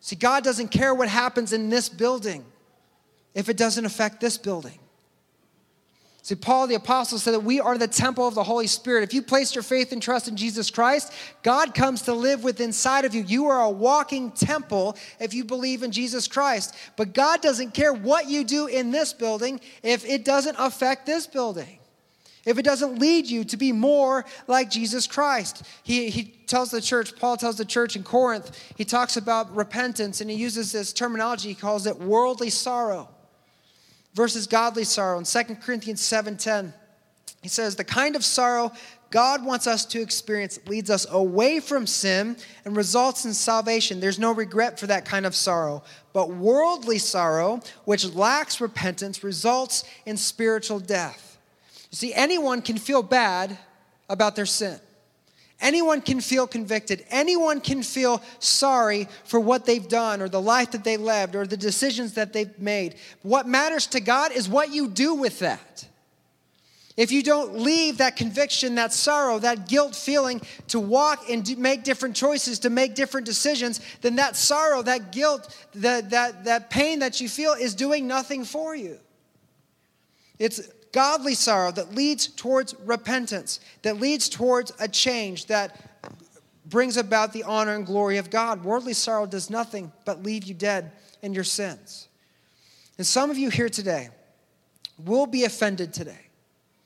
See, 0.00 0.16
God 0.16 0.42
doesn't 0.42 0.68
care 0.68 0.94
what 0.94 1.08
happens 1.08 1.52
in 1.52 1.68
this 1.68 1.88
building 1.88 2.44
if 3.34 3.48
it 3.48 3.56
doesn't 3.56 3.84
affect 3.84 4.20
this 4.20 4.36
building. 4.36 4.78
See, 6.24 6.36
Paul 6.36 6.68
the 6.68 6.76
Apostle 6.76 7.18
said 7.18 7.34
that 7.34 7.40
we 7.40 7.58
are 7.58 7.76
the 7.76 7.88
temple 7.88 8.28
of 8.28 8.36
the 8.36 8.44
Holy 8.44 8.68
Spirit. 8.68 9.02
If 9.02 9.12
you 9.12 9.22
place 9.22 9.56
your 9.56 9.64
faith 9.64 9.90
and 9.90 10.00
trust 10.00 10.28
in 10.28 10.36
Jesus 10.36 10.70
Christ, 10.70 11.12
God 11.42 11.74
comes 11.74 12.02
to 12.02 12.14
live 12.14 12.44
within 12.44 12.62
inside 12.72 13.04
of 13.04 13.12
you. 13.12 13.24
You 13.24 13.46
are 13.46 13.60
a 13.60 13.70
walking 13.70 14.30
temple 14.30 14.96
if 15.18 15.34
you 15.34 15.44
believe 15.44 15.82
in 15.82 15.90
Jesus 15.90 16.28
Christ. 16.28 16.76
But 16.96 17.12
God 17.12 17.42
doesn't 17.42 17.74
care 17.74 17.92
what 17.92 18.28
you 18.28 18.44
do 18.44 18.68
in 18.68 18.92
this 18.92 19.12
building 19.12 19.60
if 19.82 20.04
it 20.04 20.24
doesn't 20.24 20.56
affect 20.58 21.06
this 21.06 21.26
building 21.26 21.78
if 22.44 22.58
it 22.58 22.64
doesn't 22.64 22.98
lead 22.98 23.28
you 23.28 23.44
to 23.44 23.56
be 23.56 23.70
more 23.70 24.24
like 24.48 24.68
Jesus 24.68 25.06
Christ. 25.06 25.62
He, 25.84 26.10
he 26.10 26.24
tells 26.24 26.72
the 26.72 26.80
church, 26.80 27.14
Paul 27.16 27.36
tells 27.36 27.56
the 27.56 27.64
church 27.64 27.94
in 27.94 28.02
Corinth, 28.02 28.58
he 28.76 28.84
talks 28.84 29.16
about 29.16 29.54
repentance 29.54 30.20
and 30.20 30.28
he 30.28 30.36
uses 30.36 30.72
this 30.72 30.92
terminology, 30.92 31.50
he 31.50 31.54
calls 31.54 31.86
it 31.86 31.96
worldly 32.00 32.50
sorrow 32.50 33.08
versus 34.14 34.46
godly 34.46 34.84
sorrow. 34.84 35.18
In 35.18 35.24
2 35.24 35.60
Corinthians 35.62 36.00
7:10, 36.00 36.72
he 37.42 37.48
says, 37.48 37.76
The 37.76 37.84
kind 37.84 38.16
of 38.16 38.24
sorrow 38.24 38.72
God 39.12 39.44
wants 39.44 39.66
us 39.66 39.84
to 39.86 40.00
experience 40.00 40.58
leads 40.66 40.88
us 40.88 41.06
away 41.10 41.60
from 41.60 41.86
sin 41.86 42.34
and 42.64 42.74
results 42.74 43.26
in 43.26 43.34
salvation. 43.34 44.00
There's 44.00 44.18
no 44.18 44.32
regret 44.32 44.80
for 44.80 44.86
that 44.86 45.04
kind 45.04 45.26
of 45.26 45.34
sorrow. 45.34 45.84
But 46.14 46.30
worldly 46.30 46.96
sorrow, 46.96 47.60
which 47.84 48.06
lacks 48.14 48.60
repentance, 48.60 49.22
results 49.22 49.84
in 50.06 50.16
spiritual 50.16 50.80
death. 50.80 51.38
You 51.90 51.96
see, 51.96 52.14
anyone 52.14 52.62
can 52.62 52.78
feel 52.78 53.02
bad 53.02 53.58
about 54.08 54.34
their 54.34 54.46
sin. 54.46 54.80
Anyone 55.62 56.00
can 56.02 56.20
feel 56.20 56.48
convicted. 56.48 57.06
Anyone 57.08 57.60
can 57.60 57.84
feel 57.84 58.20
sorry 58.40 59.08
for 59.24 59.38
what 59.38 59.64
they've 59.64 59.88
done 59.88 60.20
or 60.20 60.28
the 60.28 60.40
life 60.40 60.72
that 60.72 60.82
they 60.82 60.96
lived 60.96 61.36
or 61.36 61.46
the 61.46 61.56
decisions 61.56 62.14
that 62.14 62.32
they've 62.32 62.58
made. 62.58 62.96
What 63.22 63.46
matters 63.46 63.86
to 63.88 64.00
God 64.00 64.32
is 64.32 64.48
what 64.48 64.72
you 64.72 64.88
do 64.88 65.14
with 65.14 65.38
that. 65.38 65.86
If 66.96 67.10
you 67.10 67.22
don't 67.22 67.60
leave 67.60 67.98
that 67.98 68.16
conviction, 68.16 68.74
that 68.74 68.92
sorrow, 68.92 69.38
that 69.38 69.68
guilt 69.68 69.94
feeling 69.94 70.42
to 70.68 70.80
walk 70.80 71.30
and 71.30 71.56
make 71.56 71.84
different 71.84 72.16
choices, 72.16 72.58
to 72.60 72.70
make 72.70 72.94
different 72.94 73.24
decisions, 73.24 73.80
then 74.02 74.16
that 74.16 74.36
sorrow, 74.36 74.82
that 74.82 75.12
guilt, 75.12 75.56
that, 75.76 76.10
that, 76.10 76.44
that 76.44 76.70
pain 76.70 76.98
that 76.98 77.20
you 77.20 77.28
feel 77.28 77.52
is 77.52 77.74
doing 77.74 78.06
nothing 78.06 78.44
for 78.44 78.74
you. 78.76 78.98
It's 80.38 80.60
godly 80.92 81.34
sorrow 81.34 81.72
that 81.72 81.94
leads 81.94 82.26
towards 82.26 82.74
repentance, 82.84 83.60
that 83.82 83.98
leads 83.98 84.28
towards 84.28 84.72
a 84.78 84.88
change 84.88 85.46
that 85.46 85.78
brings 86.66 86.96
about 86.96 87.32
the 87.32 87.42
honor 87.42 87.74
and 87.74 87.84
glory 87.84 88.18
of 88.18 88.30
God. 88.30 88.64
Worldly 88.64 88.94
sorrow 88.94 89.26
does 89.26 89.50
nothing 89.50 89.92
but 90.04 90.22
leave 90.22 90.44
you 90.44 90.54
dead 90.54 90.92
in 91.22 91.34
your 91.34 91.44
sins. 91.44 92.08
And 92.98 93.06
some 93.06 93.30
of 93.30 93.38
you 93.38 93.50
here 93.50 93.68
today 93.68 94.10
will 95.04 95.26
be 95.26 95.44
offended 95.44 95.92
today. 95.92 96.28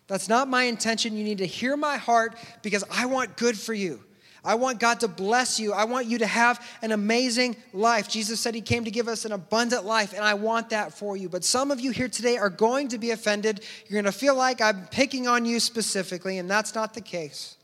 That's 0.06 0.28
not 0.28 0.48
my 0.48 0.64
intention. 0.64 1.16
You 1.16 1.24
need 1.24 1.38
to 1.38 1.46
hear 1.46 1.76
my 1.76 1.96
heart 1.96 2.36
because 2.62 2.84
I 2.90 3.06
want 3.06 3.36
good 3.36 3.58
for 3.58 3.74
you. 3.74 4.02
I 4.46 4.54
want 4.54 4.78
God 4.78 5.00
to 5.00 5.08
bless 5.08 5.58
you. 5.58 5.72
I 5.72 5.84
want 5.84 6.06
you 6.06 6.18
to 6.18 6.26
have 6.26 6.64
an 6.80 6.92
amazing 6.92 7.56
life. 7.72 8.08
Jesus 8.08 8.38
said 8.38 8.54
He 8.54 8.60
came 8.60 8.84
to 8.84 8.92
give 8.92 9.08
us 9.08 9.24
an 9.24 9.32
abundant 9.32 9.84
life, 9.84 10.12
and 10.12 10.24
I 10.24 10.34
want 10.34 10.70
that 10.70 10.92
for 10.92 11.16
you. 11.16 11.28
But 11.28 11.42
some 11.42 11.72
of 11.72 11.80
you 11.80 11.90
here 11.90 12.08
today 12.08 12.38
are 12.38 12.48
going 12.48 12.86
to 12.88 12.98
be 12.98 13.10
offended. 13.10 13.62
You're 13.88 14.00
going 14.00 14.12
to 14.12 14.16
feel 14.16 14.36
like 14.36 14.60
I'm 14.60 14.86
picking 14.86 15.26
on 15.26 15.44
you 15.44 15.58
specifically, 15.58 16.38
and 16.38 16.48
that's 16.48 16.76
not 16.76 16.94
the 16.94 17.00
case. 17.00 17.56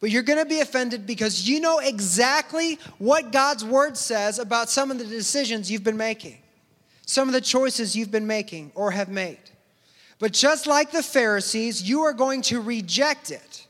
But 0.00 0.10
you're 0.10 0.22
going 0.22 0.38
to 0.38 0.48
be 0.48 0.60
offended 0.60 1.06
because 1.06 1.46
you 1.46 1.60
know 1.60 1.78
exactly 1.78 2.78
what 2.96 3.30
God's 3.30 3.64
word 3.64 3.96
says 3.98 4.38
about 4.38 4.70
some 4.70 4.90
of 4.90 4.98
the 4.98 5.04
decisions 5.04 5.70
you've 5.70 5.84
been 5.84 5.98
making, 5.98 6.38
some 7.04 7.28
of 7.28 7.34
the 7.34 7.40
choices 7.42 7.94
you've 7.94 8.10
been 8.10 8.26
making 8.26 8.72
or 8.74 8.92
have 8.92 9.10
made. 9.10 9.38
But 10.18 10.32
just 10.32 10.66
like 10.66 10.90
the 10.90 11.02
Pharisees, 11.02 11.82
you 11.82 12.00
are 12.00 12.14
going 12.14 12.40
to 12.42 12.62
reject 12.62 13.30
it 13.30 13.63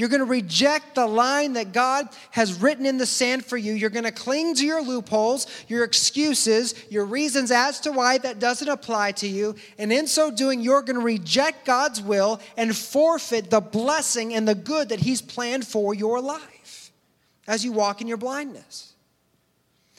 you're 0.00 0.08
going 0.08 0.20
to 0.20 0.24
reject 0.24 0.94
the 0.94 1.06
line 1.06 1.52
that 1.52 1.72
God 1.72 2.08
has 2.30 2.58
written 2.58 2.86
in 2.86 2.96
the 2.96 3.04
sand 3.04 3.44
for 3.44 3.58
you. 3.58 3.74
You're 3.74 3.90
going 3.90 4.04
to 4.04 4.10
cling 4.10 4.54
to 4.54 4.64
your 4.64 4.82
loopholes, 4.82 5.46
your 5.68 5.84
excuses, 5.84 6.74
your 6.88 7.04
reasons 7.04 7.50
as 7.50 7.80
to 7.80 7.92
why 7.92 8.16
that 8.16 8.38
doesn't 8.38 8.66
apply 8.66 9.12
to 9.12 9.28
you. 9.28 9.56
And 9.76 9.92
in 9.92 10.06
so 10.06 10.30
doing, 10.30 10.62
you're 10.62 10.80
going 10.80 10.98
to 10.98 11.04
reject 11.04 11.66
God's 11.66 12.00
will 12.00 12.40
and 12.56 12.74
forfeit 12.74 13.50
the 13.50 13.60
blessing 13.60 14.32
and 14.32 14.48
the 14.48 14.54
good 14.54 14.88
that 14.88 15.00
He's 15.00 15.20
planned 15.20 15.66
for 15.66 15.92
your 15.92 16.18
life 16.18 16.92
as 17.46 17.62
you 17.62 17.72
walk 17.72 18.00
in 18.00 18.06
your 18.06 18.16
blindness. 18.16 18.94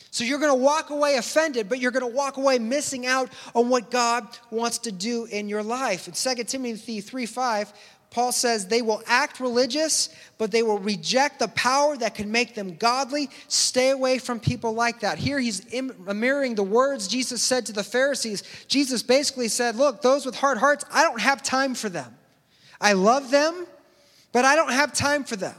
So 0.10 0.24
you're 0.24 0.40
going 0.40 0.52
to 0.52 0.64
walk 0.64 0.90
away 0.90 1.18
offended, 1.18 1.70
but 1.70 1.80
you're 1.80 1.92
going 1.92 2.10
to 2.10 2.18
walk 2.18 2.38
away 2.38 2.58
missing 2.58 3.06
out 3.06 3.30
on 3.54 3.70
what 3.70 3.92
God 3.92 4.28
wants 4.50 4.80
to 4.80 4.92
do 4.92 5.26
in 5.26 5.48
your 5.48 5.62
life. 5.62 6.08
In 6.08 6.14
2 6.14 6.44
Timothy 6.46 7.02
3 7.02 7.28
5, 7.28 7.74
Paul 8.12 8.34
says 8.34 8.68
they 8.68 8.82
will 8.82 9.02
act 9.08 9.40
religious, 9.40 10.10
but 10.38 10.52
they 10.52 10.64
will 10.64 10.78
reject 10.78 11.40
the 11.40 11.48
power 11.48 11.96
that 11.96 12.14
can 12.14 12.30
make 12.30 12.56
them 12.56 12.76
godly. 12.76 13.30
Stay 13.48 13.90
away 13.90 14.20
from 14.20 14.40
people 14.40 14.74
like 14.74 15.00
that. 15.00 15.18
Here 15.18 15.40
he's 15.40 15.66
mirroring 16.06 16.56
the 16.56 16.64
words 16.64 17.08
Jesus 17.08 17.42
said 17.42 17.66
to 17.68 17.74
the 17.74 17.86
Pharisees. 17.86 18.44
Jesus 18.68 19.02
basically 19.02 19.48
said, 19.48 19.78
Look, 19.78 20.02
those 20.02 20.26
with 20.26 20.36
hard 20.36 20.58
hearts, 20.58 20.84
I 20.92 21.04
don't 21.04 21.22
have 21.22 21.42
time 21.42 21.74
for 21.74 21.88
them. 21.88 22.14
I 22.82 22.94
love 22.94 23.32
them, 23.32 23.66
but 24.34 24.44
I 24.44 24.58
don't 24.58 24.74
have 24.74 24.92
time 24.92 25.24
for 25.24 25.38
them. 25.38 25.56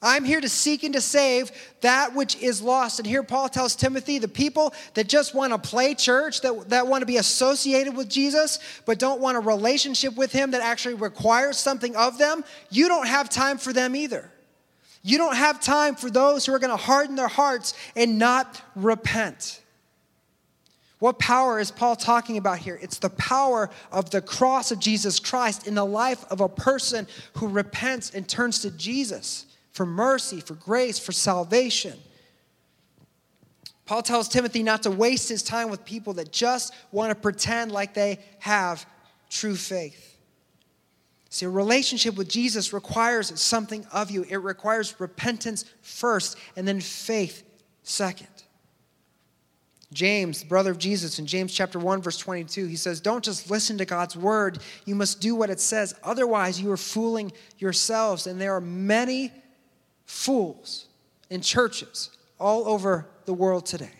I'm 0.00 0.24
here 0.24 0.40
to 0.40 0.48
seek 0.48 0.84
and 0.84 0.94
to 0.94 1.00
save 1.00 1.50
that 1.80 2.14
which 2.14 2.36
is 2.36 2.62
lost. 2.62 3.00
And 3.00 3.06
here 3.06 3.24
Paul 3.24 3.48
tells 3.48 3.74
Timothy 3.74 4.20
the 4.20 4.28
people 4.28 4.72
that 4.94 5.08
just 5.08 5.34
want 5.34 5.52
to 5.52 5.58
play 5.58 5.94
church, 5.94 6.40
that, 6.42 6.68
that 6.68 6.86
want 6.86 7.02
to 7.02 7.06
be 7.06 7.16
associated 7.16 7.96
with 7.96 8.08
Jesus, 8.08 8.60
but 8.86 9.00
don't 9.00 9.20
want 9.20 9.36
a 9.36 9.40
relationship 9.40 10.16
with 10.16 10.30
him 10.30 10.52
that 10.52 10.62
actually 10.62 10.94
requires 10.94 11.58
something 11.58 11.96
of 11.96 12.16
them, 12.16 12.44
you 12.70 12.86
don't 12.86 13.08
have 13.08 13.28
time 13.28 13.58
for 13.58 13.72
them 13.72 13.96
either. 13.96 14.30
You 15.02 15.18
don't 15.18 15.36
have 15.36 15.60
time 15.60 15.96
for 15.96 16.10
those 16.10 16.46
who 16.46 16.54
are 16.54 16.58
going 16.60 16.70
to 16.70 16.76
harden 16.76 17.16
their 17.16 17.28
hearts 17.28 17.74
and 17.96 18.18
not 18.18 18.62
repent. 18.76 19.62
What 21.00 21.18
power 21.18 21.58
is 21.58 21.70
Paul 21.70 21.96
talking 21.96 22.36
about 22.36 22.58
here? 22.58 22.78
It's 22.80 22.98
the 22.98 23.10
power 23.10 23.70
of 23.90 24.10
the 24.10 24.20
cross 24.20 24.70
of 24.70 24.78
Jesus 24.78 25.18
Christ 25.18 25.66
in 25.66 25.74
the 25.74 25.84
life 25.84 26.24
of 26.30 26.40
a 26.40 26.48
person 26.48 27.08
who 27.34 27.48
repents 27.48 28.10
and 28.10 28.28
turns 28.28 28.60
to 28.60 28.70
Jesus 28.72 29.46
for 29.78 29.86
mercy, 29.86 30.40
for 30.40 30.54
grace, 30.54 30.98
for 30.98 31.12
salvation. 31.12 31.96
Paul 33.86 34.02
tells 34.02 34.28
Timothy 34.28 34.64
not 34.64 34.82
to 34.82 34.90
waste 34.90 35.28
his 35.28 35.40
time 35.40 35.70
with 35.70 35.84
people 35.84 36.14
that 36.14 36.32
just 36.32 36.74
want 36.90 37.10
to 37.10 37.14
pretend 37.14 37.70
like 37.70 37.94
they 37.94 38.18
have 38.40 38.84
true 39.30 39.54
faith. 39.54 40.18
See, 41.30 41.46
a 41.46 41.48
relationship 41.48 42.16
with 42.16 42.28
Jesus 42.28 42.72
requires 42.72 43.40
something 43.40 43.86
of 43.92 44.10
you. 44.10 44.24
It 44.28 44.38
requires 44.38 44.98
repentance 44.98 45.64
first 45.80 46.36
and 46.56 46.66
then 46.66 46.80
faith 46.80 47.44
second. 47.84 48.26
James, 49.92 50.42
brother 50.42 50.72
of 50.72 50.78
Jesus, 50.78 51.20
in 51.20 51.26
James 51.26 51.54
chapter 51.54 51.78
1, 51.78 52.02
verse 52.02 52.18
22, 52.18 52.66
he 52.66 52.74
says, 52.74 53.00
Don't 53.00 53.22
just 53.22 53.48
listen 53.48 53.78
to 53.78 53.84
God's 53.84 54.16
word, 54.16 54.58
you 54.86 54.96
must 54.96 55.20
do 55.20 55.36
what 55.36 55.50
it 55.50 55.60
says. 55.60 55.94
Otherwise, 56.02 56.60
you 56.60 56.68
are 56.72 56.76
fooling 56.76 57.30
yourselves. 57.58 58.26
And 58.26 58.40
there 58.40 58.54
are 58.54 58.60
many 58.60 59.30
fools 60.08 60.86
in 61.30 61.40
churches 61.40 62.10
all 62.40 62.66
over 62.66 63.06
the 63.26 63.34
world 63.34 63.66
today 63.66 63.98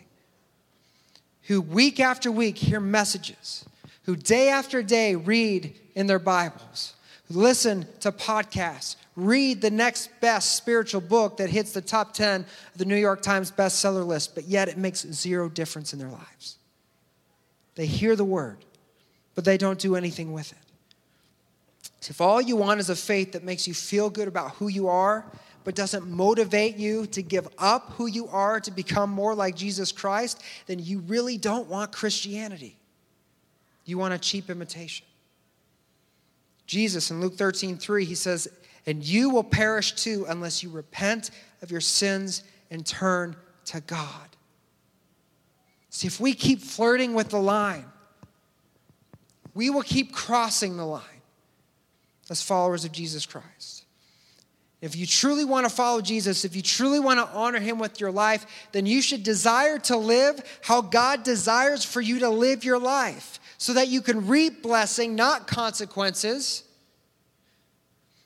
who 1.49 1.61
week 1.61 1.99
after 1.99 2.31
week 2.31 2.57
hear 2.57 2.79
messages, 2.79 3.65
who 4.03 4.15
day 4.15 4.49
after 4.49 4.83
day 4.83 5.15
read 5.15 5.73
in 5.95 6.05
their 6.05 6.19
Bibles, 6.19 6.93
who 7.27 7.39
listen 7.39 7.87
to 8.01 8.11
podcasts, 8.11 8.97
read 9.15 9.59
the 9.59 9.71
next 9.71 10.11
best 10.21 10.55
spiritual 10.55 11.01
book 11.01 11.37
that 11.37 11.49
hits 11.49 11.71
the 11.71 11.81
top 11.81 12.13
10 12.13 12.41
of 12.41 12.77
the 12.77 12.85
New 12.85 12.95
York 12.95 13.23
Times 13.23 13.51
bestseller 13.51 14.05
list, 14.05 14.35
but 14.35 14.43
yet 14.43 14.69
it 14.69 14.77
makes 14.77 15.01
zero 15.11 15.49
difference 15.49 15.91
in 15.91 15.97
their 15.97 16.09
lives. 16.09 16.57
They 17.73 17.87
hear 17.87 18.15
the 18.15 18.23
word, 18.23 18.63
but 19.33 19.43
they 19.43 19.57
don't 19.57 19.79
do 19.79 19.95
anything 19.95 20.31
with 20.31 20.51
it. 20.51 20.57
So 21.99 22.11
if 22.11 22.21
all 22.21 22.39
you 22.39 22.57
want 22.57 22.79
is 22.79 22.91
a 22.91 22.95
faith 22.95 23.31
that 23.31 23.43
makes 23.43 23.67
you 23.67 23.73
feel 23.73 24.11
good 24.11 24.27
about 24.27 24.51
who 24.51 24.67
you 24.67 24.87
are 24.87 25.25
but 25.63 25.75
doesn't 25.75 26.07
motivate 26.07 26.77
you 26.77 27.05
to 27.07 27.21
give 27.21 27.47
up 27.57 27.91
who 27.91 28.07
you 28.07 28.27
are 28.27 28.59
to 28.59 28.71
become 28.71 29.09
more 29.09 29.35
like 29.35 29.55
Jesus 29.55 29.91
Christ, 29.91 30.41
then 30.67 30.79
you 30.79 30.99
really 30.99 31.37
don't 31.37 31.67
want 31.67 31.91
Christianity. 31.91 32.77
You 33.85 33.97
want 33.97 34.13
a 34.13 34.19
cheap 34.19 34.49
imitation. 34.49 35.05
Jesus 36.65 37.09
in 37.09 37.19
Luke 37.19 37.35
13, 37.35 37.77
3, 37.77 38.05
he 38.05 38.15
says, 38.15 38.47
And 38.85 39.03
you 39.03 39.31
will 39.31 39.43
perish 39.43 39.93
too 39.93 40.25
unless 40.29 40.61
you 40.61 40.69
repent 40.69 41.31
of 41.61 41.71
your 41.71 41.81
sins 41.81 42.43
and 42.69 42.85
turn 42.85 43.35
to 43.65 43.81
God. 43.81 44.29
See, 45.89 46.07
if 46.07 46.19
we 46.19 46.33
keep 46.33 46.61
flirting 46.61 47.13
with 47.13 47.29
the 47.29 47.39
line, 47.39 47.85
we 49.55 49.69
will 49.69 49.81
keep 49.81 50.13
crossing 50.13 50.77
the 50.77 50.85
line 50.85 51.03
as 52.29 52.41
followers 52.41 52.85
of 52.85 52.91
Jesus 52.91 53.25
Christ. 53.25 53.78
If 54.81 54.95
you 54.95 55.05
truly 55.05 55.43
want 55.43 55.67
to 55.67 55.73
follow 55.73 55.99
Jesus, 55.99 56.45
if 56.45 56.55
you 56.55 56.61
truly 56.61 56.99
want 56.99 57.19
to 57.19 57.35
honor 57.35 57.59
him 57.59 57.79
with 57.79 57.99
your 57.99 58.11
life, 58.11 58.45
then 58.71 58.85
you 58.85 59.01
should 59.01 59.23
desire 59.23 59.77
to 59.79 59.97
live 59.97 60.41
how 60.61 60.81
God 60.81 61.23
desires 61.23 61.83
for 61.83 61.99
you 61.99 62.19
to 62.19 62.29
live 62.29 62.63
your 62.63 62.79
life 62.79 63.39
so 63.57 63.73
that 63.73 63.89
you 63.89 64.01
can 64.01 64.27
reap 64.27 64.63
blessing, 64.63 65.15
not 65.15 65.47
consequences. 65.47 66.63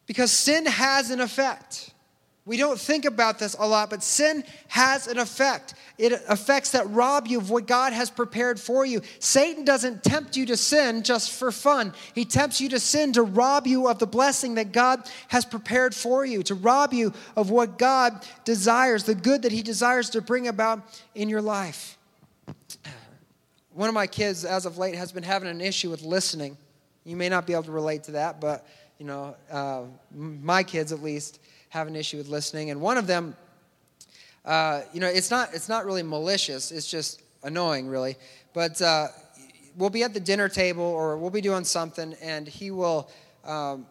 Because 0.05 0.31
sin 0.31 0.67
has 0.67 1.09
an 1.09 1.21
effect. 1.21 1.92
We 2.45 2.57
don't 2.57 2.77
think 2.77 3.05
about 3.05 3.39
this 3.39 3.55
a 3.57 3.65
lot, 3.65 3.89
but 3.89 4.03
sin 4.03 4.43
has 4.67 5.07
an 5.07 5.17
effect. 5.17 5.75
It 5.97 6.11
affects 6.27 6.71
that 6.71 6.89
rob 6.89 7.25
you 7.25 7.37
of 7.37 7.49
what 7.49 7.67
God 7.67 7.93
has 7.93 8.09
prepared 8.09 8.59
for 8.59 8.85
you. 8.85 9.01
Satan 9.19 9.63
doesn't 9.63 10.03
tempt 10.03 10.35
you 10.35 10.45
to 10.47 10.57
sin 10.57 11.03
just 11.03 11.31
for 11.31 11.53
fun. 11.53 11.93
He 12.13 12.25
tempts 12.25 12.59
you 12.59 12.67
to 12.69 12.81
sin 12.81 13.13
to 13.13 13.23
rob 13.23 13.65
you 13.65 13.87
of 13.87 13.99
the 13.99 14.07
blessing 14.07 14.55
that 14.55 14.73
God 14.73 15.09
has 15.29 15.45
prepared 15.45 15.95
for 15.95 16.25
you, 16.25 16.43
to 16.43 16.55
rob 16.55 16.91
you 16.93 17.13
of 17.37 17.49
what 17.49 17.77
God 17.77 18.27
desires, 18.43 19.05
the 19.05 19.15
good 19.15 19.43
that 19.43 19.53
He 19.53 19.61
desires 19.61 20.09
to 20.09 20.21
bring 20.21 20.49
about 20.49 20.81
in 21.15 21.29
your 21.29 21.41
life. 21.41 21.97
One 23.73 23.87
of 23.87 23.95
my 23.95 24.07
kids, 24.07 24.43
as 24.43 24.65
of 24.65 24.77
late, 24.77 24.95
has 24.95 25.13
been 25.13 25.23
having 25.23 25.47
an 25.47 25.61
issue 25.61 25.89
with 25.89 26.01
listening. 26.01 26.57
You 27.05 27.15
may 27.15 27.29
not 27.29 27.47
be 27.47 27.53
able 27.53 27.63
to 27.63 27.71
relate 27.71 28.03
to 28.05 28.11
that, 28.11 28.41
but 28.41 28.67
you 28.99 29.05
know, 29.05 29.35
uh, 29.49 29.83
my 30.11 30.63
kids 30.63 30.91
at 30.91 31.01
least 31.01 31.39
have 31.73 31.87
an 31.87 31.95
issue 31.95 32.17
with 32.17 32.27
listening. 32.27 32.69
And 32.69 32.79
one 32.79 32.99
of 32.99 33.07
them, 33.07 33.35
uh, 34.45 34.81
you 34.93 34.99
know, 34.99 35.07
it's 35.07 35.31
not, 35.31 35.55
it's 35.55 35.67
not 35.67 35.87
really 35.87 36.03
malicious, 36.03 36.71
it's 36.71 36.87
just 36.87 37.23
annoying, 37.41 37.87
really. 37.87 38.15
But 38.53 38.79
uh, 38.79 39.07
we'll 39.75 39.89
be 39.89 40.03
at 40.03 40.13
the 40.13 40.19
dinner 40.19 40.47
table 40.47 40.83
or 40.83 41.17
we'll 41.17 41.31
be 41.31 41.41
doing 41.41 41.63
something, 41.63 42.13
and 42.21 42.47
he 42.47 42.69
will 42.69 43.09
um, 43.43 43.87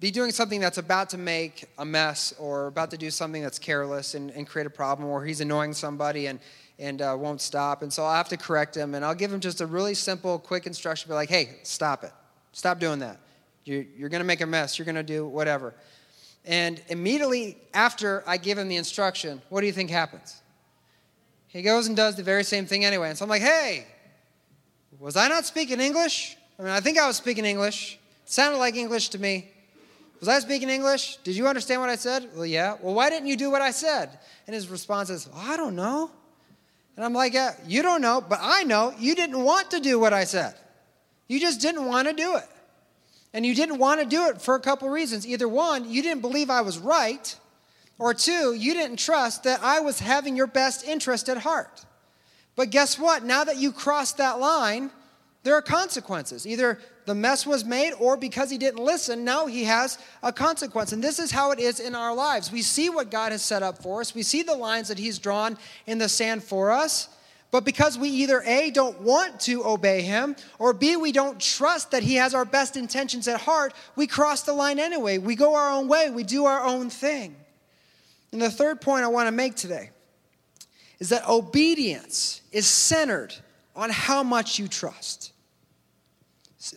be 0.00 0.10
doing 0.10 0.32
something 0.32 0.60
that's 0.60 0.76
about 0.76 1.08
to 1.10 1.18
make 1.18 1.64
a 1.78 1.84
mess 1.84 2.34
or 2.38 2.66
about 2.66 2.90
to 2.90 2.98
do 2.98 3.10
something 3.10 3.42
that's 3.42 3.58
careless 3.58 4.14
and, 4.14 4.30
and 4.32 4.46
create 4.46 4.66
a 4.66 4.70
problem, 4.70 5.08
or 5.08 5.24
he's 5.24 5.40
annoying 5.40 5.72
somebody 5.72 6.26
and 6.26 6.38
and 6.78 7.00
uh, 7.00 7.16
won't 7.18 7.40
stop. 7.40 7.80
And 7.80 7.90
so 7.90 8.04
I'll 8.04 8.16
have 8.16 8.28
to 8.28 8.36
correct 8.36 8.76
him, 8.76 8.94
and 8.94 9.02
I'll 9.02 9.14
give 9.14 9.32
him 9.32 9.40
just 9.40 9.62
a 9.62 9.66
really 9.66 9.94
simple, 9.94 10.38
quick 10.38 10.66
instruction. 10.66 11.08
Be 11.08 11.14
like, 11.14 11.30
hey, 11.30 11.56
stop 11.62 12.04
it. 12.04 12.12
Stop 12.52 12.80
doing 12.80 12.98
that. 12.98 13.18
You're, 13.64 13.86
you're 13.96 14.08
going 14.10 14.20
to 14.20 14.26
make 14.26 14.42
a 14.42 14.46
mess. 14.46 14.78
You're 14.78 14.84
going 14.84 14.96
to 14.96 15.02
do 15.02 15.26
whatever. 15.26 15.72
And 16.46 16.80
immediately 16.88 17.58
after 17.74 18.22
I 18.26 18.36
give 18.36 18.56
him 18.56 18.68
the 18.68 18.76
instruction, 18.76 19.42
what 19.48 19.60
do 19.60 19.66
you 19.66 19.72
think 19.72 19.90
happens? 19.90 20.40
He 21.48 21.62
goes 21.62 21.88
and 21.88 21.96
does 21.96 22.14
the 22.14 22.22
very 22.22 22.44
same 22.44 22.66
thing 22.66 22.84
anyway. 22.84 23.08
And 23.08 23.18
so 23.18 23.24
I'm 23.24 23.28
like, 23.28 23.42
hey, 23.42 23.86
was 24.98 25.16
I 25.16 25.28
not 25.28 25.44
speaking 25.44 25.80
English? 25.80 26.36
I 26.58 26.62
mean, 26.62 26.70
I 26.70 26.80
think 26.80 26.98
I 26.98 27.06
was 27.06 27.16
speaking 27.16 27.44
English. 27.44 27.98
It 28.24 28.30
sounded 28.30 28.58
like 28.58 28.76
English 28.76 29.08
to 29.10 29.18
me. 29.18 29.50
Was 30.20 30.28
I 30.28 30.38
speaking 30.38 30.70
English? 30.70 31.16
Did 31.24 31.36
you 31.36 31.46
understand 31.48 31.80
what 31.80 31.90
I 31.90 31.96
said? 31.96 32.28
Well, 32.34 32.46
yeah. 32.46 32.76
Well, 32.80 32.94
why 32.94 33.10
didn't 33.10 33.28
you 33.28 33.36
do 33.36 33.50
what 33.50 33.60
I 33.60 33.70
said? 33.70 34.18
And 34.46 34.54
his 34.54 34.68
response 34.68 35.10
is, 35.10 35.28
well, 35.28 35.42
I 35.44 35.56
don't 35.56 35.76
know. 35.76 36.10
And 36.96 37.04
I'm 37.04 37.12
like, 37.12 37.34
yeah, 37.34 37.54
you 37.66 37.82
don't 37.82 38.00
know, 38.00 38.24
but 38.26 38.38
I 38.40 38.62
know 38.62 38.94
you 38.98 39.14
didn't 39.14 39.42
want 39.42 39.70
to 39.72 39.80
do 39.80 39.98
what 39.98 40.14
I 40.14 40.24
said. 40.24 40.54
You 41.28 41.38
just 41.38 41.60
didn't 41.60 41.84
want 41.84 42.08
to 42.08 42.14
do 42.14 42.36
it. 42.36 42.48
And 43.32 43.44
you 43.44 43.54
didn't 43.54 43.78
want 43.78 44.00
to 44.00 44.06
do 44.06 44.28
it 44.28 44.40
for 44.40 44.54
a 44.54 44.60
couple 44.60 44.88
reasons. 44.88 45.26
Either 45.26 45.48
one, 45.48 45.90
you 45.90 46.02
didn't 46.02 46.22
believe 46.22 46.48
I 46.48 46.62
was 46.62 46.78
right, 46.78 47.36
or 47.98 48.14
two, 48.14 48.54
you 48.54 48.74
didn't 48.74 48.98
trust 48.98 49.44
that 49.44 49.62
I 49.62 49.80
was 49.80 49.98
having 49.98 50.36
your 50.36 50.46
best 50.46 50.86
interest 50.86 51.28
at 51.28 51.38
heart. 51.38 51.84
But 52.54 52.70
guess 52.70 52.98
what? 52.98 53.24
Now 53.24 53.44
that 53.44 53.58
you 53.58 53.72
crossed 53.72 54.16
that 54.16 54.38
line, 54.38 54.90
there 55.42 55.54
are 55.54 55.62
consequences. 55.62 56.46
Either 56.46 56.78
the 57.04 57.14
mess 57.14 57.46
was 57.46 57.64
made, 57.64 57.92
or 58.00 58.16
because 58.16 58.50
he 58.50 58.58
didn't 58.58 58.82
listen, 58.82 59.24
now 59.24 59.46
he 59.46 59.64
has 59.64 59.98
a 60.22 60.32
consequence. 60.32 60.92
And 60.92 61.04
this 61.04 61.18
is 61.18 61.30
how 61.30 61.52
it 61.52 61.60
is 61.60 61.78
in 61.78 61.94
our 61.94 62.14
lives. 62.14 62.50
We 62.50 62.62
see 62.62 62.90
what 62.90 63.10
God 63.10 63.32
has 63.32 63.42
set 63.42 63.62
up 63.62 63.80
for 63.80 64.00
us, 64.00 64.14
we 64.14 64.22
see 64.22 64.42
the 64.42 64.56
lines 64.56 64.88
that 64.88 64.98
he's 64.98 65.18
drawn 65.18 65.56
in 65.86 65.98
the 65.98 66.08
sand 66.08 66.42
for 66.42 66.72
us. 66.72 67.08
But 67.50 67.64
because 67.64 67.96
we 67.96 68.08
either 68.08 68.42
A, 68.42 68.70
don't 68.70 69.00
want 69.00 69.40
to 69.40 69.64
obey 69.64 70.02
him, 70.02 70.36
or 70.58 70.72
B, 70.72 70.96
we 70.96 71.12
don't 71.12 71.40
trust 71.40 71.92
that 71.92 72.02
he 72.02 72.16
has 72.16 72.34
our 72.34 72.44
best 72.44 72.76
intentions 72.76 73.28
at 73.28 73.40
heart, 73.40 73.72
we 73.94 74.06
cross 74.06 74.42
the 74.42 74.52
line 74.52 74.78
anyway. 74.78 75.18
We 75.18 75.36
go 75.36 75.54
our 75.54 75.70
own 75.70 75.88
way, 75.88 76.10
we 76.10 76.24
do 76.24 76.44
our 76.44 76.64
own 76.64 76.90
thing. 76.90 77.36
And 78.32 78.42
the 78.42 78.50
third 78.50 78.80
point 78.80 79.04
I 79.04 79.08
want 79.08 79.28
to 79.28 79.32
make 79.32 79.54
today 79.54 79.90
is 80.98 81.10
that 81.10 81.28
obedience 81.28 82.40
is 82.52 82.66
centered 82.66 83.34
on 83.74 83.90
how 83.90 84.22
much 84.22 84.58
you 84.58 84.66
trust. 84.66 85.32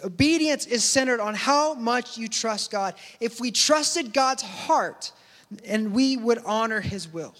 Obedience 0.04 0.68
is 0.68 0.84
centered 0.84 1.20
on 1.20 1.34
how 1.34 1.74
much 1.74 2.18
you 2.18 2.28
trust 2.28 2.70
God. 2.70 2.94
If 3.20 3.40
we 3.40 3.50
trusted 3.50 4.14
God's 4.14 4.44
heart, 4.44 5.12
and 5.66 5.94
we 5.94 6.18
would 6.18 6.40
honor 6.46 6.82
his 6.82 7.12
will. 7.12 7.36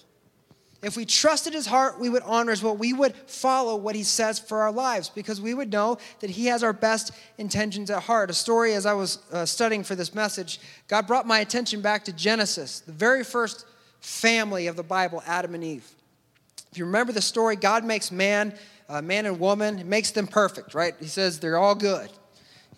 If 0.82 0.96
we 0.96 1.06
trusted 1.06 1.54
his 1.54 1.66
heart, 1.66 2.00
we 2.00 2.10
would 2.10 2.24
honor 2.24 2.52
his 2.52 2.64
will. 2.64 2.76
We 2.76 2.94
would 2.94 3.14
follow 3.28 3.76
what 3.76 3.96
he 3.96 4.04
says 4.04 4.40
for 4.40 4.62
our 4.62 4.72
lives 4.72 5.10
because 5.10 5.42
we 5.42 5.54
would 5.54 5.72
know 5.72 5.98
that 6.22 6.30
he 6.30 6.46
has 6.46 6.64
our 6.64 6.72
best 6.72 7.12
intentions 7.38 7.90
at 7.90 8.04
heart. 8.04 8.30
A 8.30 8.34
story 8.34 8.74
as 8.74 8.86
I 8.86 8.94
was 8.94 9.20
uh, 9.32 9.46
studying 9.46 9.84
for 9.84 9.96
this 9.96 10.16
message, 10.16 10.60
God 10.88 11.06
brought 11.06 11.28
my 11.28 11.40
attention 11.40 11.82
back 11.82 12.06
to 12.06 12.14
Genesis, 12.14 12.80
the 12.80 12.94
very 12.94 13.26
first 13.26 13.66
family 14.00 14.68
of 14.68 14.78
the 14.78 14.84
Bible, 14.84 15.22
Adam 15.26 15.54
and 15.54 15.64
Eve. 15.64 15.90
If 16.72 16.78
you 16.78 16.86
remember 16.86 17.12
the 17.12 17.22
story, 17.22 17.58
God 17.58 17.84
makes 17.84 18.10
man, 18.10 18.54
uh, 18.88 19.02
man 19.02 19.26
and 19.26 19.38
woman, 19.38 19.90
makes 19.90 20.12
them 20.12 20.28
perfect, 20.28 20.74
right? 20.74 20.94
He 21.00 21.08
says 21.08 21.40
they're 21.40 21.58
all 21.58 21.76
good. 21.76 22.10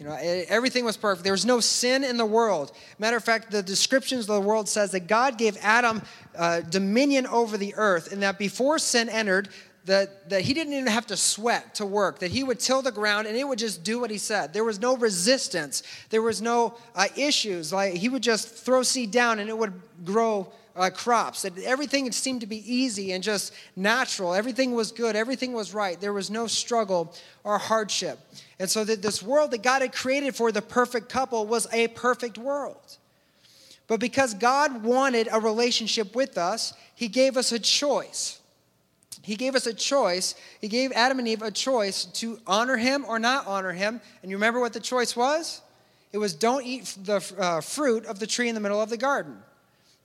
You 0.02 0.08
know, 0.08 0.16
everything 0.16 0.84
was 0.84 0.98
perfect. 0.98 1.24
There 1.24 1.32
was 1.32 1.46
no 1.46 1.60
sin 1.60 2.04
in 2.04 2.18
the 2.18 2.26
world. 2.26 2.72
Matter 2.98 3.18
of 3.18 3.24
fact, 3.24 3.52
the 3.52 3.62
descriptions 3.62 4.28
of 4.28 4.34
the 4.34 4.42
world 4.42 4.68
says 4.68 4.90
that 4.94 5.02
God 5.02 5.38
gave 5.38 5.56
Adam 5.62 6.02
uh, 6.36 6.62
dominion 6.62 7.28
over 7.28 7.56
the 7.56 7.76
earth, 7.76 8.12
and 8.12 8.24
that 8.24 8.40
before 8.40 8.80
sin 8.80 9.10
entered, 9.10 9.50
that, 9.86 10.28
that 10.32 10.42
he 10.42 10.56
didn't 10.56 10.74
even 10.74 10.88
have 10.88 11.06
to 11.08 11.18
sweat 11.18 11.76
to 11.76 11.86
work, 11.86 12.18
that 12.18 12.32
he 12.32 12.44
would 12.44 12.60
till 12.60 12.82
the 12.82 12.92
ground 12.92 13.28
and 13.28 13.38
it 13.38 13.48
would 13.48 13.60
just 13.60 13.84
do 13.84 14.00
what 14.00 14.10
he 14.10 14.18
said. 14.18 14.54
There 14.54 14.64
was 14.64 14.80
no 14.80 14.98
resistance, 14.98 15.84
there 16.10 16.22
was 16.24 16.42
no 16.42 16.78
uh, 16.96 17.08
issues. 17.16 17.72
Like 17.72 17.94
he 17.94 18.10
would 18.10 18.24
just 18.24 18.48
throw 18.48 18.82
seed 18.82 19.12
down 19.12 19.40
and 19.40 19.50
it 19.50 19.58
would 19.58 19.74
grow 20.04 20.52
uh, 20.76 20.90
crops. 20.90 21.44
That 21.44 21.58
everything 21.60 22.12
seemed 22.12 22.42
to 22.42 22.48
be 22.48 22.58
easy 22.72 23.12
and 23.12 23.24
just 23.24 23.54
natural. 23.76 24.34
Everything 24.34 24.74
was 24.74 24.92
good. 24.92 25.16
Everything 25.16 25.54
was 25.54 25.74
right. 25.74 26.00
There 26.00 26.14
was 26.14 26.30
no 26.30 26.48
struggle 26.48 27.14
or 27.44 27.58
hardship. 27.58 28.20
And 28.60 28.70
so 28.70 28.84
that 28.84 29.02
this 29.02 29.24
world 29.24 29.52
that 29.52 29.64
God 29.64 29.82
had 29.82 29.94
created 29.94 30.36
for 30.36 30.52
the 30.52 30.62
perfect 30.62 31.10
couple 31.10 31.46
was 31.46 31.68
a 31.74 31.88
perfect 31.90 32.38
world. 32.38 32.98
But 33.88 34.00
because 34.00 34.34
God 34.34 34.84
wanted 34.84 35.28
a 35.32 35.40
relationship 35.40 36.16
with 36.16 36.38
us, 36.38 36.74
He 36.96 37.08
gave 37.08 37.38
us 37.38 37.52
a 37.52 37.60
choice. 37.60 38.40
He 39.24 39.36
gave 39.36 39.54
us 39.54 39.68
a 39.68 39.74
choice. 39.74 40.34
He 40.62 40.68
gave 40.68 40.92
Adam 40.94 41.20
and 41.20 41.28
Eve 41.28 41.42
a 41.42 41.52
choice 41.52 42.06
to 42.06 42.40
honor 42.48 42.78
Him 42.78 43.06
or 43.08 43.20
not 43.20 43.46
honor 43.48 43.72
Him. 43.72 44.02
And 44.22 44.32
you 44.32 44.38
remember 44.38 44.60
what 44.60 44.74
the 44.74 44.80
choice 44.80 45.16
was? 45.16 45.62
It 46.14 46.18
was 46.18 46.34
don't 46.34 46.66
eat 46.66 46.96
the 47.04 47.24
uh, 47.38 47.62
fruit 47.62 48.06
of 48.06 48.20
the 48.20 48.28
tree 48.28 48.50
in 48.50 48.56
the 48.56 48.62
middle 48.62 48.82
of 48.82 48.90
the 48.90 48.98
garden 48.98 49.38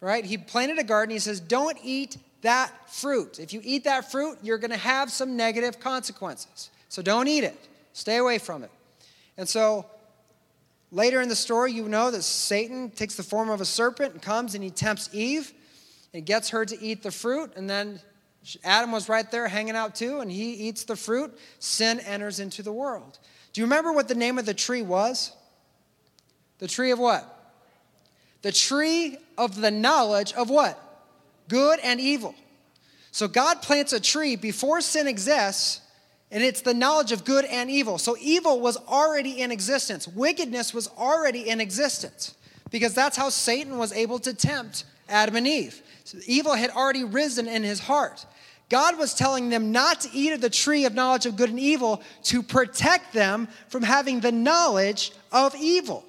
right? 0.00 0.24
He 0.24 0.38
planted 0.38 0.78
a 0.78 0.84
garden. 0.84 1.12
He 1.12 1.18
says, 1.18 1.40
Don't 1.40 1.78
eat 1.82 2.18
that 2.42 2.70
fruit. 2.92 3.38
If 3.38 3.52
you 3.52 3.60
eat 3.64 3.84
that 3.84 4.10
fruit, 4.10 4.38
you're 4.42 4.58
going 4.58 4.70
to 4.70 4.76
have 4.76 5.10
some 5.10 5.36
negative 5.36 5.80
consequences. 5.80 6.70
So 6.88 7.02
don't 7.02 7.28
eat 7.28 7.44
it, 7.44 7.56
stay 7.92 8.16
away 8.16 8.38
from 8.38 8.62
it. 8.62 8.70
And 9.36 9.48
so 9.48 9.86
later 10.92 11.20
in 11.20 11.28
the 11.28 11.36
story, 11.36 11.72
you 11.72 11.88
know 11.88 12.10
that 12.10 12.22
Satan 12.22 12.90
takes 12.90 13.16
the 13.16 13.22
form 13.22 13.50
of 13.50 13.60
a 13.60 13.64
serpent 13.64 14.12
and 14.12 14.22
comes 14.22 14.54
and 14.54 14.62
he 14.62 14.70
tempts 14.70 15.10
Eve 15.12 15.52
and 16.14 16.24
gets 16.24 16.50
her 16.50 16.64
to 16.64 16.80
eat 16.80 17.02
the 17.02 17.10
fruit. 17.10 17.52
And 17.56 17.68
then 17.68 18.00
Adam 18.62 18.92
was 18.92 19.08
right 19.08 19.28
there 19.30 19.48
hanging 19.48 19.74
out 19.74 19.96
too, 19.96 20.20
and 20.20 20.30
he 20.30 20.52
eats 20.52 20.84
the 20.84 20.96
fruit. 20.96 21.36
Sin 21.58 21.98
enters 22.00 22.38
into 22.38 22.62
the 22.62 22.72
world. 22.72 23.18
Do 23.52 23.60
you 23.60 23.64
remember 23.66 23.92
what 23.92 24.06
the 24.06 24.14
name 24.14 24.38
of 24.38 24.46
the 24.46 24.54
tree 24.54 24.82
was? 24.82 25.32
The 26.58 26.68
tree 26.68 26.92
of 26.92 26.98
what? 26.98 27.32
the 28.46 28.52
tree 28.52 29.18
of 29.38 29.60
the 29.60 29.70
knowledge 29.70 30.32
of 30.32 30.50
what? 30.50 30.78
Good 31.48 31.78
and 31.80 32.00
evil. 32.00 32.34
So 33.12 33.28
God 33.28 33.62
plants 33.62 33.92
a 33.92 34.00
tree 34.00 34.36
before 34.36 34.80
sin 34.80 35.06
exists, 35.06 35.80
and 36.30 36.42
it's 36.42 36.60
the 36.60 36.74
knowledge 36.74 37.12
of 37.12 37.24
good 37.24 37.44
and 37.46 37.70
evil. 37.70 37.98
So 37.98 38.16
evil 38.20 38.60
was 38.60 38.76
already 38.76 39.40
in 39.40 39.50
existence, 39.50 40.06
wickedness 40.06 40.74
was 40.74 40.88
already 40.98 41.48
in 41.48 41.60
existence, 41.60 42.34
because 42.70 42.94
that's 42.94 43.16
how 43.16 43.30
Satan 43.30 43.78
was 43.78 43.92
able 43.92 44.18
to 44.18 44.34
tempt 44.34 44.84
Adam 45.08 45.36
and 45.36 45.46
Eve. 45.46 45.80
So 46.04 46.18
evil 46.26 46.54
had 46.54 46.70
already 46.70 47.04
risen 47.04 47.48
in 47.48 47.62
his 47.62 47.80
heart. 47.80 48.26
God 48.68 48.98
was 48.98 49.14
telling 49.14 49.48
them 49.48 49.70
not 49.70 50.00
to 50.00 50.10
eat 50.12 50.32
of 50.32 50.40
the 50.40 50.50
tree 50.50 50.84
of 50.84 50.94
knowledge 50.94 51.24
of 51.26 51.36
good 51.36 51.50
and 51.50 51.60
evil 51.60 52.02
to 52.24 52.42
protect 52.42 53.12
them 53.12 53.48
from 53.68 53.82
having 53.82 54.20
the 54.20 54.32
knowledge 54.32 55.12
of 55.30 55.54
evil. 55.54 56.04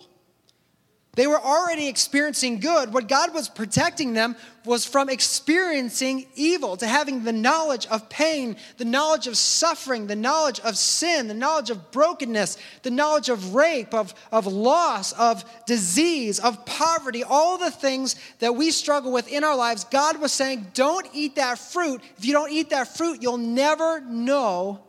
They 1.18 1.26
were 1.26 1.42
already 1.42 1.88
experiencing 1.88 2.60
good. 2.60 2.94
What 2.94 3.08
God 3.08 3.34
was 3.34 3.50
protecting 3.50 4.14
them 4.14 4.36
was 4.66 4.86
from 4.86 5.10
experiencing 5.10 6.28
evil, 6.36 6.78
to 6.78 6.86
having 6.86 7.24
the 7.24 7.34
knowledge 7.34 7.88
of 7.88 8.08
pain, 8.08 8.56
the 8.78 8.86
knowledge 8.86 9.26
of 9.26 9.36
suffering, 9.36 10.06
the 10.06 10.16
knowledge 10.16 10.60
of 10.60 10.78
sin, 10.78 11.28
the 11.28 11.34
knowledge 11.34 11.72
of 11.72 11.90
brokenness, 11.90 12.60
the 12.84 12.92
knowledge 12.92 13.30
of 13.30 13.56
rape, 13.56 13.96
of, 13.96 14.14
of 14.32 14.46
loss, 14.46 15.12
of 15.14 15.44
disease, 15.66 16.38
of 16.38 16.64
poverty, 16.68 17.24
all 17.24 17.58
the 17.58 17.72
things 17.72 18.16
that 18.38 18.56
we 18.56 18.70
struggle 18.70 19.12
with 19.12 19.28
in 19.28 19.44
our 19.44 19.56
lives. 19.56 19.86
God 19.86 20.22
was 20.22 20.32
saying, 20.32 20.68
Don't 20.76 21.08
eat 21.14 21.38
that 21.38 21.58
fruit. 21.58 22.00
If 22.20 22.26
you 22.26 22.34
don't 22.34 22.52
eat 22.52 22.70
that 22.70 22.96
fruit, 22.96 23.24
you'll 23.24 23.38
never 23.38 24.02
know 24.02 24.84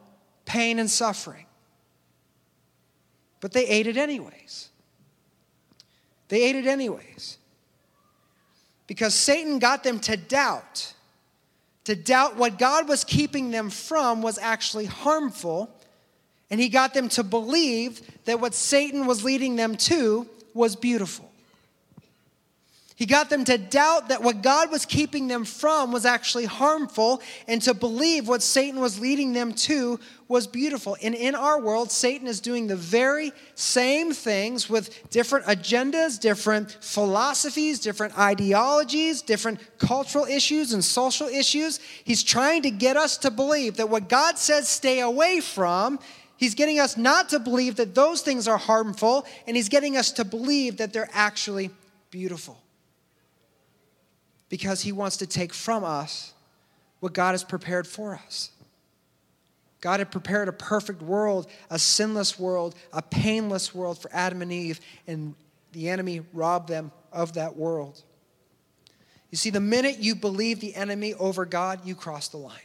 pain 0.45 0.79
and 0.79 0.91
suffering. 0.91 1.47
But 3.41 3.53
they 3.53 3.66
ate 3.66 3.87
it 3.87 3.97
anyways. 3.97 4.68
They 6.29 6.43
ate 6.43 6.57
it 6.57 6.66
anyways. 6.66 7.39
Because 8.87 9.14
Satan 9.14 9.59
got 9.59 9.85
them 9.85 10.01
to 10.01 10.16
doubt. 10.16 10.95
To 11.85 11.97
doubt 11.97 12.37
what 12.37 12.59
God 12.59 12.89
was 12.89 13.05
keeping 13.05 13.51
them 13.51 13.70
from 13.70 14.22
was 14.22 14.39
actually 14.39 14.87
harmful. 14.87 15.70
And 16.51 16.61
he 16.61 16.68
got 16.68 16.95
them 16.95 17.09
to 17.11 17.22
believe 17.22 18.01
that 18.24 18.41
what 18.41 18.55
Satan 18.55 19.07
was 19.07 19.24
leading 19.24 19.57
them 19.57 19.76
to 19.76 20.26
was 20.55 20.76
beautiful. 20.76 21.28
He 22.99 23.07
got 23.07 23.30
them 23.30 23.44
to 23.44 23.57
doubt 23.57 24.09
that 24.09 24.24
what 24.24 24.42
God 24.42 24.72
was 24.72 24.84
keeping 24.84 25.28
them 25.28 25.44
from 25.44 25.92
was 25.92 26.05
actually 26.05 26.46
harmful 26.46 27.22
and 27.46 27.62
to 27.62 27.72
believe 27.72 28.26
what 28.26 28.42
Satan 28.42 28.80
was 28.80 28.99
leading 28.99 29.32
them 29.32 29.53
to 29.53 30.01
was 30.26 30.49
beautiful. 30.49 30.96
And 31.01 31.14
in 31.14 31.36
our 31.36 31.61
world, 31.61 31.92
Satan 31.92 32.26
is 32.26 32.40
doing 32.40 32.66
the 32.66 32.74
very 32.74 33.30
same 33.55 34.12
things 34.12 34.68
with 34.68 35.09
different 35.11 35.46
agendas, 35.46 36.18
different 36.18 36.76
philosophies, 36.80 37.78
different 37.78 38.18
ideologies, 38.18 39.22
different 39.22 39.61
cultural 39.78 40.24
issues 40.24 40.72
and 40.72 40.84
social 40.84 41.28
issues. 41.28 41.78
He's 42.03 42.24
trying 42.24 42.62
to 42.62 42.70
get 42.72 42.96
us 42.96 43.16
to 43.18 43.30
believe 43.30 43.76
that 43.76 43.88
what 43.88 44.09
God 44.09 44.38
says 44.38 44.68
stay 44.68 44.99
away 44.99 45.38
from 45.38 46.01
He's 46.36 46.55
getting 46.55 46.78
us 46.78 46.96
not 46.96 47.28
to 47.30 47.40
believe 47.40 47.74
that 47.76 47.96
those 47.96 48.22
things 48.22 48.46
are 48.46 48.59
harmful, 48.59 49.26
and 49.49 49.57
he's 49.57 49.68
getting 49.68 49.96
us 49.96 50.12
to 50.12 50.24
believe 50.24 50.76
that 50.76 50.92
they're 50.92 51.11
actually 51.12 51.70
beautiful 52.12 52.62
because 54.49 54.82
he 54.82 54.92
wants 54.92 55.16
to 55.18 55.26
take 55.26 55.53
from 55.53 55.84
us 55.84 56.32
what 57.01 57.12
God 57.12 57.32
has 57.32 57.44
prepared 57.44 57.86
for 57.86 58.14
us. 58.14 58.51
God 59.80 60.01
had 60.01 60.11
prepared 60.11 60.49
a 60.49 60.53
perfect 60.53 61.03
world, 61.03 61.46
a 61.70 61.78
sinless 61.78 62.38
world, 62.38 62.74
a 62.92 63.03
painless 63.03 63.74
world 63.74 63.99
for 63.99 64.11
Adam 64.12 64.42
and 64.42 64.53
Eve, 64.53 64.80
and 65.07 65.34
the 65.72 65.88
enemy 65.88 66.22
robbed 66.32 66.68
them 66.68 66.90
of 67.12 67.34
that 67.34 67.57
world. 67.57 68.03
You 69.30 69.36
see, 69.36 69.51
the 69.51 69.61
minute 69.61 69.99
you 69.99 70.14
believe 70.14 70.61
the 70.61 70.74
enemy 70.74 71.14
over 71.14 71.44
God, 71.44 71.80
you 71.84 71.94
cross 71.94 72.28
the 72.28 72.38
line. 72.38 72.59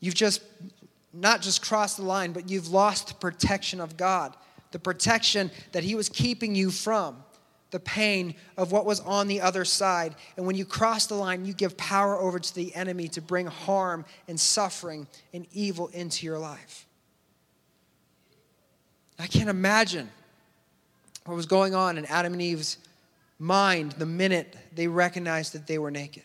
You've 0.00 0.14
just 0.14 0.42
not 1.12 1.42
just 1.42 1.62
crossed 1.62 1.98
the 1.98 2.04
line, 2.04 2.32
but 2.32 2.50
you've 2.50 2.68
lost 2.68 3.08
the 3.08 3.14
protection 3.14 3.80
of 3.80 3.96
God, 3.96 4.34
the 4.72 4.78
protection 4.78 5.50
that 5.72 5.84
He 5.84 5.94
was 5.94 6.08
keeping 6.08 6.54
you 6.54 6.70
from 6.70 7.22
the 7.72 7.80
pain 7.80 8.36
of 8.56 8.70
what 8.70 8.86
was 8.86 9.00
on 9.00 9.26
the 9.26 9.40
other 9.40 9.64
side. 9.64 10.14
And 10.36 10.46
when 10.46 10.56
you 10.56 10.64
cross 10.64 11.06
the 11.06 11.14
line, 11.14 11.44
you 11.44 11.54
give 11.54 11.76
power 11.76 12.16
over 12.16 12.38
to 12.38 12.54
the 12.54 12.72
enemy 12.76 13.08
to 13.08 13.20
bring 13.20 13.46
harm 13.46 14.04
and 14.28 14.38
suffering 14.38 15.08
and 15.32 15.46
evil 15.52 15.88
into 15.88 16.24
your 16.24 16.38
life. 16.38 16.86
I 19.18 19.26
can't 19.26 19.48
imagine 19.48 20.10
what 21.24 21.34
was 21.34 21.46
going 21.46 21.74
on 21.74 21.98
in 21.98 22.04
Adam 22.06 22.34
and 22.34 22.42
Eve's 22.42 22.76
mind 23.38 23.92
the 23.92 24.06
minute 24.06 24.54
they 24.74 24.86
recognized 24.86 25.54
that 25.54 25.66
they 25.66 25.78
were 25.78 25.90
naked. 25.90 26.24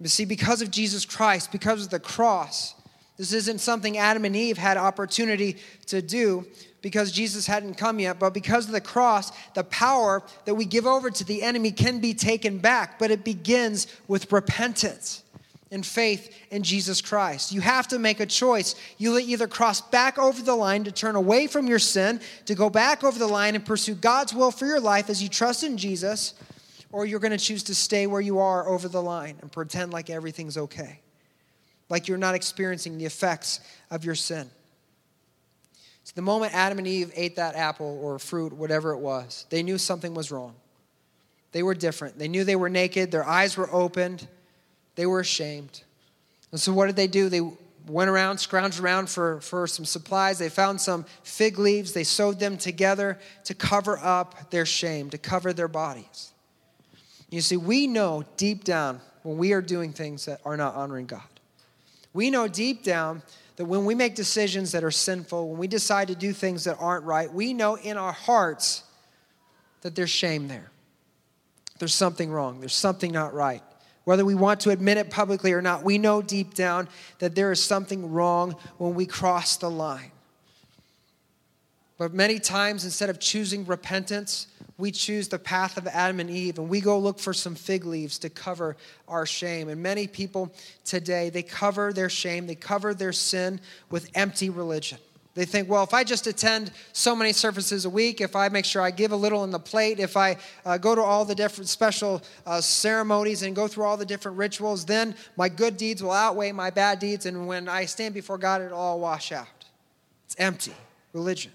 But 0.00 0.10
see, 0.10 0.24
because 0.24 0.62
of 0.62 0.70
Jesus 0.70 1.04
Christ, 1.04 1.52
because 1.52 1.84
of 1.84 1.90
the 1.90 2.00
cross, 2.00 2.74
this 3.16 3.32
isn't 3.32 3.60
something 3.60 3.98
Adam 3.98 4.24
and 4.24 4.34
Eve 4.34 4.58
had 4.58 4.76
opportunity 4.76 5.56
to 5.86 6.00
do 6.00 6.46
because 6.84 7.10
Jesus 7.10 7.46
hadn't 7.46 7.78
come 7.78 7.98
yet, 7.98 8.18
but 8.18 8.34
because 8.34 8.66
of 8.66 8.72
the 8.72 8.80
cross, 8.80 9.32
the 9.54 9.64
power 9.64 10.22
that 10.44 10.54
we 10.54 10.66
give 10.66 10.86
over 10.86 11.10
to 11.10 11.24
the 11.24 11.42
enemy 11.42 11.70
can 11.70 11.98
be 11.98 12.12
taken 12.12 12.58
back, 12.58 12.98
but 12.98 13.10
it 13.10 13.24
begins 13.24 13.86
with 14.06 14.30
repentance 14.30 15.22
and 15.70 15.86
faith 15.86 16.30
in 16.50 16.62
Jesus 16.62 17.00
Christ. 17.00 17.52
You 17.52 17.62
have 17.62 17.88
to 17.88 17.98
make 17.98 18.20
a 18.20 18.26
choice. 18.26 18.74
You 18.98 19.16
either 19.16 19.48
cross 19.48 19.80
back 19.80 20.18
over 20.18 20.42
the 20.42 20.54
line 20.54 20.84
to 20.84 20.92
turn 20.92 21.16
away 21.16 21.46
from 21.46 21.68
your 21.68 21.78
sin, 21.78 22.20
to 22.44 22.54
go 22.54 22.68
back 22.68 23.02
over 23.02 23.18
the 23.18 23.28
line 23.28 23.54
and 23.54 23.64
pursue 23.64 23.94
God's 23.94 24.34
will 24.34 24.50
for 24.50 24.66
your 24.66 24.78
life 24.78 25.08
as 25.08 25.22
you 25.22 25.30
trust 25.30 25.62
in 25.62 25.78
Jesus, 25.78 26.34
or 26.92 27.06
you're 27.06 27.18
going 27.18 27.30
to 27.30 27.38
choose 27.38 27.62
to 27.62 27.74
stay 27.74 28.06
where 28.06 28.20
you 28.20 28.40
are 28.40 28.68
over 28.68 28.88
the 28.88 29.00
line 29.00 29.38
and 29.40 29.50
pretend 29.50 29.90
like 29.90 30.10
everything's 30.10 30.58
okay, 30.58 31.00
like 31.88 32.08
you're 32.08 32.18
not 32.18 32.34
experiencing 32.34 32.98
the 32.98 33.06
effects 33.06 33.60
of 33.90 34.04
your 34.04 34.14
sin. 34.14 34.50
So 36.04 36.12
the 36.14 36.22
moment 36.22 36.54
Adam 36.54 36.78
and 36.78 36.86
Eve 36.86 37.10
ate 37.14 37.36
that 37.36 37.56
apple 37.56 37.98
or 38.02 38.18
fruit, 38.18 38.52
whatever 38.52 38.92
it 38.92 38.98
was, 38.98 39.46
they 39.48 39.62
knew 39.62 39.78
something 39.78 40.14
was 40.14 40.30
wrong. 40.30 40.54
They 41.52 41.62
were 41.62 41.74
different. 41.74 42.18
They 42.18 42.28
knew 42.28 42.44
they 42.44 42.56
were 42.56 42.68
naked, 42.68 43.10
their 43.10 43.24
eyes 43.24 43.56
were 43.56 43.72
opened, 43.72 44.28
They 44.96 45.06
were 45.06 45.20
ashamed. 45.20 45.82
And 46.52 46.60
so, 46.60 46.72
what 46.72 46.86
did 46.86 46.96
they 46.96 47.06
do? 47.06 47.28
They 47.28 47.40
went 47.86 48.10
around, 48.10 48.36
scrounged 48.36 48.80
around 48.80 49.08
for, 49.08 49.40
for 49.40 49.66
some 49.66 49.84
supplies. 49.84 50.38
They 50.38 50.48
found 50.48 50.80
some 50.80 51.04
fig 51.22 51.58
leaves. 51.58 51.92
They 51.92 52.04
sewed 52.04 52.38
them 52.38 52.56
together 52.56 53.18
to 53.44 53.54
cover 53.54 53.98
up 53.98 54.50
their 54.50 54.66
shame, 54.66 55.10
to 55.10 55.18
cover 55.18 55.52
their 55.52 55.68
bodies. 55.68 56.32
You 57.30 57.40
see, 57.40 57.56
we 57.56 57.86
know 57.86 58.24
deep 58.36 58.64
down 58.64 59.00
when 59.22 59.38
we 59.38 59.52
are 59.52 59.62
doing 59.62 59.92
things 59.92 60.26
that 60.26 60.40
are 60.44 60.56
not 60.56 60.74
honoring 60.74 61.06
God. 61.06 61.22
We 62.12 62.30
know 62.30 62.46
deep 62.46 62.84
down 62.84 63.22
that 63.56 63.66
when 63.66 63.84
we 63.84 63.94
make 63.94 64.14
decisions 64.14 64.72
that 64.72 64.82
are 64.82 64.90
sinful, 64.90 65.50
when 65.50 65.58
we 65.58 65.68
decide 65.68 66.08
to 66.08 66.14
do 66.14 66.32
things 66.32 66.64
that 66.64 66.76
aren't 66.80 67.04
right, 67.04 67.32
we 67.32 67.54
know 67.54 67.76
in 67.76 67.96
our 67.96 68.12
hearts 68.12 68.82
that 69.82 69.94
there's 69.94 70.10
shame 70.10 70.48
there. 70.48 70.70
There's 71.78 71.94
something 71.94 72.30
wrong, 72.30 72.60
there's 72.60 72.74
something 72.74 73.12
not 73.12 73.34
right. 73.34 73.62
Whether 74.04 74.24
we 74.24 74.34
want 74.34 74.60
to 74.60 74.70
admit 74.70 74.98
it 74.98 75.10
publicly 75.10 75.52
or 75.52 75.62
not, 75.62 75.82
we 75.82 75.96
know 75.96 76.20
deep 76.20 76.54
down 76.54 76.88
that 77.20 77.34
there 77.34 77.50
is 77.52 77.62
something 77.62 78.12
wrong 78.12 78.56
when 78.76 78.94
we 78.94 79.06
cross 79.06 79.56
the 79.56 79.70
line. 79.70 80.10
But 81.96 82.12
many 82.12 82.38
times, 82.38 82.84
instead 82.84 83.08
of 83.08 83.18
choosing 83.18 83.64
repentance, 83.64 84.48
we 84.76 84.90
choose 84.90 85.28
the 85.28 85.38
path 85.38 85.76
of 85.76 85.86
Adam 85.86 86.20
and 86.20 86.30
Eve 86.30 86.58
and 86.58 86.68
we 86.68 86.80
go 86.80 86.98
look 86.98 87.18
for 87.18 87.32
some 87.32 87.54
fig 87.54 87.84
leaves 87.84 88.18
to 88.18 88.30
cover 88.30 88.76
our 89.06 89.26
shame. 89.26 89.68
And 89.68 89.82
many 89.82 90.06
people 90.06 90.52
today, 90.84 91.30
they 91.30 91.42
cover 91.42 91.92
their 91.92 92.10
shame, 92.10 92.46
they 92.46 92.54
cover 92.54 92.94
their 92.94 93.12
sin 93.12 93.60
with 93.90 94.10
empty 94.14 94.50
religion. 94.50 94.98
They 95.34 95.44
think, 95.44 95.68
well, 95.68 95.82
if 95.82 95.92
I 95.92 96.04
just 96.04 96.28
attend 96.28 96.70
so 96.92 97.16
many 97.16 97.32
services 97.32 97.84
a 97.84 97.90
week, 97.90 98.20
if 98.20 98.36
I 98.36 98.48
make 98.48 98.64
sure 98.64 98.80
I 98.80 98.92
give 98.92 99.10
a 99.10 99.16
little 99.16 99.42
in 99.42 99.50
the 99.50 99.58
plate, 99.58 99.98
if 99.98 100.16
I 100.16 100.36
uh, 100.64 100.78
go 100.78 100.94
to 100.94 101.00
all 101.00 101.24
the 101.24 101.34
different 101.34 101.68
special 101.68 102.22
uh, 102.46 102.60
ceremonies 102.60 103.42
and 103.42 103.54
go 103.54 103.66
through 103.66 103.84
all 103.84 103.96
the 103.96 104.06
different 104.06 104.38
rituals, 104.38 104.84
then 104.84 105.16
my 105.36 105.48
good 105.48 105.76
deeds 105.76 106.04
will 106.04 106.12
outweigh 106.12 106.52
my 106.52 106.70
bad 106.70 107.00
deeds. 107.00 107.26
And 107.26 107.48
when 107.48 107.68
I 107.68 107.84
stand 107.86 108.14
before 108.14 108.38
God, 108.38 108.62
it'll 108.62 108.78
all 108.78 109.00
wash 109.00 109.32
out. 109.32 109.48
It's 110.26 110.36
empty 110.38 110.74
religion, 111.12 111.50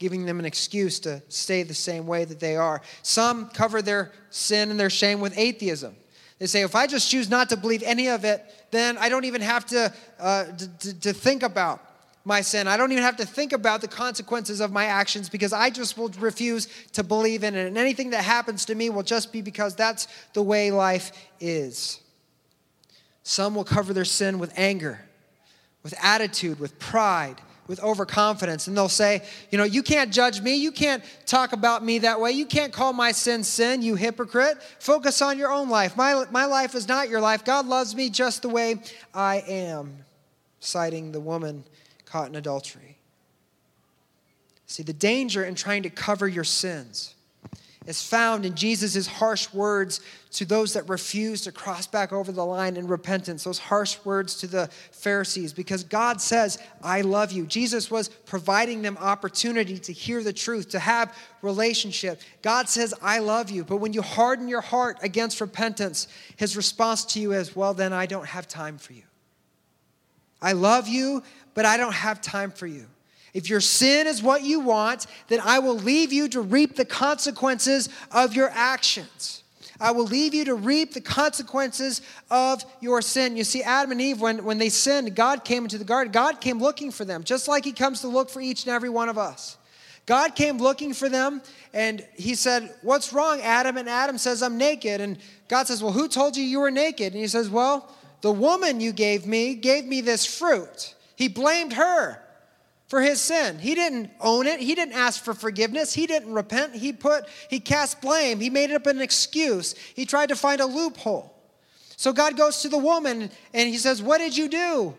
giving 0.00 0.24
them 0.24 0.40
an 0.40 0.46
excuse 0.46 0.98
to 0.98 1.22
stay 1.28 1.62
the 1.62 1.74
same 1.74 2.06
way 2.06 2.24
that 2.24 2.40
they 2.40 2.56
are. 2.56 2.80
Some 3.02 3.50
cover 3.50 3.82
their 3.82 4.10
sin 4.30 4.70
and 4.70 4.80
their 4.80 4.90
shame 4.90 5.20
with 5.20 5.38
atheism. 5.38 5.94
They 6.40 6.46
say, 6.46 6.62
if 6.62 6.74
I 6.74 6.86
just 6.86 7.10
choose 7.10 7.28
not 7.28 7.50
to 7.50 7.56
believe 7.56 7.82
any 7.82 8.08
of 8.08 8.24
it, 8.24 8.42
then 8.70 8.96
I 8.96 9.10
don't 9.10 9.26
even 9.26 9.42
have 9.42 9.66
to, 9.66 9.92
uh, 10.18 10.44
to, 10.46 11.00
to 11.00 11.12
think 11.12 11.42
about 11.42 11.84
my 12.24 12.40
sin. 12.40 12.66
I 12.66 12.78
don't 12.78 12.90
even 12.92 13.04
have 13.04 13.18
to 13.18 13.26
think 13.26 13.52
about 13.52 13.82
the 13.82 13.88
consequences 13.88 14.60
of 14.60 14.72
my 14.72 14.86
actions 14.86 15.28
because 15.28 15.52
I 15.52 15.68
just 15.68 15.98
will 15.98 16.08
refuse 16.18 16.66
to 16.92 17.04
believe 17.04 17.44
in 17.44 17.54
it. 17.54 17.66
And 17.66 17.76
anything 17.76 18.10
that 18.10 18.24
happens 18.24 18.64
to 18.66 18.74
me 18.74 18.88
will 18.88 19.02
just 19.02 19.32
be 19.34 19.42
because 19.42 19.76
that's 19.76 20.08
the 20.32 20.42
way 20.42 20.70
life 20.70 21.12
is. 21.40 22.00
Some 23.22 23.54
will 23.54 23.64
cover 23.64 23.92
their 23.92 24.06
sin 24.06 24.38
with 24.38 24.54
anger, 24.56 24.98
with 25.82 25.94
attitude, 26.02 26.58
with 26.58 26.78
pride, 26.78 27.36
with 27.70 27.80
overconfidence. 27.84 28.66
And 28.66 28.76
they'll 28.76 28.88
say, 28.88 29.22
You 29.50 29.56
know, 29.56 29.64
you 29.64 29.84
can't 29.84 30.12
judge 30.12 30.42
me. 30.42 30.56
You 30.56 30.72
can't 30.72 31.04
talk 31.24 31.52
about 31.52 31.84
me 31.84 32.00
that 32.00 32.20
way. 32.20 32.32
You 32.32 32.44
can't 32.44 32.72
call 32.72 32.92
my 32.92 33.12
sin 33.12 33.44
sin, 33.44 33.80
you 33.80 33.94
hypocrite. 33.94 34.60
Focus 34.80 35.22
on 35.22 35.38
your 35.38 35.52
own 35.52 35.70
life. 35.70 35.96
My, 35.96 36.24
my 36.32 36.46
life 36.46 36.74
is 36.74 36.88
not 36.88 37.08
your 37.08 37.20
life. 37.20 37.44
God 37.44 37.66
loves 37.66 37.94
me 37.94 38.10
just 38.10 38.42
the 38.42 38.48
way 38.48 38.80
I 39.14 39.44
am. 39.46 40.04
Citing 40.58 41.12
the 41.12 41.20
woman 41.20 41.62
caught 42.04 42.28
in 42.28 42.34
adultery. 42.34 42.98
See, 44.66 44.82
the 44.82 44.92
danger 44.92 45.44
in 45.44 45.54
trying 45.54 45.84
to 45.84 45.90
cover 45.90 46.26
your 46.26 46.44
sins 46.44 47.14
is 47.90 48.02
found 48.02 48.46
in 48.46 48.54
Jesus' 48.54 49.06
harsh 49.06 49.52
words 49.52 50.00
to 50.30 50.44
those 50.44 50.72
that 50.74 50.88
refuse 50.88 51.42
to 51.42 51.52
cross 51.52 51.86
back 51.86 52.12
over 52.12 52.30
the 52.30 52.46
line 52.46 52.76
in 52.76 52.86
repentance, 52.86 53.44
those 53.44 53.58
harsh 53.58 53.98
words 54.04 54.36
to 54.36 54.46
the 54.46 54.68
Pharisees, 54.92 55.52
because 55.52 55.82
God 55.82 56.20
says, 56.20 56.58
I 56.82 57.00
love 57.00 57.32
you. 57.32 57.44
Jesus 57.46 57.90
was 57.90 58.08
providing 58.08 58.80
them 58.80 58.96
opportunity 58.98 59.76
to 59.78 59.92
hear 59.92 60.22
the 60.22 60.32
truth, 60.32 60.70
to 60.70 60.78
have 60.78 61.14
relationship. 61.42 62.20
God 62.42 62.68
says, 62.68 62.94
I 63.02 63.18
love 63.18 63.50
you. 63.50 63.64
But 63.64 63.78
when 63.78 63.92
you 63.92 64.02
harden 64.02 64.46
your 64.46 64.60
heart 64.60 64.98
against 65.02 65.40
repentance, 65.40 66.06
his 66.36 66.56
response 66.56 67.04
to 67.06 67.20
you 67.20 67.32
is, 67.32 67.56
Well, 67.56 67.74
then 67.74 67.92
I 67.92 68.06
don't 68.06 68.26
have 68.26 68.46
time 68.46 68.78
for 68.78 68.92
you. 68.92 69.02
I 70.40 70.52
love 70.52 70.88
you, 70.88 71.22
but 71.54 71.66
I 71.66 71.76
don't 71.76 71.92
have 71.92 72.22
time 72.22 72.50
for 72.52 72.66
you. 72.66 72.86
If 73.32 73.48
your 73.48 73.60
sin 73.60 74.06
is 74.06 74.22
what 74.22 74.42
you 74.42 74.60
want, 74.60 75.06
then 75.28 75.40
I 75.42 75.60
will 75.60 75.76
leave 75.76 76.12
you 76.12 76.28
to 76.30 76.40
reap 76.40 76.76
the 76.76 76.84
consequences 76.84 77.88
of 78.10 78.34
your 78.34 78.50
actions. 78.50 79.42
I 79.80 79.92
will 79.92 80.04
leave 80.04 80.34
you 80.34 80.44
to 80.44 80.54
reap 80.54 80.92
the 80.92 81.00
consequences 81.00 82.02
of 82.30 82.62
your 82.80 83.00
sin. 83.00 83.36
You 83.36 83.44
see, 83.44 83.62
Adam 83.62 83.92
and 83.92 84.00
Eve, 84.00 84.20
when, 84.20 84.44
when 84.44 84.58
they 84.58 84.68
sinned, 84.68 85.14
God 85.16 85.42
came 85.42 85.62
into 85.62 85.78
the 85.78 85.84
garden. 85.84 86.12
God 86.12 86.40
came 86.40 86.58
looking 86.58 86.90
for 86.90 87.06
them, 87.06 87.24
just 87.24 87.48
like 87.48 87.64
He 87.64 87.72
comes 87.72 88.02
to 88.02 88.08
look 88.08 88.28
for 88.28 88.42
each 88.42 88.64
and 88.64 88.74
every 88.74 88.90
one 88.90 89.08
of 89.08 89.16
us. 89.16 89.56
God 90.04 90.34
came 90.34 90.58
looking 90.58 90.92
for 90.92 91.08
them, 91.08 91.40
and 91.72 92.04
He 92.14 92.34
said, 92.34 92.74
What's 92.82 93.12
wrong, 93.12 93.40
Adam? 93.40 93.78
And 93.78 93.88
Adam 93.88 94.18
says, 94.18 94.42
I'm 94.42 94.58
naked. 94.58 95.00
And 95.00 95.18
God 95.48 95.66
says, 95.66 95.82
Well, 95.82 95.92
who 95.92 96.08
told 96.08 96.36
you 96.36 96.44
you 96.44 96.60
were 96.60 96.70
naked? 96.70 97.14
And 97.14 97.20
He 97.22 97.28
says, 97.28 97.48
Well, 97.48 97.90
the 98.20 98.32
woman 98.32 98.80
you 98.80 98.92
gave 98.92 99.26
me 99.26 99.54
gave 99.54 99.86
me 99.86 100.02
this 100.02 100.26
fruit. 100.26 100.94
He 101.16 101.28
blamed 101.28 101.72
her 101.72 102.22
for 102.90 103.00
his 103.00 103.20
sin. 103.20 103.60
He 103.60 103.76
didn't 103.76 104.10
own 104.20 104.48
it. 104.48 104.58
He 104.58 104.74
didn't 104.74 104.94
ask 104.94 105.22
for 105.22 105.32
forgiveness. 105.32 105.92
He 105.92 106.08
didn't 106.08 106.34
repent. 106.34 106.74
He 106.74 106.92
put 106.92 107.24
he 107.48 107.60
cast 107.60 108.00
blame. 108.00 108.40
He 108.40 108.50
made 108.50 108.72
up 108.72 108.88
an 108.88 109.00
excuse. 109.00 109.76
He 109.94 110.04
tried 110.04 110.30
to 110.30 110.36
find 110.36 110.60
a 110.60 110.66
loophole. 110.66 111.32
So 111.96 112.12
God 112.12 112.36
goes 112.36 112.62
to 112.62 112.68
the 112.68 112.78
woman 112.78 113.30
and 113.54 113.68
he 113.68 113.78
says, 113.78 114.02
"What 114.02 114.18
did 114.18 114.36
you 114.36 114.48
do?" 114.48 114.94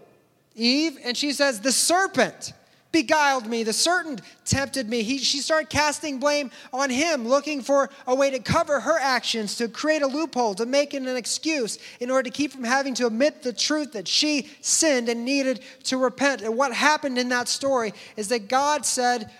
Eve, 0.55 0.99
and 1.03 1.17
she 1.17 1.33
says, 1.33 1.59
"The 1.59 1.73
serpent." 1.73 2.53
Beguiled 2.91 3.47
me. 3.47 3.63
The 3.63 3.73
serpent 3.73 4.21
tempted 4.45 4.89
me. 4.89 5.03
He, 5.03 5.17
she 5.17 5.39
started 5.39 5.69
casting 5.69 6.19
blame 6.19 6.51
on 6.73 6.89
him, 6.89 7.27
looking 7.27 7.61
for 7.61 7.89
a 8.05 8.15
way 8.15 8.31
to 8.31 8.39
cover 8.39 8.79
her 8.79 8.99
actions, 8.99 9.55
to 9.57 9.67
create 9.67 10.01
a 10.01 10.07
loophole, 10.07 10.55
to 10.55 10.65
make 10.65 10.93
it 10.93 11.01
an 11.01 11.15
excuse 11.15 11.79
in 11.99 12.11
order 12.11 12.23
to 12.23 12.29
keep 12.29 12.51
from 12.51 12.63
having 12.63 12.93
to 12.95 13.07
admit 13.07 13.43
the 13.43 13.53
truth 13.53 13.93
that 13.93 14.07
she 14.07 14.49
sinned 14.61 15.09
and 15.09 15.23
needed 15.23 15.61
to 15.83 15.97
repent. 15.97 16.41
And 16.41 16.57
what 16.57 16.73
happened 16.73 17.17
in 17.17 17.29
that 17.29 17.47
story 17.47 17.93
is 18.17 18.27
that 18.29 18.47
God 18.47 18.85
said 18.85 19.31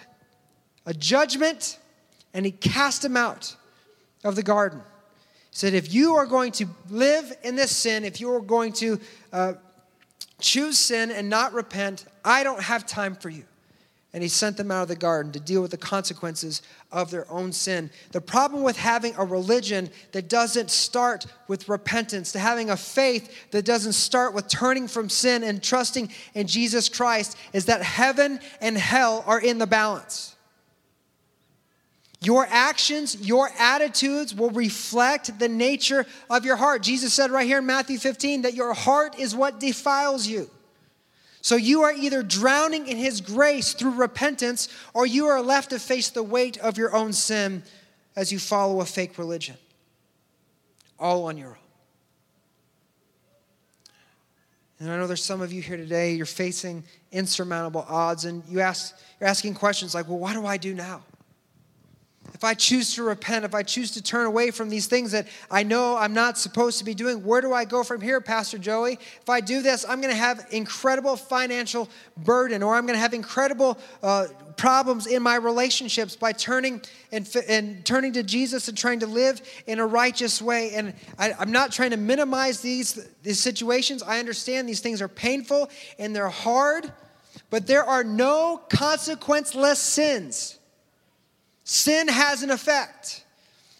a 0.85 0.93
judgment 0.93 1.77
and 2.33 2.45
he 2.45 2.51
cast 2.51 3.03
him 3.03 3.17
out 3.17 3.55
of 4.23 4.35
the 4.35 4.43
garden. 4.43 4.79
He 5.49 5.57
said, 5.57 5.73
if 5.73 5.93
you 5.93 6.15
are 6.15 6.25
going 6.25 6.53
to 6.53 6.67
live 6.89 7.33
in 7.43 7.55
this 7.55 7.75
sin, 7.75 8.05
if 8.05 8.21
you 8.21 8.33
are 8.33 8.39
going 8.39 8.71
to 8.73 8.99
uh, 9.33 9.53
choose 10.41 10.77
sin 10.77 11.11
and 11.11 11.29
not 11.29 11.53
repent, 11.53 12.05
I 12.25 12.43
don't 12.43 12.61
have 12.61 12.85
time 12.85 13.15
for 13.15 13.29
you. 13.29 13.43
And 14.13 14.21
he 14.21 14.27
sent 14.27 14.57
them 14.57 14.71
out 14.71 14.81
of 14.81 14.87
the 14.89 14.97
garden 14.97 15.31
to 15.31 15.39
deal 15.39 15.61
with 15.61 15.71
the 15.71 15.77
consequences 15.77 16.61
of 16.91 17.11
their 17.11 17.31
own 17.31 17.53
sin. 17.53 17.89
The 18.11 18.19
problem 18.19 18.61
with 18.61 18.75
having 18.75 19.15
a 19.15 19.23
religion 19.23 19.89
that 20.11 20.27
doesn't 20.27 20.69
start 20.69 21.27
with 21.47 21.69
repentance, 21.69 22.33
to 22.33 22.39
having 22.39 22.69
a 22.69 22.75
faith 22.75 23.51
that 23.51 23.63
doesn't 23.63 23.93
start 23.93 24.33
with 24.33 24.49
turning 24.49 24.89
from 24.89 25.07
sin 25.07 25.43
and 25.43 25.63
trusting 25.63 26.11
in 26.33 26.45
Jesus 26.47 26.89
Christ, 26.89 27.37
is 27.53 27.65
that 27.65 27.81
heaven 27.81 28.41
and 28.59 28.77
hell 28.77 29.23
are 29.25 29.39
in 29.39 29.59
the 29.59 29.67
balance. 29.67 30.30
Your 32.21 32.45
actions, 32.49 33.19
your 33.19 33.49
attitudes 33.57 34.35
will 34.35 34.51
reflect 34.51 35.39
the 35.39 35.49
nature 35.49 36.05
of 36.29 36.45
your 36.45 36.55
heart. 36.55 36.83
Jesus 36.83 37.13
said 37.13 37.31
right 37.31 37.47
here 37.47 37.57
in 37.57 37.65
Matthew 37.65 37.97
15 37.97 38.43
that 38.43 38.53
your 38.53 38.73
heart 38.73 39.17
is 39.17 39.35
what 39.35 39.59
defiles 39.59 40.27
you. 40.27 40.49
So 41.41 41.55
you 41.55 41.81
are 41.81 41.91
either 41.91 42.21
drowning 42.21 42.87
in 42.87 42.97
his 42.97 43.19
grace 43.19 43.73
through 43.73 43.95
repentance 43.95 44.69
or 44.93 45.07
you 45.07 45.25
are 45.25 45.41
left 45.41 45.71
to 45.71 45.79
face 45.79 46.11
the 46.11 46.21
weight 46.21 46.57
of 46.57 46.77
your 46.77 46.95
own 46.95 47.11
sin 47.11 47.63
as 48.15 48.31
you 48.31 48.37
follow 48.37 48.81
a 48.81 48.85
fake 48.85 49.17
religion. 49.17 49.57
All 50.99 51.25
on 51.25 51.37
your 51.37 51.49
own. 51.49 51.55
And 54.79 54.91
I 54.91 54.97
know 54.97 55.07
there's 55.07 55.23
some 55.23 55.41
of 55.41 55.51
you 55.51 55.61
here 55.63 55.77
today, 55.77 56.13
you're 56.13 56.25
facing 56.27 56.83
insurmountable 57.11 57.85
odds, 57.87 58.25
and 58.25 58.43
you 58.47 58.59
ask, 58.59 58.95
you're 59.19 59.29
asking 59.29 59.55
questions 59.55 59.93
like, 59.93 60.07
well, 60.07 60.17
what 60.17 60.33
do 60.33 60.45
I 60.45 60.57
do 60.57 60.73
now? 60.73 61.01
If 62.41 62.45
I 62.45 62.55
choose 62.55 62.95
to 62.95 63.03
repent, 63.03 63.45
if 63.45 63.53
I 63.53 63.61
choose 63.61 63.91
to 63.91 64.01
turn 64.01 64.25
away 64.25 64.49
from 64.49 64.67
these 64.67 64.87
things 64.87 65.11
that 65.11 65.27
I 65.51 65.61
know 65.61 65.95
I'm 65.95 66.15
not 66.15 66.39
supposed 66.39 66.79
to 66.79 66.83
be 66.83 66.95
doing, 66.95 67.23
where 67.23 67.39
do 67.39 67.53
I 67.53 67.65
go 67.65 67.83
from 67.83 68.01
here, 68.01 68.19
Pastor 68.19 68.57
Joey? 68.57 68.93
If 68.93 69.29
I 69.29 69.41
do 69.41 69.61
this, 69.61 69.85
I'm 69.87 70.01
going 70.01 70.11
to 70.11 70.19
have 70.19 70.47
incredible 70.49 71.15
financial 71.15 71.87
burden, 72.17 72.63
or 72.63 72.73
I'm 72.73 72.87
going 72.87 72.95
to 72.95 72.99
have 72.99 73.13
incredible 73.13 73.77
uh, 74.01 74.25
problems 74.57 75.05
in 75.05 75.21
my 75.21 75.35
relationships 75.35 76.15
by 76.15 76.31
turning 76.31 76.81
and, 77.11 77.29
and 77.47 77.85
turning 77.85 78.11
to 78.13 78.23
Jesus 78.23 78.67
and 78.67 78.75
trying 78.75 79.01
to 79.01 79.07
live 79.07 79.39
in 79.67 79.77
a 79.77 79.85
righteous 79.85 80.41
way. 80.41 80.71
And 80.73 80.95
I, 81.19 81.33
I'm 81.37 81.51
not 81.51 81.71
trying 81.71 81.91
to 81.91 81.97
minimize 81.97 82.59
these, 82.59 83.07
these 83.21 83.39
situations. 83.39 84.01
I 84.01 84.17
understand 84.17 84.67
these 84.67 84.79
things 84.79 84.99
are 84.99 85.07
painful 85.07 85.69
and 85.99 86.15
they're 86.15 86.27
hard, 86.27 86.91
but 87.51 87.67
there 87.67 87.83
are 87.83 88.03
no 88.03 88.63
consequenceless 88.67 89.75
sins. 89.75 90.57
Sin 91.71 92.09
has 92.09 92.43
an 92.43 92.51
effect. 92.51 93.23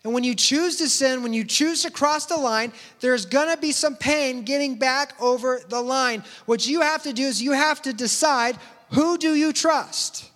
And 0.06 0.14
when 0.14 0.24
you 0.24 0.34
choose 0.34 0.78
to 0.78 0.88
sin, 0.88 1.24
when 1.24 1.34
you 1.34 1.44
choose 1.44 1.82
to 1.82 1.92
cross 1.92 2.26
the 2.26 2.38
line, 2.38 2.72
there's 3.02 3.26
gonna 3.26 3.58
be 3.58 3.74
some 3.74 3.98
pain 3.98 4.44
getting 4.44 4.76
back 4.76 5.14
over 5.20 5.60
the 5.68 5.82
line. 5.82 6.24
What 6.46 6.66
you 6.66 6.80
have 6.80 7.04
to 7.04 7.12
do 7.12 7.24
is 7.24 7.42
you 7.42 7.52
have 7.52 7.82
to 7.82 7.92
decide 7.92 8.58
who 8.92 9.18
do 9.18 9.36
you 9.36 9.52
trust? 9.52 10.32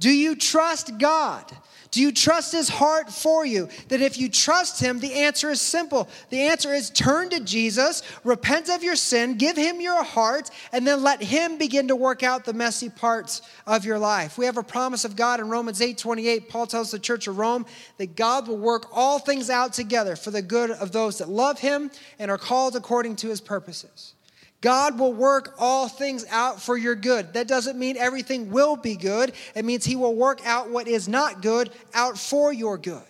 Do 0.00 0.10
you 0.10 0.34
trust 0.34 0.98
God? 0.98 1.44
Do 1.90 2.00
you 2.00 2.12
trust 2.12 2.52
his 2.52 2.68
heart 2.68 3.12
for 3.12 3.44
you? 3.44 3.68
That 3.88 4.00
if 4.00 4.16
you 4.16 4.28
trust 4.28 4.80
him, 4.80 5.00
the 5.00 5.12
answer 5.12 5.50
is 5.50 5.60
simple. 5.60 6.08
The 6.28 6.42
answer 6.42 6.72
is 6.72 6.90
turn 6.90 7.30
to 7.30 7.40
Jesus, 7.40 8.02
repent 8.22 8.68
of 8.68 8.84
your 8.84 8.94
sin, 8.94 9.36
give 9.36 9.56
him 9.56 9.80
your 9.80 10.04
heart, 10.04 10.50
and 10.72 10.86
then 10.86 11.02
let 11.02 11.20
him 11.20 11.58
begin 11.58 11.88
to 11.88 11.96
work 11.96 12.22
out 12.22 12.44
the 12.44 12.52
messy 12.52 12.90
parts 12.90 13.42
of 13.66 13.84
your 13.84 13.98
life. 13.98 14.38
We 14.38 14.46
have 14.46 14.56
a 14.56 14.62
promise 14.62 15.04
of 15.04 15.16
God 15.16 15.40
in 15.40 15.48
Romans 15.48 15.80
8 15.80 15.98
28. 15.98 16.48
Paul 16.48 16.66
tells 16.66 16.92
the 16.92 16.98
church 16.98 17.26
of 17.26 17.38
Rome 17.38 17.66
that 17.98 18.14
God 18.14 18.46
will 18.46 18.58
work 18.58 18.86
all 18.92 19.18
things 19.18 19.50
out 19.50 19.72
together 19.72 20.14
for 20.14 20.30
the 20.30 20.42
good 20.42 20.70
of 20.70 20.92
those 20.92 21.18
that 21.18 21.28
love 21.28 21.58
him 21.58 21.90
and 22.18 22.30
are 22.30 22.38
called 22.38 22.76
according 22.76 23.16
to 23.16 23.28
his 23.28 23.40
purposes. 23.40 24.14
God 24.60 24.98
will 24.98 25.12
work 25.12 25.54
all 25.58 25.88
things 25.88 26.26
out 26.30 26.60
for 26.60 26.76
your 26.76 26.94
good. 26.94 27.32
That 27.32 27.48
doesn't 27.48 27.78
mean 27.78 27.96
everything 27.96 28.50
will 28.50 28.76
be 28.76 28.96
good. 28.96 29.32
It 29.54 29.64
means 29.64 29.84
He 29.84 29.96
will 29.96 30.14
work 30.14 30.40
out 30.44 30.68
what 30.68 30.86
is 30.86 31.08
not 31.08 31.40
good 31.40 31.70
out 31.94 32.18
for 32.18 32.52
your 32.52 32.76
good. 32.76 33.02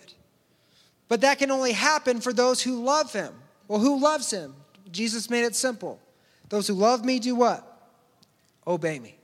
But 1.09 1.21
that 1.21 1.39
can 1.39 1.51
only 1.51 1.73
happen 1.73 2.21
for 2.21 2.31
those 2.31 2.61
who 2.61 2.83
love 2.83 3.11
Him. 3.11 3.33
Well, 3.67 3.79
who 3.79 3.99
loves 3.99 4.31
Him? 4.31 4.55
Jesus 4.91 5.29
made 5.29 5.43
it 5.43 5.55
simple. 5.55 5.99
Those 6.47 6.67
who 6.67 6.73
love 6.73 7.03
me 7.03 7.19
do 7.19 7.35
what? 7.35 7.67
Obey 8.65 8.99
me. 8.99 9.17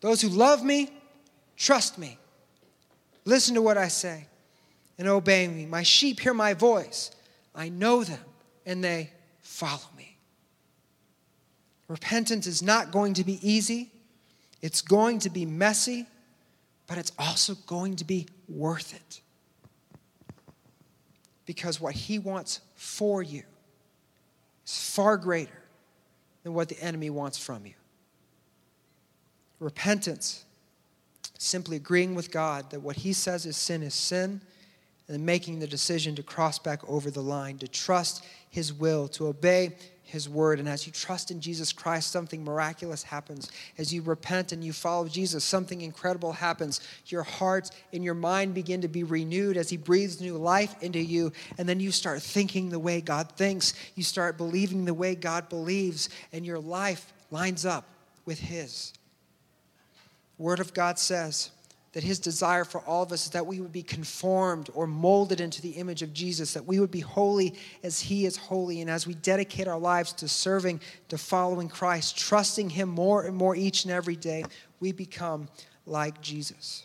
Those 0.00 0.20
who 0.20 0.28
love 0.28 0.62
me, 0.62 0.90
trust 1.56 1.98
me. 1.98 2.18
Listen 3.24 3.54
to 3.54 3.62
what 3.62 3.76
I 3.76 3.88
say 3.88 4.26
and 4.98 5.08
obey 5.08 5.48
me. 5.48 5.66
My 5.66 5.82
sheep 5.82 6.20
hear 6.20 6.34
my 6.34 6.54
voice. 6.54 7.10
I 7.54 7.68
know 7.68 8.04
them 8.04 8.20
and 8.64 8.82
they 8.82 9.10
follow 9.42 9.80
me. 9.95 9.95
Repentance 11.88 12.46
is 12.46 12.62
not 12.62 12.90
going 12.90 13.14
to 13.14 13.24
be 13.24 13.38
easy, 13.48 13.90
it's 14.60 14.82
going 14.82 15.20
to 15.20 15.30
be 15.30 15.46
messy, 15.46 16.06
but 16.86 16.98
it's 16.98 17.12
also 17.18 17.54
going 17.66 17.96
to 17.96 18.04
be 18.04 18.26
worth 18.48 18.94
it. 18.94 19.20
Because 21.44 21.80
what 21.80 21.94
He 21.94 22.18
wants 22.18 22.60
for 22.74 23.22
you 23.22 23.42
is 24.64 24.90
far 24.90 25.16
greater 25.16 25.62
than 26.42 26.54
what 26.54 26.68
the 26.68 26.80
enemy 26.82 27.10
wants 27.10 27.38
from 27.38 27.66
you. 27.66 27.74
Repentance, 29.60 30.44
simply 31.38 31.76
agreeing 31.76 32.14
with 32.14 32.30
God 32.30 32.70
that 32.70 32.80
what 32.80 32.96
He 32.96 33.12
says 33.12 33.46
is 33.46 33.56
sin 33.56 33.82
is 33.82 33.94
sin, 33.94 34.40
and 35.08 35.24
making 35.24 35.60
the 35.60 35.68
decision 35.68 36.16
to 36.16 36.22
cross 36.24 36.58
back 36.58 36.80
over 36.88 37.12
the 37.12 37.22
line, 37.22 37.58
to 37.58 37.68
trust 37.68 38.24
His 38.50 38.72
will, 38.72 39.06
to 39.08 39.28
obey 39.28 39.76
his 40.06 40.28
word. 40.28 40.60
And 40.60 40.68
as 40.68 40.86
you 40.86 40.92
trust 40.92 41.30
in 41.30 41.40
Jesus 41.40 41.72
Christ, 41.72 42.10
something 42.10 42.44
miraculous 42.44 43.02
happens. 43.02 43.50
As 43.76 43.92
you 43.92 44.02
repent 44.02 44.52
and 44.52 44.62
you 44.62 44.72
follow 44.72 45.08
Jesus, 45.08 45.44
something 45.44 45.80
incredible 45.80 46.32
happens. 46.32 46.80
Your 47.06 47.24
heart 47.24 47.70
and 47.92 48.04
your 48.04 48.14
mind 48.14 48.54
begin 48.54 48.80
to 48.82 48.88
be 48.88 49.02
renewed 49.02 49.56
as 49.56 49.68
he 49.68 49.76
breathes 49.76 50.20
new 50.20 50.36
life 50.36 50.74
into 50.80 51.00
you. 51.00 51.32
And 51.58 51.68
then 51.68 51.80
you 51.80 51.90
start 51.90 52.22
thinking 52.22 52.70
the 52.70 52.78
way 52.78 53.00
God 53.00 53.32
thinks. 53.32 53.74
You 53.96 54.04
start 54.04 54.38
believing 54.38 54.84
the 54.84 54.94
way 54.94 55.16
God 55.16 55.48
believes. 55.48 56.08
And 56.32 56.46
your 56.46 56.60
life 56.60 57.12
lines 57.30 57.66
up 57.66 57.84
with 58.24 58.38
his. 58.38 58.92
Word 60.38 60.60
of 60.60 60.72
God 60.72 60.98
says, 60.98 61.50
that 61.92 62.04
his 62.04 62.18
desire 62.18 62.64
for 62.64 62.80
all 62.82 63.02
of 63.02 63.12
us 63.12 63.24
is 63.24 63.30
that 63.30 63.46
we 63.46 63.60
would 63.60 63.72
be 63.72 63.82
conformed 63.82 64.68
or 64.74 64.86
molded 64.86 65.40
into 65.40 65.62
the 65.62 65.70
image 65.70 66.02
of 66.02 66.12
Jesus, 66.12 66.52
that 66.52 66.66
we 66.66 66.78
would 66.78 66.90
be 66.90 67.00
holy 67.00 67.54
as 67.82 68.00
he 68.00 68.26
is 68.26 68.36
holy. 68.36 68.82
And 68.82 68.90
as 68.90 69.06
we 69.06 69.14
dedicate 69.14 69.66
our 69.66 69.78
lives 69.78 70.12
to 70.14 70.28
serving, 70.28 70.80
to 71.08 71.16
following 71.16 71.68
Christ, 71.68 72.18
trusting 72.18 72.70
him 72.70 72.88
more 72.88 73.24
and 73.24 73.34
more 73.34 73.56
each 73.56 73.84
and 73.84 73.92
every 73.92 74.16
day, 74.16 74.44
we 74.78 74.92
become 74.92 75.48
like 75.86 76.20
Jesus. 76.20 76.82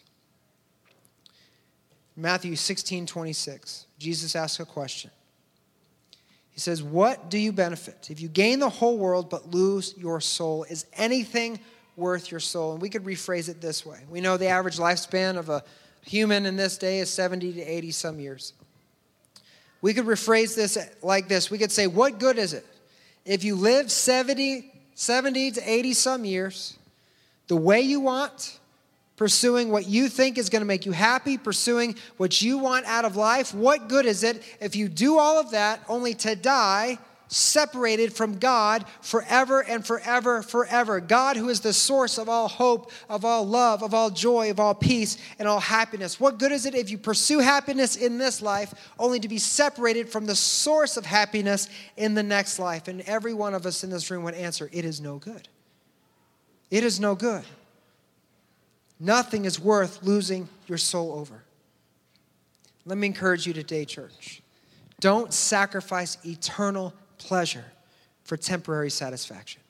Matthew 2.15 2.55
16 2.55 3.05
26, 3.05 3.87
Jesus 3.97 4.35
asks 4.35 4.59
a 4.59 4.65
question. 4.65 5.11
He 6.51 6.59
says, 6.59 6.83
What 6.83 7.29
do 7.29 7.37
you 7.37 7.51
benefit 7.51 8.09
if 8.11 8.21
you 8.21 8.27
gain 8.27 8.59
the 8.59 8.69
whole 8.69 8.97
world 8.97 9.29
but 9.29 9.49
lose 9.49 9.95
your 9.97 10.21
soul? 10.21 10.63
Is 10.65 10.85
anything 10.93 11.59
worth 12.01 12.31
your 12.31 12.39
soul. 12.39 12.73
And 12.73 12.81
we 12.81 12.89
could 12.89 13.05
rephrase 13.05 13.47
it 13.47 13.61
this 13.61 13.85
way 13.85 13.99
we 14.09 14.19
know 14.19 14.35
the 14.35 14.47
average 14.47 14.77
lifespan 14.77 15.37
of 15.37 15.47
a 15.47 15.63
human 16.03 16.45
in 16.45 16.57
this 16.57 16.77
day 16.77 16.99
is 16.99 17.09
70 17.09 17.53
to 17.53 17.61
80 17.61 17.91
some 17.91 18.19
years. 18.19 18.53
We 19.81 19.93
could 19.93 20.05
rephrase 20.05 20.55
this 20.55 20.77
like 21.01 21.29
this 21.29 21.49
we 21.49 21.57
could 21.57 21.71
say, 21.71 21.87
What 21.87 22.19
good 22.19 22.37
is 22.37 22.53
it 22.53 22.65
if 23.23 23.43
you 23.43 23.55
live 23.55 23.91
70, 23.91 24.69
70 24.95 25.51
to 25.51 25.61
80 25.61 25.93
some 25.93 26.25
years 26.25 26.77
the 27.47 27.55
way 27.55 27.81
you 27.81 28.01
want? 28.01 28.57
Pursuing 29.15 29.69
what 29.69 29.87
you 29.87 30.09
think 30.09 30.39
is 30.39 30.49
going 30.49 30.63
to 30.63 30.65
make 30.65 30.87
you 30.87 30.93
happy, 30.93 31.37
pursuing 31.37 31.95
what 32.17 32.41
you 32.41 32.57
want 32.57 32.87
out 32.87 33.05
of 33.05 33.15
life. 33.15 33.53
What 33.53 33.87
good 33.87 34.07
is 34.07 34.23
it 34.23 34.41
if 34.59 34.75
you 34.75 34.89
do 34.89 35.19
all 35.19 35.39
of 35.39 35.51
that 35.51 35.79
only 35.87 36.15
to 36.15 36.35
die 36.35 36.97
separated 37.31 38.11
from 38.13 38.37
God 38.37 38.85
forever 38.99 39.61
and 39.61 39.85
forever, 39.85 40.43
forever. 40.43 40.99
God, 40.99 41.37
who 41.37 41.47
is 41.47 41.61
the 41.61 41.71
source 41.71 42.17
of 42.17 42.27
all 42.27 42.49
hope, 42.49 42.91
of 43.09 43.23
all 43.23 43.47
love, 43.47 43.81
of 43.81 43.93
all 43.93 44.09
joy, 44.09 44.51
of 44.51 44.59
all 44.59 44.75
peace, 44.75 45.17
and 45.39 45.47
all 45.47 45.61
happiness. 45.61 46.19
What 46.19 46.37
good 46.37 46.51
is 46.51 46.65
it 46.65 46.75
if 46.75 46.91
you 46.91 46.97
pursue 46.97 47.39
happiness 47.39 47.95
in 47.95 48.17
this 48.17 48.41
life 48.41 48.73
only 48.99 49.19
to 49.21 49.29
be 49.29 49.37
separated 49.37 50.09
from 50.09 50.25
the 50.25 50.35
source 50.35 50.97
of 50.97 51.05
happiness 51.05 51.69
in 51.95 52.15
the 52.15 52.23
next 52.23 52.59
life? 52.59 52.89
And 52.89 52.99
every 53.01 53.33
one 53.33 53.53
of 53.53 53.65
us 53.65 53.83
in 53.85 53.89
this 53.89 54.11
room 54.11 54.23
would 54.23 54.35
answer, 54.35 54.69
It 54.73 54.83
is 54.83 54.99
no 54.99 55.17
good. 55.17 55.47
It 56.69 56.83
is 56.83 56.99
no 56.99 57.15
good. 57.15 57.43
Nothing 58.99 59.45
is 59.45 59.57
worth 59.57 60.03
losing 60.03 60.49
your 60.67 60.77
soul 60.77 61.13
over. 61.13 61.43
Let 62.85 62.97
me 62.97 63.07
encourage 63.07 63.47
you 63.47 63.53
today, 63.53 63.85
church. 63.85 64.41
Don't 64.99 65.33
sacrifice 65.33 66.17
eternal 66.25 66.93
pleasure 67.27 67.65
for 68.23 68.37
temporary 68.37 68.89
satisfaction. 68.89 69.61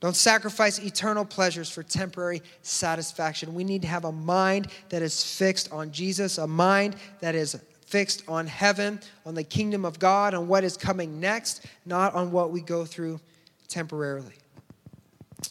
Don't 0.00 0.14
sacrifice 0.14 0.78
eternal 0.78 1.24
pleasures 1.24 1.68
for 1.68 1.82
temporary 1.82 2.42
satisfaction. 2.62 3.54
We 3.54 3.64
need 3.64 3.82
to 3.82 3.88
have 3.88 4.04
a 4.04 4.12
mind 4.12 4.68
that 4.90 5.02
is 5.02 5.24
fixed 5.24 5.72
on 5.72 5.90
Jesus, 5.90 6.38
a 6.38 6.46
mind 6.46 6.94
that 7.20 7.34
is 7.34 7.60
fixed 7.86 8.22
on 8.28 8.46
heaven, 8.46 9.00
on 9.26 9.34
the 9.34 9.42
kingdom 9.42 9.84
of 9.84 9.98
God, 9.98 10.34
on 10.34 10.46
what 10.46 10.62
is 10.62 10.76
coming 10.76 11.18
next, 11.18 11.66
not 11.84 12.14
on 12.14 12.30
what 12.30 12.52
we 12.52 12.60
go 12.60 12.84
through 12.84 13.18
temporarily. 13.66 14.34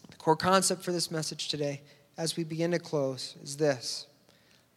The 0.09 0.17
core 0.17 0.37
concept 0.37 0.83
for 0.83 0.91
this 0.93 1.11
message 1.11 1.49
today, 1.49 1.81
as 2.17 2.37
we 2.37 2.43
begin 2.45 2.71
to 2.71 2.79
close, 2.79 3.35
is 3.43 3.57
this 3.57 4.07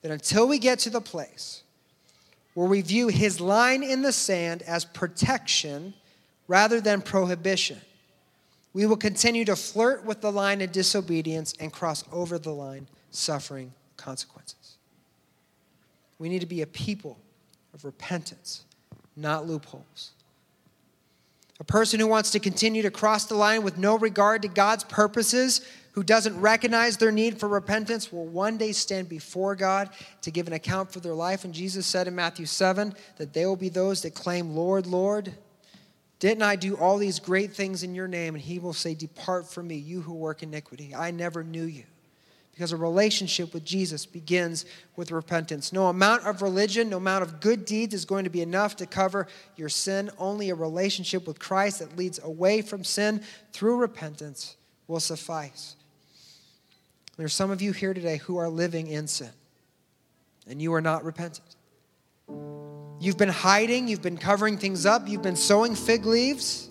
that 0.03 0.11
until 0.11 0.49
we 0.49 0.59
get 0.59 0.79
to 0.81 0.91
the 0.91 1.01
place 1.01 1.63
where 2.55 2.69
we 2.69 2.81
view 2.81 3.09
his 3.09 3.41
line 3.41 3.83
in 3.83 4.03
the 4.03 4.13
sand 4.13 4.63
as 4.63 4.85
protection 4.85 5.95
rather 6.49 6.81
than 6.81 7.01
prohibition. 7.01 7.81
We 8.73 8.87
will 8.87 8.97
continue 8.97 9.45
to 9.47 9.57
flirt 9.57 10.05
with 10.05 10.21
the 10.21 10.31
line 10.31 10.61
of 10.61 10.73
disobedience 10.73 11.55
and 11.59 11.73
cross 11.73 12.05
over 12.13 12.39
the 12.39 12.53
line, 12.53 12.87
suffering 13.11 13.73
consequences. 13.97 14.77
We 16.19 16.29
need 16.29 16.41
to 16.41 16.47
be 16.47 16.63
a 16.63 16.67
people 16.67 17.19
of 17.75 17.85
repentance, 17.85 18.65
not 19.17 19.47
loopholes. 19.47 20.11
A 21.59 21.65
person 21.65 22.01
who 22.01 22.07
wants 22.07 22.31
to 22.31 22.41
continue 22.41 22.83
to 22.83 22.91
cross 22.91 23.27
the 23.27 23.35
line 23.35 23.63
with 23.63 23.77
no 23.77 23.99
regard 23.99 24.43
to 24.43 24.49
God's 24.49 24.85
purposes 24.85 25.61
who 25.93 26.03
doesn't 26.03 26.41
recognize 26.41 26.97
their 26.97 27.11
need 27.11 27.39
for 27.39 27.49
repentance 27.49 28.13
will 28.13 28.27
one 28.27 28.57
day 28.57 28.73
stand 28.73 29.09
before 29.09 29.57
God 29.57 29.91
to 30.23 30.31
give 30.31 30.47
an 30.47 30.53
account 30.53 30.93
for 30.93 31.01
their 31.01 31.15
life. 31.15 31.45
And 31.45 31.53
Jesus 31.53 31.87
said 31.87 32.07
in 32.07 32.15
Matthew 32.15 32.47
7 32.47 32.95
that 33.17 33.33
they 33.33 33.45
will 33.45 33.57
be 33.57 33.69
those 33.69 34.03
that 34.03 34.15
claim, 34.15 34.55
Lord, 34.55 34.87
Lord, 34.87 35.33
didn't 36.21 36.43
I 36.43 36.55
do 36.57 36.77
all 36.77 36.99
these 36.99 37.19
great 37.19 37.53
things 37.53 37.83
in 37.83 37.95
your 37.95 38.07
name? 38.07 38.35
And 38.35 38.45
he 38.45 38.59
will 38.59 38.75
say, 38.75 38.95
Depart 38.95 39.51
from 39.51 39.69
me, 39.69 39.77
you 39.77 40.03
who 40.03 40.13
work 40.13 40.43
iniquity. 40.43 40.95
I 40.95 41.11
never 41.11 41.43
knew 41.43 41.65
you. 41.65 41.85
Because 42.53 42.73
a 42.73 42.77
relationship 42.77 43.55
with 43.55 43.65
Jesus 43.65 44.05
begins 44.05 44.67
with 44.95 45.13
repentance. 45.13 45.73
No 45.73 45.87
amount 45.87 46.27
of 46.27 46.43
religion, 46.43 46.91
no 46.91 46.99
amount 46.99 47.23
of 47.23 47.41
good 47.41 47.65
deeds 47.65 47.95
is 47.95 48.05
going 48.05 48.25
to 48.25 48.31
be 48.31 48.43
enough 48.43 48.77
to 48.77 48.87
cover 48.87 49.29
your 49.57 49.71
sin. 49.71 50.11
Only 50.19 50.51
a 50.51 50.55
relationship 50.55 51.27
with 51.27 51.39
Christ 51.39 51.79
that 51.79 51.97
leads 51.97 52.19
away 52.23 52.61
from 52.61 52.85
sin 52.85 53.23
through 53.53 53.77
repentance 53.77 54.57
will 54.87 55.01
suffice. 55.01 55.77
There's 57.21 57.35
some 57.35 57.51
of 57.51 57.61
you 57.61 57.73
here 57.73 57.93
today 57.93 58.17
who 58.17 58.39
are 58.39 58.49
living 58.49 58.87
in 58.87 59.07
sin, 59.07 59.29
and 60.49 60.63
you 60.63 60.73
are 60.73 60.81
not 60.81 61.05
repentant. 61.05 61.55
You've 62.99 63.19
been 63.19 63.29
hiding, 63.29 63.89
you've 63.89 64.01
been 64.01 64.17
covering 64.17 64.57
things 64.57 64.87
up, 64.87 65.07
you've 65.07 65.21
been 65.21 65.37
sewing 65.37 65.75
fig 65.75 66.07
leaves, 66.07 66.71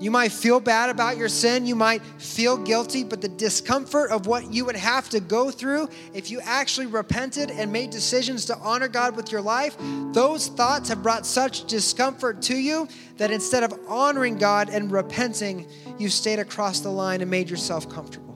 You 0.00 0.12
might 0.12 0.30
feel 0.30 0.60
bad 0.60 0.90
about 0.90 1.16
your 1.16 1.28
sin. 1.28 1.66
You 1.66 1.74
might 1.74 2.02
feel 2.18 2.56
guilty, 2.56 3.02
but 3.02 3.20
the 3.20 3.28
discomfort 3.28 4.12
of 4.12 4.26
what 4.26 4.52
you 4.52 4.64
would 4.64 4.76
have 4.76 5.08
to 5.10 5.18
go 5.18 5.50
through 5.50 5.88
if 6.14 6.30
you 6.30 6.40
actually 6.40 6.86
repented 6.86 7.50
and 7.50 7.72
made 7.72 7.90
decisions 7.90 8.44
to 8.46 8.56
honor 8.58 8.88
God 8.88 9.16
with 9.16 9.32
your 9.32 9.40
life, 9.40 9.76
those 10.12 10.48
thoughts 10.48 10.88
have 10.88 11.02
brought 11.02 11.26
such 11.26 11.66
discomfort 11.66 12.40
to 12.42 12.56
you 12.56 12.86
that 13.16 13.32
instead 13.32 13.64
of 13.64 13.74
honoring 13.88 14.38
God 14.38 14.70
and 14.70 14.90
repenting, 14.92 15.68
you 15.98 16.08
stayed 16.08 16.38
across 16.38 16.80
the 16.80 16.90
line 16.90 17.20
and 17.20 17.30
made 17.30 17.50
yourself 17.50 17.88
comfortable. 17.90 18.27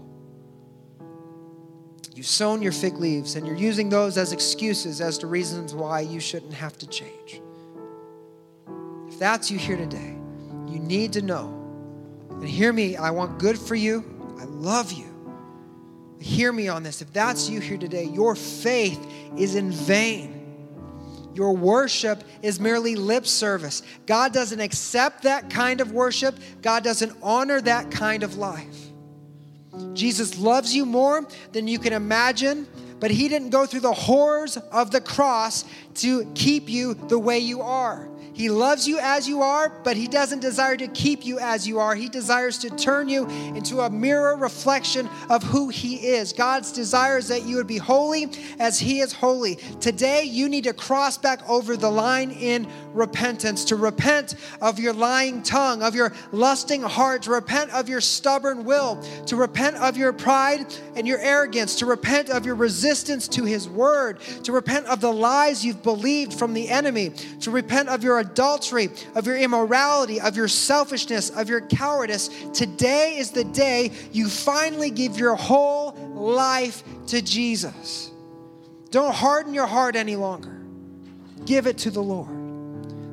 You've 2.22 2.28
sewn 2.28 2.62
your 2.62 2.70
fig 2.70 2.98
leaves 2.98 3.34
and 3.34 3.44
you're 3.44 3.56
using 3.56 3.88
those 3.88 4.16
as 4.16 4.32
excuses 4.32 5.00
as 5.00 5.18
to 5.18 5.26
reasons 5.26 5.74
why 5.74 6.02
you 6.02 6.20
shouldn't 6.20 6.54
have 6.54 6.78
to 6.78 6.86
change. 6.86 7.42
If 9.08 9.18
that's 9.18 9.50
you 9.50 9.58
here 9.58 9.76
today, 9.76 10.16
you 10.68 10.78
need 10.78 11.14
to 11.14 11.22
know. 11.22 11.48
And 12.30 12.48
hear 12.48 12.72
me, 12.72 12.96
I 12.96 13.10
want 13.10 13.40
good 13.40 13.58
for 13.58 13.74
you. 13.74 14.04
I 14.38 14.44
love 14.44 14.92
you. 14.92 15.08
Hear 16.20 16.52
me 16.52 16.68
on 16.68 16.84
this. 16.84 17.02
If 17.02 17.12
that's 17.12 17.50
you 17.50 17.58
here 17.58 17.76
today, 17.76 18.04
your 18.04 18.36
faith 18.36 19.04
is 19.36 19.56
in 19.56 19.72
vain. 19.72 21.34
Your 21.34 21.56
worship 21.56 22.22
is 22.40 22.60
merely 22.60 22.94
lip 22.94 23.26
service. 23.26 23.82
God 24.06 24.32
doesn't 24.32 24.60
accept 24.60 25.24
that 25.24 25.50
kind 25.50 25.80
of 25.80 25.90
worship, 25.90 26.38
God 26.60 26.84
doesn't 26.84 27.16
honor 27.20 27.60
that 27.62 27.90
kind 27.90 28.22
of 28.22 28.36
life. 28.36 28.91
Jesus 29.94 30.38
loves 30.38 30.74
you 30.74 30.84
more 30.84 31.26
than 31.52 31.66
you 31.66 31.78
can 31.78 31.92
imagine, 31.92 32.66
but 33.00 33.10
He 33.10 33.28
didn't 33.28 33.50
go 33.50 33.66
through 33.66 33.80
the 33.80 33.92
horrors 33.92 34.56
of 34.56 34.90
the 34.90 35.00
cross 35.00 35.64
to 35.96 36.30
keep 36.34 36.68
you 36.68 36.94
the 36.94 37.18
way 37.18 37.38
you 37.38 37.62
are. 37.62 38.08
He 38.34 38.48
loves 38.48 38.88
you 38.88 38.98
as 38.98 39.28
you 39.28 39.42
are, 39.42 39.68
but 39.84 39.96
He 39.96 40.06
doesn't 40.06 40.40
desire 40.40 40.76
to 40.76 40.88
keep 40.88 41.24
you 41.24 41.38
as 41.38 41.66
you 41.66 41.78
are. 41.78 41.94
He 41.94 42.08
desires 42.08 42.58
to 42.58 42.70
turn 42.70 43.08
you 43.08 43.26
into 43.54 43.80
a 43.80 43.90
mirror 43.90 44.36
reflection 44.36 45.08
of 45.28 45.42
who 45.42 45.68
He 45.68 45.96
is. 45.96 46.32
God's 46.32 46.72
desire 46.72 47.18
is 47.18 47.28
that 47.28 47.44
you 47.44 47.56
would 47.56 47.66
be 47.66 47.78
holy 47.78 48.28
as 48.58 48.78
He 48.78 49.00
is 49.00 49.12
holy. 49.12 49.56
Today, 49.80 50.24
you 50.24 50.48
need 50.48 50.64
to 50.64 50.72
cross 50.72 51.18
back 51.18 51.48
over 51.48 51.76
the 51.76 51.90
line 51.90 52.30
in 52.30 52.66
repentance, 52.94 53.64
to 53.66 53.76
repent 53.76 54.34
of 54.60 54.78
your 54.78 54.92
lying 54.92 55.42
tongue, 55.42 55.82
of 55.82 55.94
your 55.94 56.12
lusting 56.30 56.82
heart, 56.82 57.22
to 57.22 57.30
repent 57.30 57.70
of 57.72 57.88
your 57.88 58.00
stubborn 58.00 58.64
will, 58.64 59.02
to 59.26 59.36
repent 59.36 59.76
of 59.76 59.96
your 59.96 60.12
pride 60.12 60.66
and 60.94 61.06
your 61.06 61.18
arrogance, 61.18 61.76
to 61.76 61.86
repent 61.86 62.30
of 62.30 62.46
your 62.46 62.54
resistance 62.54 63.28
to 63.28 63.44
His 63.44 63.68
word, 63.68 64.20
to 64.44 64.52
repent 64.52 64.86
of 64.86 65.00
the 65.00 65.12
lies 65.12 65.64
you've 65.64 65.82
believed 65.82 66.34
from 66.34 66.54
the 66.54 66.68
enemy, 66.68 67.10
to 67.40 67.50
repent 67.50 67.88
of 67.88 68.02
your 68.02 68.21
adultery, 68.22 68.88
of 69.14 69.26
your 69.26 69.36
immorality, 69.36 70.20
of 70.20 70.36
your 70.36 70.48
selfishness, 70.48 71.30
of 71.30 71.48
your 71.48 71.60
cowardice. 71.60 72.28
Today 72.52 73.18
is 73.18 73.30
the 73.30 73.44
day 73.44 73.92
you 74.10 74.28
finally 74.28 74.90
give 74.90 75.18
your 75.18 75.36
whole 75.36 75.92
life 76.14 76.82
to 77.08 77.22
Jesus. 77.22 78.10
Don't 78.90 79.14
harden 79.14 79.54
your 79.54 79.66
heart 79.66 79.94
any 79.96 80.16
longer. 80.16 80.62
Give 81.44 81.66
it 81.66 81.78
to 81.78 81.90
the 81.90 82.02
Lord. 82.02 82.42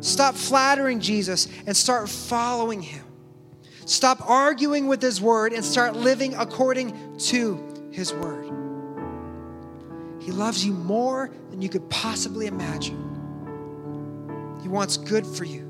Stop 0.02 0.36
flattering 0.36 1.00
Jesus 1.00 1.48
and 1.68 1.76
start 1.76 2.10
following 2.10 2.82
him. 2.82 3.04
Stop 3.86 4.30
arguing 4.30 4.88
with 4.88 5.02
his 5.02 5.20
word 5.20 5.52
and 5.52 5.66
start 5.66 5.96
living 5.96 6.36
according 6.36 7.18
to 7.18 7.90
his 7.92 8.14
word. 8.14 8.46
He 10.20 10.32
loves 10.32 10.64
you 10.64 10.74
more 10.74 11.32
than 11.50 11.62
you 11.62 11.70
could 11.70 11.90
possibly 11.90 12.46
imagine. 12.48 13.09
He 14.62 14.68
wants 14.68 14.98
good 14.98 15.26
for 15.26 15.46
you. 15.46 15.66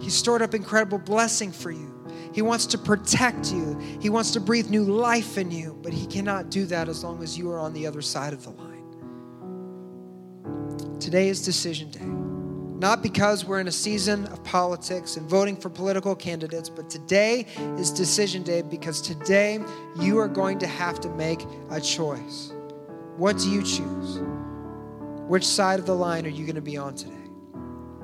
He 0.00 0.10
stored 0.10 0.42
up 0.42 0.54
incredible 0.54 0.98
blessing 0.98 1.52
for 1.52 1.70
you. 1.70 1.92
He 2.32 2.42
wants 2.42 2.66
to 2.66 2.78
protect 2.78 3.52
you. 3.52 3.78
He 4.00 4.10
wants 4.10 4.32
to 4.32 4.40
breathe 4.40 4.68
new 4.68 4.84
life 4.84 5.38
in 5.38 5.50
you, 5.50 5.78
but 5.82 5.92
he 5.92 6.06
cannot 6.06 6.50
do 6.50 6.66
that 6.66 6.88
as 6.88 7.04
long 7.04 7.22
as 7.22 7.38
you 7.38 7.50
are 7.52 7.60
on 7.60 7.72
the 7.72 7.86
other 7.86 8.02
side 8.02 8.32
of 8.32 8.42
the 8.42 8.50
line. 8.50 8.74
Today 10.98 11.28
is 11.28 11.44
decision 11.44 11.90
day. 11.90 12.00
Not 12.80 13.02
because 13.02 13.44
we're 13.44 13.60
in 13.60 13.68
a 13.68 13.72
season 13.72 14.26
of 14.26 14.42
politics 14.42 15.16
and 15.16 15.30
voting 15.30 15.56
for 15.56 15.70
political 15.70 16.16
candidates, 16.16 16.68
but 16.68 16.90
today 16.90 17.46
is 17.78 17.90
decision 17.90 18.42
day 18.42 18.62
because 18.62 19.00
today 19.00 19.60
you 20.00 20.18
are 20.18 20.28
going 20.28 20.58
to 20.58 20.66
have 20.66 21.00
to 21.00 21.08
make 21.10 21.46
a 21.70 21.80
choice. 21.80 22.52
What 23.16 23.38
do 23.38 23.48
you 23.48 23.62
choose? 23.62 24.18
Which 25.28 25.46
side 25.46 25.78
of 25.78 25.86
the 25.86 25.94
line 25.94 26.26
are 26.26 26.30
you 26.30 26.44
going 26.44 26.56
to 26.56 26.60
be 26.60 26.76
on 26.76 26.96
today? 26.96 27.23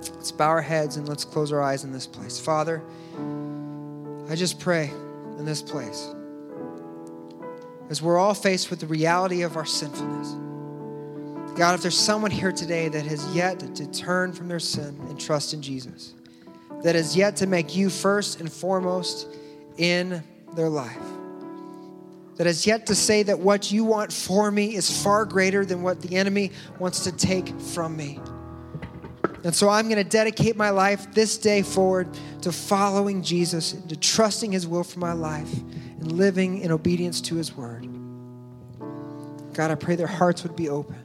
Let's 0.08 0.32
bow 0.32 0.48
our 0.48 0.62
heads 0.62 0.96
and 0.96 1.08
let's 1.08 1.24
close 1.24 1.52
our 1.52 1.62
eyes 1.62 1.84
in 1.84 1.92
this 1.92 2.06
place. 2.06 2.38
Father, 2.40 2.82
I 4.28 4.34
just 4.34 4.60
pray 4.60 4.90
in 5.38 5.44
this 5.44 5.62
place 5.62 6.08
as 7.90 8.00
we're 8.00 8.16
all 8.16 8.34
faced 8.34 8.70
with 8.70 8.78
the 8.78 8.86
reality 8.86 9.42
of 9.42 9.56
our 9.56 9.66
sinfulness. 9.66 10.36
God, 11.58 11.74
if 11.74 11.82
there's 11.82 11.98
someone 11.98 12.30
here 12.30 12.52
today 12.52 12.88
that 12.88 13.04
has 13.04 13.34
yet 13.34 13.58
to 13.74 13.90
turn 13.90 14.32
from 14.32 14.46
their 14.48 14.60
sin 14.60 14.96
and 15.08 15.20
trust 15.20 15.52
in 15.52 15.60
Jesus, 15.60 16.14
that 16.84 16.94
has 16.94 17.16
yet 17.16 17.36
to 17.36 17.46
make 17.46 17.76
you 17.76 17.90
first 17.90 18.40
and 18.40 18.50
foremost 18.50 19.26
in 19.76 20.22
their 20.54 20.68
life, 20.68 20.96
that 22.36 22.46
has 22.46 22.66
yet 22.66 22.86
to 22.86 22.94
say 22.94 23.24
that 23.24 23.38
what 23.38 23.72
you 23.72 23.84
want 23.84 24.12
for 24.12 24.50
me 24.50 24.74
is 24.76 25.02
far 25.02 25.24
greater 25.24 25.66
than 25.66 25.82
what 25.82 26.00
the 26.00 26.16
enemy 26.16 26.52
wants 26.78 27.04
to 27.04 27.12
take 27.12 27.48
from 27.60 27.96
me. 27.96 28.20
And 29.42 29.54
so 29.54 29.68
I'm 29.68 29.88
going 29.88 30.02
to 30.02 30.08
dedicate 30.08 30.56
my 30.56 30.70
life 30.70 31.12
this 31.14 31.38
day 31.38 31.62
forward 31.62 32.08
to 32.42 32.52
following 32.52 33.22
Jesus, 33.22 33.72
to 33.72 33.96
trusting 33.96 34.52
his 34.52 34.66
will 34.66 34.84
for 34.84 34.98
my 34.98 35.12
life, 35.12 35.52
and 35.52 36.12
living 36.12 36.60
in 36.60 36.70
obedience 36.70 37.20
to 37.22 37.36
his 37.36 37.56
word. 37.56 37.88
God, 39.54 39.70
I 39.70 39.74
pray 39.74 39.96
their 39.96 40.06
hearts 40.06 40.42
would 40.42 40.56
be 40.56 40.68
open. 40.68 40.96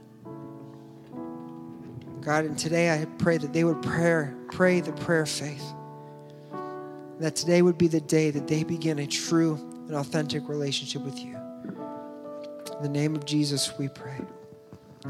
God, 2.20 2.44
and 2.44 2.58
today 2.58 2.92
I 2.92 3.04
pray 3.18 3.38
that 3.38 3.52
they 3.52 3.64
would 3.64 3.80
pray, 3.82 4.28
pray 4.50 4.80
the 4.80 4.92
prayer 4.92 5.22
of 5.22 5.30
faith. 5.30 5.64
That 7.20 7.36
today 7.36 7.62
would 7.62 7.78
be 7.78 7.88
the 7.88 8.00
day 8.00 8.30
that 8.30 8.46
they 8.48 8.64
begin 8.64 8.98
a 8.98 9.06
true 9.06 9.54
and 9.86 9.94
authentic 9.94 10.48
relationship 10.48 11.02
with 11.02 11.18
you. 11.18 11.36
In 12.76 12.82
the 12.82 12.88
name 12.88 13.14
of 13.14 13.24
Jesus, 13.24 13.78
we 13.78 13.88
pray. 13.88 14.20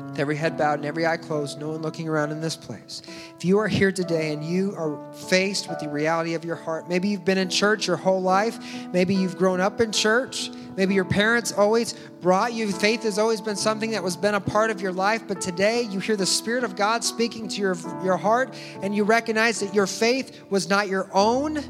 With 0.09 0.19
every 0.19 0.37
head 0.37 0.57
bowed 0.57 0.79
and 0.79 0.85
every 0.85 1.07
eye 1.07 1.17
closed, 1.17 1.59
no 1.59 1.71
one 1.71 1.83
looking 1.83 2.09
around 2.09 2.31
in 2.31 2.41
this 2.41 2.57
place. 2.57 3.03
If 3.37 3.45
you 3.45 3.59
are 3.59 3.69
here 3.69 3.93
today 3.93 4.33
and 4.33 4.45
you 4.45 4.75
are 4.77 4.99
faced 5.13 5.69
with 5.69 5.79
the 5.79 5.89
reality 5.89 6.35
of 6.35 6.45
your 6.45 6.57
heart, 6.57 6.89
maybe 6.89 7.09
you've 7.09 7.25
been 7.25 7.39
in 7.39 7.49
church 7.49 7.87
your 7.87 7.97
whole 7.97 8.23
life, 8.23 8.59
maybe 8.93 9.15
you've 9.15 9.37
grown 9.37 9.61
up 9.61 9.81
in 9.81 9.93
church, 9.93 10.51
maybe 10.77 10.95
your 10.95 11.05
parents 11.05 11.53
always 11.53 11.95
brought 12.21 12.53
you, 12.53 12.73
faith 12.73 13.03
has 13.03 13.19
always 13.19 13.41
been 13.41 13.57
something 13.57 13.91
that 13.91 14.03
was 14.03 14.17
been 14.17 14.35
a 14.35 14.41
part 14.41 14.71
of 14.71 14.81
your 14.81 14.93
life, 14.93 15.23
but 15.27 15.41
today 15.41 15.83
you 15.83 15.99
hear 15.99 16.17
the 16.17 16.27
Spirit 16.27 16.65
of 16.65 16.77
God 16.77 17.05
speaking 17.05 17.49
to 17.49 17.61
your, 17.61 17.77
your 18.05 18.17
heart 18.17 18.55
and 18.83 18.95
you 18.95 19.05
recognize 19.05 19.61
that 19.61 19.75
your 19.75 19.87
faith 19.87 20.41
was 20.51 20.69
not 20.69 20.89
your 20.89 21.09
own, 21.13 21.63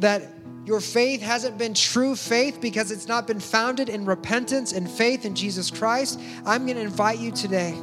that 0.00 0.33
your 0.64 0.80
faith 0.80 1.20
hasn't 1.20 1.58
been 1.58 1.74
true 1.74 2.16
faith 2.16 2.60
because 2.60 2.90
it's 2.90 3.06
not 3.06 3.26
been 3.26 3.40
founded 3.40 3.88
in 3.90 4.06
repentance 4.06 4.72
and 4.72 4.90
faith 4.90 5.26
in 5.26 5.34
Jesus 5.34 5.70
Christ, 5.70 6.18
I'm 6.46 6.64
going 6.64 6.76
to 6.76 6.82
invite 6.82 7.18
you 7.18 7.32
today 7.32 7.74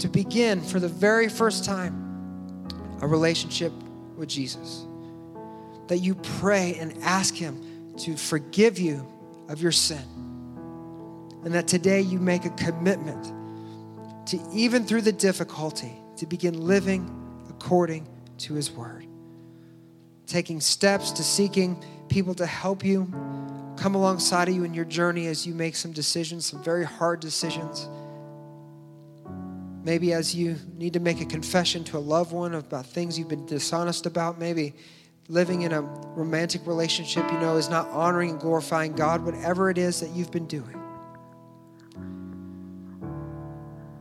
to 0.00 0.08
begin 0.08 0.60
for 0.60 0.80
the 0.80 0.88
very 0.88 1.28
first 1.28 1.64
time 1.64 2.66
a 3.00 3.06
relationship 3.06 3.72
with 4.16 4.28
Jesus. 4.28 4.84
That 5.86 5.98
you 5.98 6.16
pray 6.16 6.76
and 6.80 7.00
ask 7.02 7.34
Him 7.34 7.94
to 7.98 8.16
forgive 8.16 8.78
you 8.78 9.06
of 9.48 9.62
your 9.62 9.72
sin. 9.72 10.02
And 11.44 11.54
that 11.54 11.68
today 11.68 12.00
you 12.00 12.18
make 12.18 12.44
a 12.44 12.50
commitment 12.50 13.32
to, 14.28 14.40
even 14.52 14.84
through 14.84 15.02
the 15.02 15.12
difficulty, 15.12 15.92
to 16.16 16.26
begin 16.26 16.60
living 16.60 17.08
according 17.50 18.08
to 18.38 18.54
His 18.54 18.72
Word 18.72 19.06
taking 20.26 20.60
steps 20.60 21.10
to 21.12 21.22
seeking 21.22 21.82
people 22.08 22.34
to 22.34 22.46
help 22.46 22.84
you, 22.84 23.12
come 23.76 23.94
alongside 23.94 24.48
of 24.48 24.54
you 24.54 24.64
in 24.64 24.74
your 24.74 24.84
journey 24.84 25.26
as 25.26 25.46
you 25.46 25.54
make 25.54 25.76
some 25.76 25.92
decisions, 25.92 26.46
some 26.46 26.62
very 26.62 26.84
hard 26.84 27.20
decisions. 27.20 27.88
Maybe 29.82 30.12
as 30.12 30.34
you 30.34 30.56
need 30.76 30.94
to 30.94 31.00
make 31.00 31.20
a 31.20 31.26
confession 31.26 31.84
to 31.84 31.98
a 31.98 32.00
loved 32.00 32.32
one 32.32 32.54
about 32.54 32.86
things 32.86 33.18
you've 33.18 33.28
been 33.28 33.44
dishonest 33.46 34.06
about, 34.06 34.38
maybe 34.38 34.74
living 35.28 35.62
in 35.62 35.72
a 35.72 35.82
romantic 35.82 36.66
relationship 36.66 37.30
you 37.30 37.38
know 37.38 37.56
is 37.56 37.68
not 37.68 37.88
honoring 37.88 38.30
and 38.30 38.40
glorifying 38.40 38.92
God, 38.92 39.24
whatever 39.24 39.70
it 39.70 39.78
is 39.78 40.00
that 40.00 40.10
you've 40.10 40.30
been 40.30 40.46
doing. 40.46 40.80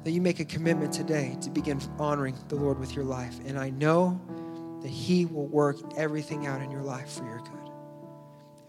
That 0.04 0.12
you 0.12 0.22
make 0.22 0.40
a 0.40 0.46
commitment 0.46 0.94
today 0.94 1.38
to 1.42 1.50
begin 1.50 1.82
honoring 1.98 2.38
the 2.50 2.56
Lord 2.56 2.78
with 2.78 2.96
your 2.96 3.06
life. 3.06 3.36
And 3.46 3.58
I 3.58 3.70
know 3.70 4.20
that 4.84 4.92
He 4.92 5.26
will 5.26 5.48
work 5.48 5.78
everything 5.98 6.46
out 6.46 6.62
in 6.62 6.70
your 6.70 6.82
life 6.82 7.14
for 7.14 7.26
your 7.26 7.40
good. 7.40 7.72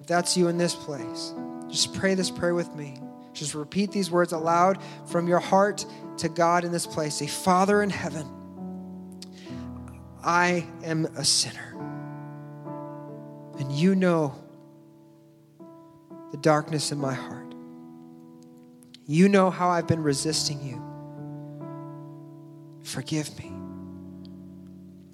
If 0.01 0.07
that's 0.07 0.37
you 0.37 0.49
in 0.49 0.57
this 0.57 0.75
place, 0.75 1.35
just 1.69 1.95
pray 1.95 2.15
this 2.15 2.31
prayer 2.31 2.55
with 2.55 2.75
me. 2.75 2.99
Just 3.33 3.55
repeat 3.55 3.91
these 3.91 4.11
words 4.11 4.33
aloud 4.33 4.79
from 5.07 5.27
your 5.27 5.41
heart 5.41 5.85
to 6.19 6.29
God 6.29 6.65
in 6.65 6.73
this 6.73 6.87
place. 6.87 7.17
Say, 7.17 7.27
Father 7.27 7.83
in 7.83 7.91
heaven, 7.91 8.27
I 10.23 10.67
am 10.85 11.07
a 11.17 11.25
sinner. 11.25 11.75
And 13.59 13.73
you 13.73 13.95
know 13.95 14.35
the 16.31 16.37
darkness 16.39 16.93
in 16.93 16.99
my 16.99 17.15
heart. 17.15 17.55
You 19.07 19.29
know 19.29 19.51
how 19.51 19.69
I've 19.69 19.87
been 19.87 20.03
resisting 20.03 20.63
you. 20.63 20.81
Forgive 22.83 23.37
me 23.39 23.53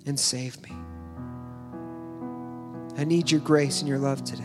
and 0.07 0.19
save 0.19 0.63
me. 0.63 0.73
I 3.01 3.05
need 3.05 3.31
your 3.31 3.41
grace 3.41 3.81
and 3.81 3.89
your 3.89 3.97
love 3.97 4.25
today. 4.25 4.45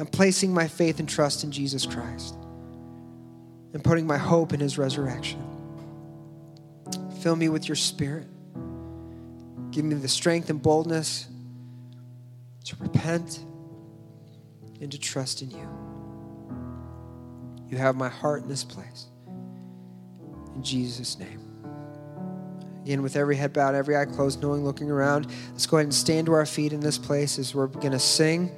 I'm 0.00 0.06
placing 0.06 0.52
my 0.52 0.66
faith 0.66 0.98
and 0.98 1.08
trust 1.08 1.44
in 1.44 1.52
Jesus 1.52 1.86
Christ 1.86 2.34
and 3.72 3.84
putting 3.84 4.04
my 4.04 4.18
hope 4.18 4.52
in 4.52 4.58
his 4.58 4.78
resurrection. 4.78 5.40
Fill 7.20 7.36
me 7.36 7.48
with 7.48 7.68
your 7.68 7.76
spirit. 7.76 8.26
Give 9.70 9.84
me 9.84 9.94
the 9.94 10.08
strength 10.08 10.50
and 10.50 10.60
boldness 10.60 11.28
to 12.64 12.74
repent 12.80 13.44
and 14.80 14.90
to 14.90 14.98
trust 14.98 15.40
in 15.40 15.52
you. 15.52 15.68
You 17.68 17.78
have 17.78 17.94
my 17.94 18.08
heart 18.08 18.42
in 18.42 18.48
this 18.48 18.64
place. 18.64 19.06
In 20.56 20.64
Jesus' 20.64 21.16
name. 21.16 21.41
Again, 22.82 23.02
with 23.02 23.14
every 23.14 23.36
head 23.36 23.52
bowed, 23.52 23.74
every 23.74 23.96
eye 23.96 24.04
closed, 24.04 24.42
knowing, 24.42 24.64
looking 24.64 24.90
around, 24.90 25.28
let's 25.52 25.66
go 25.66 25.76
ahead 25.76 25.86
and 25.86 25.94
stand 25.94 26.26
to 26.26 26.32
our 26.32 26.46
feet 26.46 26.72
in 26.72 26.80
this 26.80 26.98
place 26.98 27.38
as 27.38 27.54
we're 27.54 27.68
going 27.68 27.92
to 27.92 27.98
sing. 27.98 28.50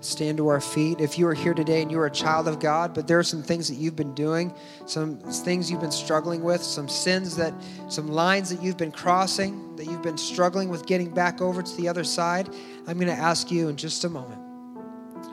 Stand 0.00 0.38
to 0.38 0.48
our 0.48 0.60
feet. 0.60 1.00
If 1.00 1.16
you 1.16 1.28
are 1.28 1.34
here 1.34 1.54
today 1.54 1.80
and 1.80 1.90
you 1.90 1.98
are 2.00 2.06
a 2.06 2.10
child 2.10 2.48
of 2.48 2.58
God, 2.58 2.92
but 2.92 3.06
there 3.06 3.18
are 3.20 3.24
some 3.24 3.42
things 3.42 3.68
that 3.68 3.76
you've 3.76 3.94
been 3.94 4.14
doing, 4.14 4.52
some 4.86 5.18
things 5.18 5.70
you've 5.70 5.80
been 5.80 5.92
struggling 5.92 6.42
with, 6.42 6.60
some 6.62 6.88
sins 6.88 7.36
that, 7.36 7.54
some 7.88 8.08
lines 8.08 8.50
that 8.50 8.62
you've 8.62 8.76
been 8.76 8.90
crossing, 8.90 9.76
that 9.76 9.86
you've 9.86 10.02
been 10.02 10.18
struggling 10.18 10.68
with 10.68 10.86
getting 10.86 11.12
back 11.12 11.40
over 11.40 11.62
to 11.62 11.76
the 11.76 11.88
other 11.88 12.02
side, 12.02 12.48
I'm 12.88 12.98
going 12.98 13.14
to 13.14 13.20
ask 13.20 13.50
you 13.50 13.68
in 13.68 13.76
just 13.76 14.04
a 14.04 14.08
moment 14.08 14.40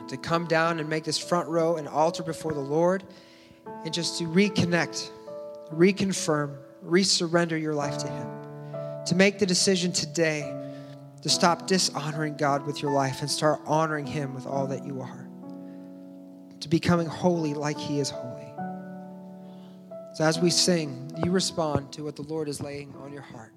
to 0.08 0.16
come 0.16 0.46
down 0.46 0.80
and 0.80 0.88
make 0.88 1.04
this 1.04 1.18
front 1.18 1.48
row 1.48 1.76
an 1.76 1.86
altar 1.86 2.22
before 2.22 2.52
the 2.52 2.60
Lord 2.60 3.04
and 3.84 3.94
just 3.94 4.18
to 4.18 4.24
reconnect, 4.24 5.10
reconfirm, 5.72 6.56
resurrender 6.84 7.60
your 7.60 7.74
life 7.74 7.98
to 7.98 8.08
Him. 8.08 8.39
To 9.06 9.14
make 9.14 9.38
the 9.38 9.46
decision 9.46 9.92
today 9.92 10.56
to 11.22 11.28
stop 11.28 11.66
dishonoring 11.66 12.36
God 12.36 12.66
with 12.66 12.80
your 12.80 12.92
life 12.92 13.20
and 13.20 13.30
start 13.30 13.60
honoring 13.66 14.06
Him 14.06 14.34
with 14.34 14.46
all 14.46 14.66
that 14.68 14.84
you 14.84 15.00
are. 15.00 15.28
To 16.60 16.68
becoming 16.68 17.06
holy 17.06 17.54
like 17.54 17.78
He 17.78 18.00
is 18.00 18.10
holy. 18.10 18.46
So 20.14 20.24
as 20.24 20.38
we 20.38 20.50
sing, 20.50 21.10
you 21.24 21.30
respond 21.30 21.92
to 21.92 22.04
what 22.04 22.16
the 22.16 22.22
Lord 22.22 22.48
is 22.48 22.60
laying 22.60 22.94
on 22.96 23.12
your 23.12 23.22
heart. 23.22 23.54